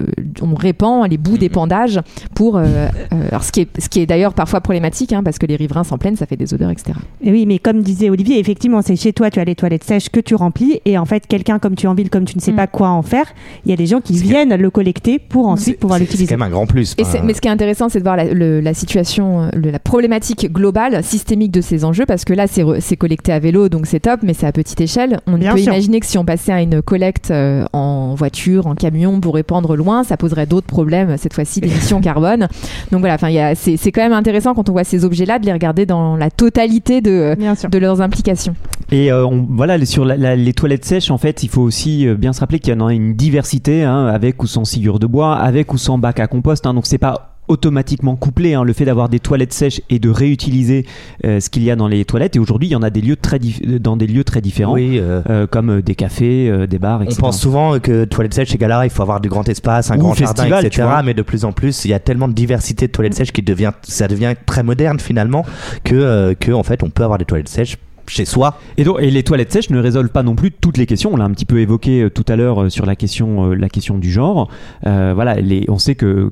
on 0.43 0.55
répand 0.55 1.09
les 1.11 1.19
bouts 1.19 1.39
d'épandage 1.39 2.01
pour 2.35 2.57
euh, 2.57 2.65
euh, 3.13 3.29
alors 3.35 3.45
ce 3.45 3.53
qui 3.53 3.63
est 3.63 3.81
ce 3.81 3.89
qui 3.89 4.01
est 4.01 4.07
d'ailleurs 4.07 4.33
parfois 4.33 4.61
problématique 4.61 5.13
hein, 5.13 5.23
parce 5.25 5.39
que 5.39 5.47
les 5.47 5.57
riverains 5.57 5.85
s'en 5.85 5.99
plaignent 5.99 6.17
ça 6.17 6.27
fait 6.27 6.37
des 6.37 6.55
odeurs 6.55 6.71
etc 6.71 6.93
Et 7.21 7.31
oui, 7.33 7.47
mais 7.47 7.59
comme 7.59 7.83
disait 7.83 8.11
Olivier, 8.11 8.39
effectivement, 8.39 8.81
c'est 8.83 8.97
chez 8.97 9.13
toi, 9.13 9.31
tu 9.31 9.41
as 9.41 9.45
les 9.45 9.55
toilettes 9.55 9.85
sèches 9.85 10.09
que 10.09 10.21
tu 10.21 10.35
remplis, 10.35 10.81
et 10.85 10.97
en 10.99 11.05
fait, 11.05 11.27
quelqu'un 11.27 11.59
comme 11.59 11.75
tu 11.75 11.87
es 11.87 11.89
en 11.89 11.95
ville, 11.95 12.11
comme 12.11 12.25
tu 12.25 12.37
ne 12.37 12.41
sais 12.43 12.53
Mm. 12.53 12.57
pas 12.57 12.67
quoi 12.67 12.89
en 12.91 13.03
faire, 13.03 13.27
il 13.65 13.71
y 13.71 13.75
a 13.75 13.77
des 13.77 13.87
gens 13.87 14.01
qui 14.01 14.15
viennent 14.15 14.55
le 14.55 14.71
collecter 14.71 15.19
pour 15.19 15.49
ensuite 15.49 15.79
pouvoir 15.81 15.99
c'est- 15.99 16.05
C'est 16.05 16.11
l'utiliser. 16.13 16.35
quand 16.35 16.39
même 16.39 16.49
un 16.49 16.51
grand 16.51 16.67
plus. 16.67 16.95
Et 16.99 17.03
mais 17.25 17.35
ce 17.35 17.41
qui 17.41 17.49
est 17.49 17.51
intéressant, 17.51 17.89
c'est 17.89 17.99
de 17.99 18.05
voir 18.05 18.17
la, 18.17 18.25
le- 18.33 18.61
la 18.61 18.75
situation, 18.75 19.43
euh, 19.43 19.49
le- 19.55 19.71
la 19.71 19.79
problématique 19.79 20.53
globale, 20.53 21.03
systémique 21.03 21.51
de 21.51 21.61
ces 21.61 21.85
enjeux, 21.85 22.07
parce 22.07 22.25
que 22.25 22.33
là, 22.35 22.47
c'est 22.47 22.97
collecté 22.97 23.33
à 23.33 23.39
vélo, 23.41 23.69
donc 23.69 23.87
c'est 23.87 24.01
top, 24.01 24.21
mais 24.23 24.35
c'est 24.35 24.47
à 24.47 24.53
petite 24.53 24.81
échelle. 24.81 25.21
On 25.27 25.39
Bien 25.39 25.53
peut 25.53 25.59
sûr. 25.59 25.73
imaginer 25.73 26.01
que 26.01 26.07
si 26.07 26.19
on 26.19 26.25
passait 26.25 26.53
à 26.53 26.61
une 26.63 26.83
collecte 26.83 27.31
euh, 27.31 27.65
en 27.73 28.15
voiture, 28.15 28.67
en 28.67 28.75
camion, 28.75 29.21
pour 29.21 29.35
répandre 29.35 29.77
loin, 29.77 30.05
ça 30.05 30.17
poserait 30.17 30.47
d'autres 30.47 30.67
problèmes, 30.67 31.17
cette 31.17 31.33
fois-ci 31.35 31.61
d'émissions 31.61 32.01
carbone. 32.11 32.49
Donc 32.93 33.01
voilà, 33.01 33.17
enfin, 33.25 33.31
il 33.31 33.37
y 33.37 33.41
a- 33.41 33.55
c'est 33.55 33.77
c'est 33.77 33.91
quand 33.91 34.03
même 34.03 34.13
intéressant 34.13 34.55
quand 34.55 34.69
on 34.69 34.73
voit 34.73 34.85
ces 34.85 35.05
objets-là 35.05 35.39
de 35.39 35.47
les 35.47 35.53
regarder 35.53 35.87
dans 35.87 36.17
la 36.17 36.31
totalité 36.31 37.01
de, 37.01 37.35
de 37.71 37.79
leurs 37.79 38.01
implications. 38.01 38.55
Et 38.93 39.11
euh, 39.11 39.27
on- 39.27 39.47
voilà, 39.49 39.83
sur 39.87 40.05
la- 40.05 40.17
la- 40.17 40.37
les 40.37 40.53
toilettes 40.53 40.85
sèches, 40.85 41.11
en 41.11 41.19
fait, 41.19 41.43
il 41.43 41.49
faut 41.49 41.63
aussi 41.63 42.07
euh, 42.07 42.15
bien 42.17 42.33
se 42.33 42.41
rappeler 42.41 42.59
qu'il 42.59 42.75
y 42.75 42.77
en 42.77 42.87
a 42.87 42.93
une 42.93 43.15
diversité, 43.15 43.83
hein, 43.83 44.07
avec 44.07 44.43
ou 44.43 44.47
sans 44.47 44.65
sciure 44.65 44.99
de 44.99 45.07
bois, 45.07 45.35
avec 45.37 45.73
ou 45.73 45.79
sans 45.79 45.97
bac 45.99 46.21
à 46.21 46.27
compost. 46.27 46.67
hein, 46.67 46.75
donc 46.75 46.87
c'est 46.87 46.99
pas 46.99 47.34
automatiquement 47.49 48.17
couplé 48.17 48.55
hein, 48.55 48.65
le 48.65 48.73
fait 48.73 48.85
d'avoir 48.85 49.09
des 49.09 49.21
toilettes 49.21 49.53
sèches 49.53 49.81
et 49.91 49.99
de 49.99 50.09
réutiliser 50.11 50.87
euh, 51.25 51.41
ce 51.41 51.51
qu'il 51.51 51.63
y 51.63 51.71
a 51.71 51.77
dans 51.77 51.89
les 51.89 52.05
toilettes. 52.05 52.37
Et 52.37 52.39
aujourd'hui 52.39 52.69
il 52.69 52.73
y 52.73 52.77
en 52.77 52.83
a 52.83 52.91
des 52.91 53.01
lieux 53.01 53.17
très 53.17 53.39
dif- 53.39 53.79
dans 53.79 53.97
des 53.97 54.07
lieux 54.07 54.25
très 54.25 54.41
différents 54.41 54.75
Oui, 54.75 54.99
euh, 54.99 55.23
euh, 55.31 55.47
comme 55.47 55.71
euh, 55.71 55.83
des 55.83 55.95
cafés 55.95 56.49
euh, 56.49 56.67
des 56.67 56.79
bars 56.79 57.01
on 57.01 57.05
etc 57.05 57.17
pense 57.21 57.41
souvent 57.41 57.79
que 57.79 58.05
toilettes 58.05 58.35
sèches 58.35 58.55
égale 58.55 58.73
à 58.73 58.85
il 58.87 58.91
faut 58.91 59.03
avoir 59.03 59.21
du 59.21 59.29
grand 59.29 59.49
espace, 59.49 59.91
un 59.91 59.97
Ou 59.97 60.01
grand 60.01 60.15
festival, 60.15 60.49
jardin, 60.49 60.67
etc. 60.67 60.89
Mais 61.05 61.15
de 61.15 61.23
plus 61.23 61.45
en 61.45 61.53
plus, 61.53 61.85
il 61.85 61.91
y 61.91 61.95
a 61.95 61.99
tellement 61.99 62.29
de 62.29 62.33
diversité 62.35 62.87
de 62.87 62.93
toilettes 62.93 63.15
sèches 63.15 63.33
qui 63.33 63.43
devient, 63.43 63.73
ça 63.83 64.09
devient 64.09 64.35
très 64.47 64.63
moderne 64.63 64.99
finalement 64.99 65.45
que, 65.85 65.95
euh, 65.95 66.35
que 66.35 66.51
en 66.53 66.63
fait, 66.63 66.83
on 66.83 66.91
peut 66.91 67.03
avoir 67.05 67.19
des 67.19 67.25
toilettes 67.25 67.49
sèches 67.49 67.77
chez 68.07 68.25
soi. 68.25 68.59
Et, 68.77 68.85
les 68.85 69.23
toilettes 69.23 69.53
sèches 69.53 69.71
ne 69.71 69.79
résolvent 69.79 70.11
pas 70.11 70.23
non 70.23 70.35
plus 70.35 70.51
toutes 70.51 70.77
les 70.77 70.87
questions. 70.87 71.11
On 71.13 71.17
l'a 71.17 71.25
un 71.25 71.31
petit 71.31 71.45
peu 71.45 71.61
évoqué 71.61 72.03
euh, 72.03 72.11
tout 72.11 72.25
à 72.29 72.37
l'heure 72.37 72.65
euh, 72.65 72.69
sur 72.69 72.87
la 72.87 72.97
question, 72.97 73.51
euh, 73.51 73.55
la 73.55 73.69
question 73.69 73.99
du 73.99 74.11
genre. 74.11 74.49
Voilà, 74.83 75.37
on 75.69 75.79
sait 75.79 75.95
que 75.95 76.31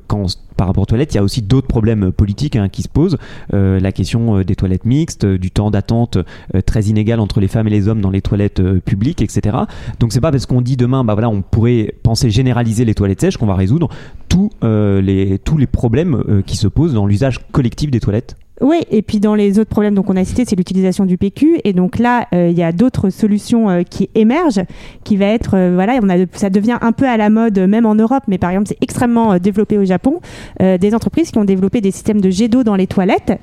par 0.57 0.67
rapport 0.67 0.83
aux 0.83 0.87
toilettes, 0.87 1.13
il 1.13 1.17
y 1.17 1.19
a 1.19 1.23
aussi 1.23 1.41
d'autres 1.41 1.67
problèmes 1.67 2.11
politiques 2.11 2.55
hein, 2.55 2.69
qui 2.69 2.81
se 2.81 2.87
posent. 2.87 3.17
La 3.51 3.91
question 3.91 4.41
des 4.41 4.55
toilettes 4.55 4.85
mixtes, 4.85 5.25
du 5.25 5.51
temps 5.51 5.71
d'attente 5.71 6.17
très 6.65 6.83
inégal 6.83 7.19
entre 7.19 7.39
les 7.39 7.47
femmes 7.47 7.67
et 7.67 7.71
les 7.71 7.87
hommes 7.87 8.01
dans 8.01 8.09
les 8.09 8.21
toilettes 8.21 8.61
publiques, 8.79 9.21
etc. 9.21 9.57
Donc 9.99 10.13
c'est 10.13 10.21
pas 10.21 10.31
parce 10.31 10.45
qu'on 10.45 10.61
dit 10.61 10.77
demain, 10.77 11.03
bah 11.03 11.13
voilà, 11.13 11.29
on 11.29 11.41
pourrait 11.41 11.93
penser 12.03 12.29
généraliser 12.29 12.85
les 12.85 12.93
toilettes 12.93 13.21
sèches 13.21 13.37
qu'on 13.37 13.47
va 13.47 13.55
résoudre 13.55 13.89
tous 14.29 14.49
les 14.61 15.39
tous 15.43 15.57
les 15.57 15.67
problèmes 15.67 16.43
qui 16.45 16.57
se 16.57 16.67
posent 16.67 16.93
dans 16.93 17.05
l'usage 17.05 17.39
collectif 17.51 17.91
des 17.91 17.99
toilettes. 17.99 18.35
Oui, 18.61 18.81
et 18.91 19.01
puis 19.01 19.19
dans 19.19 19.33
les 19.33 19.57
autres 19.57 19.69
problèmes 19.71 19.95
donc 19.95 20.09
on 20.09 20.15
a 20.15 20.23
cité, 20.23 20.45
c'est 20.45 20.55
l'utilisation 20.55 21.05
du 21.05 21.17
PQ, 21.17 21.59
et 21.63 21.73
donc 21.73 21.97
là 21.97 22.27
euh, 22.33 22.49
il 22.49 22.57
y 22.57 22.61
a 22.61 22.71
d'autres 22.71 23.09
solutions 23.09 23.69
euh, 23.69 23.81
qui 23.81 24.09
émergent, 24.13 24.61
qui 25.03 25.17
va 25.17 25.25
être 25.25 25.55
euh, 25.55 25.71
voilà, 25.73 25.99
on 26.03 26.09
a, 26.09 26.17
ça 26.33 26.51
devient 26.51 26.77
un 26.81 26.91
peu 26.91 27.07
à 27.07 27.17
la 27.17 27.31
mode 27.31 27.57
même 27.57 27.87
en 27.87 27.95
Europe, 27.95 28.23
mais 28.27 28.37
par 28.37 28.51
exemple 28.51 28.67
c'est 28.67 28.77
extrêmement 28.81 29.39
développé 29.39 29.77
au 29.79 29.85
Japon, 29.85 30.21
des 30.59 30.93
entreprises 30.95 31.31
qui 31.31 31.37
ont 31.39 31.45
développé 31.45 31.81
des 31.81 31.91
systèmes 31.91 32.21
de 32.21 32.29
jet 32.29 32.47
d'eau 32.47 32.63
dans 32.63 32.75
les 32.75 32.87
toilettes, 32.87 33.33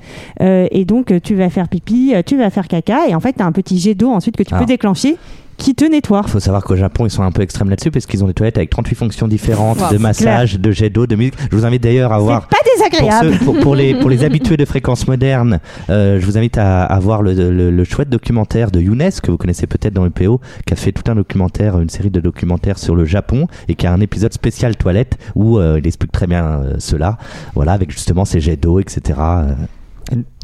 et 0.41 0.85
donc 0.85 1.13
tu 1.23 1.35
vas 1.35 1.51
faire 1.51 1.69
pipi, 1.69 2.15
tu 2.25 2.37
vas 2.37 2.51
faire 2.51 2.69
caca, 2.69 3.09
et 3.09 3.15
en 3.15 3.21
fait 3.21 3.33
tu 3.35 3.43
as 3.43 3.47
un 3.47 3.53
petit 3.53 3.79
jet 3.79 3.95
d'eau 3.95 4.11
ensuite 4.11 4.37
que 4.37 4.43
tu 4.45 4.55
Ah. 4.55 4.61
peux 4.61 4.67
déclencher 4.67 5.17
qui 5.61 5.75
te 5.75 5.85
nettoie. 5.85 6.23
Il 6.27 6.31
faut 6.31 6.41
savoir 6.41 6.65
qu'au 6.65 6.75
Japon, 6.75 7.07
ils 7.07 7.11
sont 7.11 7.23
un 7.23 7.31
peu 7.31 7.43
extrêmes 7.43 7.71
là-dessus 7.71 7.91
parce 7.91 8.07
qu'ils 8.07 8.25
ont 8.25 8.27
des 8.27 8.35
toilettes 8.35 8.57
avec 8.57 8.71
38 8.71 8.95
fonctions 8.97 9.29
différentes 9.29 9.79
Wow, 9.81 9.93
de 9.93 9.99
massage, 9.99 10.59
de 10.59 10.71
jet 10.73 10.91
d'eau, 10.91 11.07
de 11.07 11.15
musique. 11.17 11.35
Je 11.51 11.57
vous 11.57 11.65
invite 11.67 11.83
d'ailleurs 11.83 12.13
à 12.13 12.19
voir. 12.19 12.49
C'est 12.51 12.57
pas 12.59 12.65
Pour, 12.65 12.99
désagréable. 12.99 13.39
ceux- 13.39 13.45
pour, 13.45 13.61
pour 13.61 13.75
les, 13.75 13.95
pour 13.95 14.09
les 14.11 14.25
habitués 14.25 14.57
de 14.57 14.65
fréquences 14.65 15.07
modernes, 15.07 15.61
euh, 15.91 16.19
je 16.19 16.25
vous 16.27 16.39
invite 16.39 16.57
à, 16.59 16.85
à 16.85 16.99
voir 16.99 17.23
le, 17.23 17.35
le- 17.35 17.71
le 17.71 17.85
chouette 17.85 18.09
documentaire 18.09 18.71
de 18.71 18.81
Younes, 18.81 19.11
que 19.23 19.31
vous 19.31 19.37
connaissez 19.37 19.67
peut-être 19.67 19.93
dans 19.95 20.05
le 20.05 20.11
PO, 20.11 20.41
qui 20.67 20.73
a 20.73 20.77
fait 20.77 20.93
tout 20.93 21.09
un 21.11 21.15
documentaire, 21.15 21.79
une 21.79 21.91
série 21.91 22.11
de 22.11 22.21
documentaires 22.21 22.79
sur 22.79 22.97
le 22.97 23.05
Japon, 23.05 23.47
et 23.69 23.75
qui 23.75 23.87
a 23.87 23.93
un 23.93 24.01
épisode 24.01 24.33
spécial 24.33 24.77
toilette 24.77 25.19
où 25.35 25.59
euh, 25.59 25.79
il 25.79 25.87
explique 25.87 26.13
très 26.13 26.27
bien 26.27 26.45
euh, 26.45 26.75
cela, 26.79 27.19
voilà, 27.55 27.73
avec 27.73 27.91
justement 27.91 28.25
ces 28.25 28.41
jets 28.41 28.57
d'eau, 28.57 28.81
etc. 28.81 29.19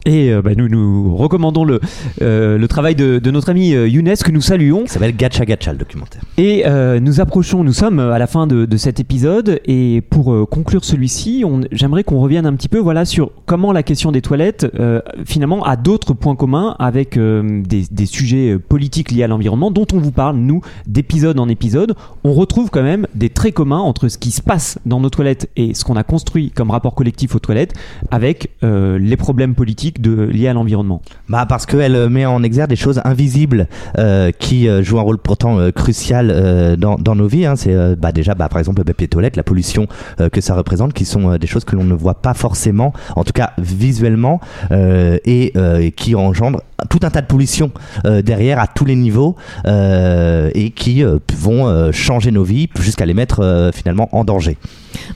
Et 0.07 0.33
euh, 0.33 0.41
bah, 0.41 0.53
nous 0.57 0.69
nous 0.69 1.15
recommandons 1.17 1.65
le, 1.65 1.81
euh, 2.23 2.57
le 2.57 2.69
travail 2.69 2.95
de, 2.95 3.19
de 3.19 3.31
notre 3.31 3.51
ami 3.51 3.75
euh, 3.75 3.89
Younes 3.89 4.15
que 4.25 4.31
nous 4.31 4.41
saluons. 4.41 4.85
qui 4.85 4.91
s'appelle 4.91 5.15
Gacha 5.17 5.45
Gacha, 5.45 5.73
le 5.73 5.79
documentaire. 5.79 6.23
Et 6.39 6.63
euh, 6.67 7.01
nous 7.01 7.21
approchons, 7.21 7.65
nous 7.65 7.73
sommes 7.73 7.99
à 7.99 8.19
la 8.19 8.27
fin 8.27 8.47
de, 8.47 8.65
de 8.67 8.77
cet 8.77 9.01
épisode 9.01 9.61
et 9.67 10.01
pour 10.09 10.33
euh, 10.33 10.47
conclure 10.47 10.85
celui-ci, 10.85 11.45
j'aimerais 11.73 12.05
qu'on 12.05 12.21
revienne 12.21 12.47
un 12.47 12.55
petit 12.55 12.69
peu 12.69 12.79
voilà 12.79 13.05
sur 13.05 13.33
comment 13.47 13.73
la 13.73 13.83
question 13.83 14.13
des 14.13 14.23
toilettes 14.23 14.67
euh, 14.79 15.01
finalement 15.25 15.65
a 15.65 15.77
d'autres 15.77 16.15
points 16.15 16.37
communs 16.37 16.77
avec 16.79 17.17
euh, 17.17 17.63
des, 17.63 17.85
des 17.91 18.07
sujets 18.07 18.59
politiques 18.59 19.11
liés 19.11 19.25
à 19.25 19.27
l'environnement 19.27 19.71
dont 19.73 19.87
on 19.93 19.99
vous 19.99 20.13
parle 20.13 20.37
nous 20.37 20.61
d'épisode 20.87 21.41
en 21.41 21.49
épisode. 21.49 21.95
On 22.23 22.33
retrouve 22.33 22.71
quand 22.71 22.83
même 22.83 23.07
des 23.15 23.31
traits 23.31 23.55
communs 23.55 23.79
entre 23.81 24.07
ce 24.09 24.19
qui 24.19 24.31
se 24.31 24.41
passe 24.41 24.79
dans 24.87 25.01
nos 25.01 25.11
toilettes 25.11 25.51
et 25.57 25.75
ce 25.75 25.85
qu'on 25.85 25.97
a 25.97 26.05
construit 26.05 26.51
comme 26.53 26.71
rapport 26.71 26.95
collectif 26.95 27.35
aux 27.35 27.41
toilettes 27.41 27.75
avec 28.13 28.51
euh, 28.63 28.99
les 28.99 29.17
problèmes 29.17 29.55
politiques 29.55 29.96
de, 30.01 30.23
liées 30.23 30.49
à 30.49 30.53
l'environnement 30.53 31.03
Bah 31.29 31.47
parce 31.49 31.67
qu'elle 31.67 31.95
euh, 31.95 32.09
met 32.09 32.27
en 32.27 32.43
exergue 32.43 32.71
des 32.71 32.77
choses 32.77 33.01
invisibles 33.05 33.69
euh, 33.99 34.31
qui 34.39 34.69
euh, 34.69 34.83
jouent 34.83 34.99
un 34.99 35.03
rôle 35.03 35.19
pourtant 35.19 35.59
euh, 35.59 35.71
crucial 35.71 36.31
euh, 36.31 36.77
dans, 36.77 36.97
dans 36.97 37.15
nos 37.15 37.27
vies. 37.27 37.47
Hein. 37.47 37.57
C'est 37.57 37.75
euh, 37.75 37.97
bah 37.97 38.13
déjà 38.13 38.35
bah, 38.35 38.49
par 38.49 38.59
exemple 38.59 38.81
le 38.81 38.85
papier 38.85 39.09
toilette, 39.09 39.37
la 39.37 39.43
pollution 39.43 39.87
euh, 40.21 40.29
que 40.29 40.41
ça 40.41 40.55
représente, 40.55 40.93
qui 40.93 41.05
sont 41.05 41.33
euh, 41.33 41.39
des 41.39 41.47
choses 41.47 41.65
que 41.65 41.77
l'on 41.77 41.85
ne 41.85 41.95
voit 41.95 42.15
pas 42.15 42.35
forcément, 42.35 42.93
en 43.15 43.25
tout 43.25 43.33
cas 43.33 43.53
visuellement, 43.59 44.41
euh, 44.71 45.19
et, 45.25 45.53
euh, 45.57 45.79
et 45.79 45.93
qui 45.93 46.15
engendrent 46.15 46.63
tout 46.91 47.01
un 47.03 47.11
tas 47.11 47.23
de 47.23 47.27
pollution 47.27 47.71
euh, 48.05 48.23
derrière 48.23 48.59
à 48.61 48.67
tous 48.67 48.85
les 48.85 48.97
niveaux 48.97 49.37
euh, 49.67 50.51
et 50.55 50.71
qui 50.71 51.03
euh, 51.03 51.19
vont 51.37 51.67
euh, 51.67 51.91
changer 51.93 52.31
nos 52.31 52.45
vies 52.45 52.69
jusqu'à 52.79 53.07
les 53.07 53.15
mettre 53.15 53.41
euh, 53.41 53.73
finalement 53.73 54.09
en 54.13 54.25
danger. 54.25 54.59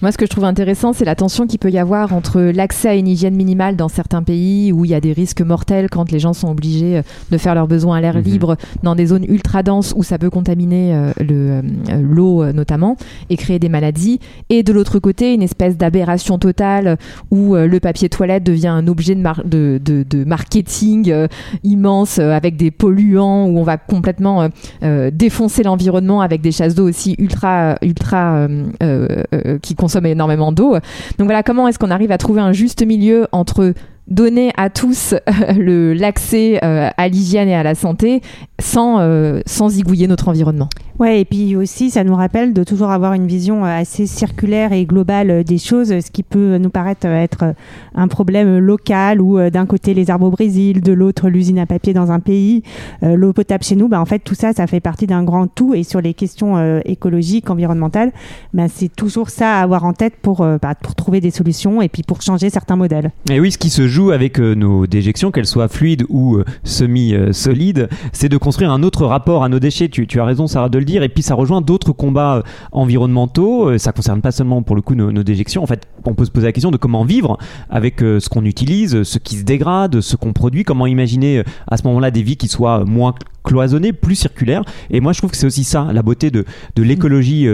Moi, 0.02 0.12
ce 0.12 0.18
que 0.18 0.26
je 0.26 0.30
trouve 0.30 0.44
intéressant, 0.44 0.92
c'est 0.92 1.04
la 1.04 1.14
tension 1.14 1.46
qu'il 1.46 1.58
peut 1.58 1.70
y 1.70 1.78
avoir 1.78 2.12
entre 2.12 2.40
l'accès 2.40 2.88
à 2.88 2.94
une 2.94 3.08
hygiène 3.08 3.34
minimale 3.34 3.76
dans 3.76 3.88
certains 3.88 4.22
pays 4.22 4.69
où 4.72 4.84
il 4.84 4.90
y 4.90 4.94
a 4.94 5.00
des 5.00 5.12
risques 5.12 5.40
mortels 5.42 5.88
quand 5.90 6.10
les 6.12 6.18
gens 6.18 6.32
sont 6.32 6.50
obligés 6.50 6.98
euh, 6.98 7.02
de 7.30 7.38
faire 7.38 7.54
leurs 7.54 7.68
besoins 7.68 7.96
à 7.96 8.00
l'air 8.00 8.16
Mhm. 8.16 8.22
libre 8.22 8.56
dans 8.82 8.94
des 8.94 9.06
zones 9.06 9.24
ultra 9.28 9.62
denses 9.62 9.92
où 9.96 10.02
ça 10.02 10.18
peut 10.18 10.30
contaminer 10.30 10.94
euh, 10.94 11.12
le, 11.20 11.34
euh, 11.34 11.62
l'eau 12.02 12.42
euh, 12.42 12.52
notamment 12.52 12.96
et 13.30 13.36
créer 13.36 13.58
des 13.58 13.68
maladies. 13.68 14.18
Et 14.48 14.62
de 14.62 14.72
l'autre 14.72 14.98
côté, 14.98 15.32
une 15.34 15.42
espèce 15.42 15.76
d'aberration 15.76 16.38
totale 16.38 16.96
où 17.30 17.54
euh, 17.56 17.66
le 17.66 17.80
papier 17.80 18.08
toilette 18.08 18.42
devient 18.44 18.68
un 18.68 18.86
objet 18.88 19.14
de, 19.14 19.20
mar- 19.20 19.42
de, 19.44 19.80
de- 19.84 20.04
de 20.08 20.24
marketing 20.24 21.10
euh, 21.10 21.26
immense 21.64 22.18
euh, 22.18 22.30
avec 22.32 22.56
des 22.56 22.70
polluants 22.70 23.46
où 23.46 23.58
on 23.58 23.62
va 23.62 23.76
complètement 23.78 24.42
euh, 24.42 24.48
euh, 24.82 25.10
défoncer 25.12 25.62
l'environnement 25.62 26.20
avec 26.20 26.40
des 26.40 26.52
chasses 26.52 26.74
d'eau 26.74 26.88
aussi 26.88 27.14
ultra 27.18 27.76
ultra 27.82 28.36
euh, 28.36 28.64
euh, 28.82 29.22
euh, 29.34 29.58
qui 29.58 29.74
consomment 29.74 30.06
énormément 30.06 30.52
d'eau. 30.52 30.72
Donc 31.18 31.26
voilà, 31.26 31.42
comment 31.42 31.68
est-ce 31.68 31.78
qu'on 31.78 31.90
arrive 31.90 32.10
à 32.12 32.18
trouver 32.18 32.40
un 32.40 32.52
juste 32.52 32.84
milieu 32.84 33.26
entre 33.32 33.74
donner 34.10 34.52
à 34.56 34.70
tous 34.70 35.14
euh, 35.14 35.52
le 35.52 35.92
l'accès 35.92 36.58
euh, 36.64 36.88
à 36.96 37.08
l'hygiène 37.08 37.48
et 37.48 37.54
à 37.54 37.62
la 37.62 37.74
santé 37.74 38.20
sans 38.60 38.98
euh, 39.00 39.40
sans 39.46 39.70
zigouiller 39.70 40.06
notre 40.06 40.28
environnement. 40.28 40.68
Ouais, 40.98 41.22
et 41.22 41.24
puis 41.24 41.56
aussi, 41.56 41.90
ça 41.90 42.04
nous 42.04 42.14
rappelle 42.14 42.52
de 42.52 42.62
toujours 42.62 42.90
avoir 42.90 43.14
une 43.14 43.26
vision 43.26 43.64
assez 43.64 44.06
circulaire 44.06 44.74
et 44.74 44.84
globale 44.84 45.44
des 45.44 45.56
choses, 45.56 45.88
ce 45.88 46.10
qui 46.10 46.22
peut 46.22 46.58
nous 46.58 46.68
paraître 46.68 47.06
être 47.06 47.54
un 47.94 48.06
problème 48.06 48.58
local 48.58 49.22
où 49.22 49.40
d'un 49.48 49.64
côté 49.64 49.94
les 49.94 50.10
arbres 50.10 50.26
au 50.26 50.30
Brésil, 50.30 50.82
de 50.82 50.92
l'autre 50.92 51.30
l'usine 51.30 51.58
à 51.58 51.64
papier 51.64 51.94
dans 51.94 52.10
un 52.10 52.20
pays, 52.20 52.62
euh, 53.02 53.16
l'eau 53.16 53.32
potable 53.32 53.64
chez 53.64 53.76
nous. 53.76 53.88
Bah, 53.88 54.00
en 54.00 54.04
fait, 54.04 54.20
tout 54.20 54.34
ça, 54.34 54.52
ça 54.52 54.66
fait 54.66 54.80
partie 54.80 55.06
d'un 55.06 55.22
grand 55.22 55.46
tout. 55.46 55.74
Et 55.74 55.82
sur 55.82 56.00
les 56.00 56.14
questions 56.14 56.56
euh, 56.56 56.80
écologiques, 56.84 57.50
environnementales, 57.50 58.12
bah, 58.54 58.66
c'est 58.68 58.94
toujours 58.94 59.30
ça 59.30 59.58
à 59.58 59.62
avoir 59.62 59.84
en 59.84 59.92
tête 59.92 60.14
pour, 60.20 60.42
euh, 60.42 60.58
bah, 60.60 60.74
pour 60.74 60.94
trouver 60.94 61.20
des 61.20 61.30
solutions 61.30 61.82
et 61.82 61.88
puis 61.88 62.02
pour 62.02 62.22
changer 62.22 62.50
certains 62.50 62.76
modèles. 62.76 63.10
Et 63.30 63.40
oui, 63.40 63.52
ce 63.52 63.58
qui 63.58 63.70
se 63.70 63.88
joue 63.88 63.99
avec 64.08 64.40
euh, 64.40 64.54
nos 64.54 64.86
déjections, 64.86 65.30
qu'elles 65.30 65.46
soient 65.46 65.68
fluides 65.68 66.04
ou 66.08 66.36
euh, 66.36 66.44
semi-solides, 66.64 67.88
c'est 68.12 68.30
de 68.30 68.36
construire 68.38 68.72
un 68.72 68.82
autre 68.82 69.04
rapport 69.04 69.44
à 69.44 69.48
nos 69.48 69.58
déchets. 69.58 69.88
Tu, 69.88 70.06
as 70.18 70.24
raison, 70.24 70.46
Sarah, 70.46 70.70
de 70.70 70.78
le 70.78 70.84
dire. 70.84 71.02
Et 71.02 71.10
puis, 71.10 71.22
ça 71.22 71.34
rejoint 71.34 71.60
d'autres 71.60 71.92
combats 71.92 72.36
euh, 72.36 72.42
environnementaux. 72.72 73.76
Ça 73.78 73.92
concerne 73.92 74.22
pas 74.22 74.32
seulement, 74.32 74.62
pour 74.62 74.76
le 74.76 74.82
coup, 74.82 74.94
nos, 74.94 75.22
déjections. 75.22 75.62
En 75.62 75.66
fait, 75.66 75.86
on 76.06 76.14
peut 76.14 76.24
se 76.24 76.30
poser 76.30 76.46
la 76.46 76.52
question 76.52 76.70
de 76.70 76.78
comment 76.78 77.04
vivre 77.04 77.36
avec 77.68 78.00
ce 78.00 78.28
qu'on 78.28 78.44
utilise, 78.44 79.02
ce 79.02 79.18
qui 79.18 79.36
se 79.36 79.44
dégrade, 79.44 80.00
ce 80.00 80.16
qu'on 80.16 80.32
produit. 80.32 80.64
Comment 80.64 80.86
imaginer 80.86 81.42
à 81.68 81.76
ce 81.76 81.86
moment-là 81.86 82.10
des 82.10 82.22
vies 82.22 82.36
qui 82.36 82.48
soient 82.48 82.84
moins 82.84 83.14
cloisonnées, 83.44 83.92
plus 83.92 84.14
circulaires. 84.14 84.64
Et 84.90 85.00
moi, 85.00 85.12
je 85.12 85.18
trouve 85.18 85.30
que 85.30 85.36
c'est 85.36 85.46
aussi 85.46 85.64
ça, 85.64 85.88
la 85.92 86.02
beauté 86.02 86.30
de, 86.30 86.44
l'écologie, 86.76 87.46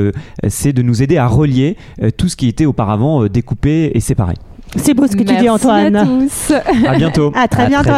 c'est 0.48 0.72
de 0.72 0.82
nous 0.82 1.02
aider 1.02 1.16
à 1.16 1.26
relier 1.26 1.76
tout 2.16 2.28
ce 2.28 2.36
qui 2.36 2.46
était 2.46 2.66
auparavant 2.66 3.26
découpé 3.26 3.90
et 3.94 4.00
séparé. 4.00 4.34
C'est 4.74 4.94
beau 4.94 5.06
ce 5.06 5.12
que 5.16 5.22
tu 5.22 5.36
dis, 5.36 5.48
Antoine. 5.48 5.96
À 5.96 6.04
tous. 6.04 6.52
À 6.86 6.96
bientôt. 6.96 7.32
À 7.34 7.48
très 7.48 7.66
bientôt. 7.68 7.90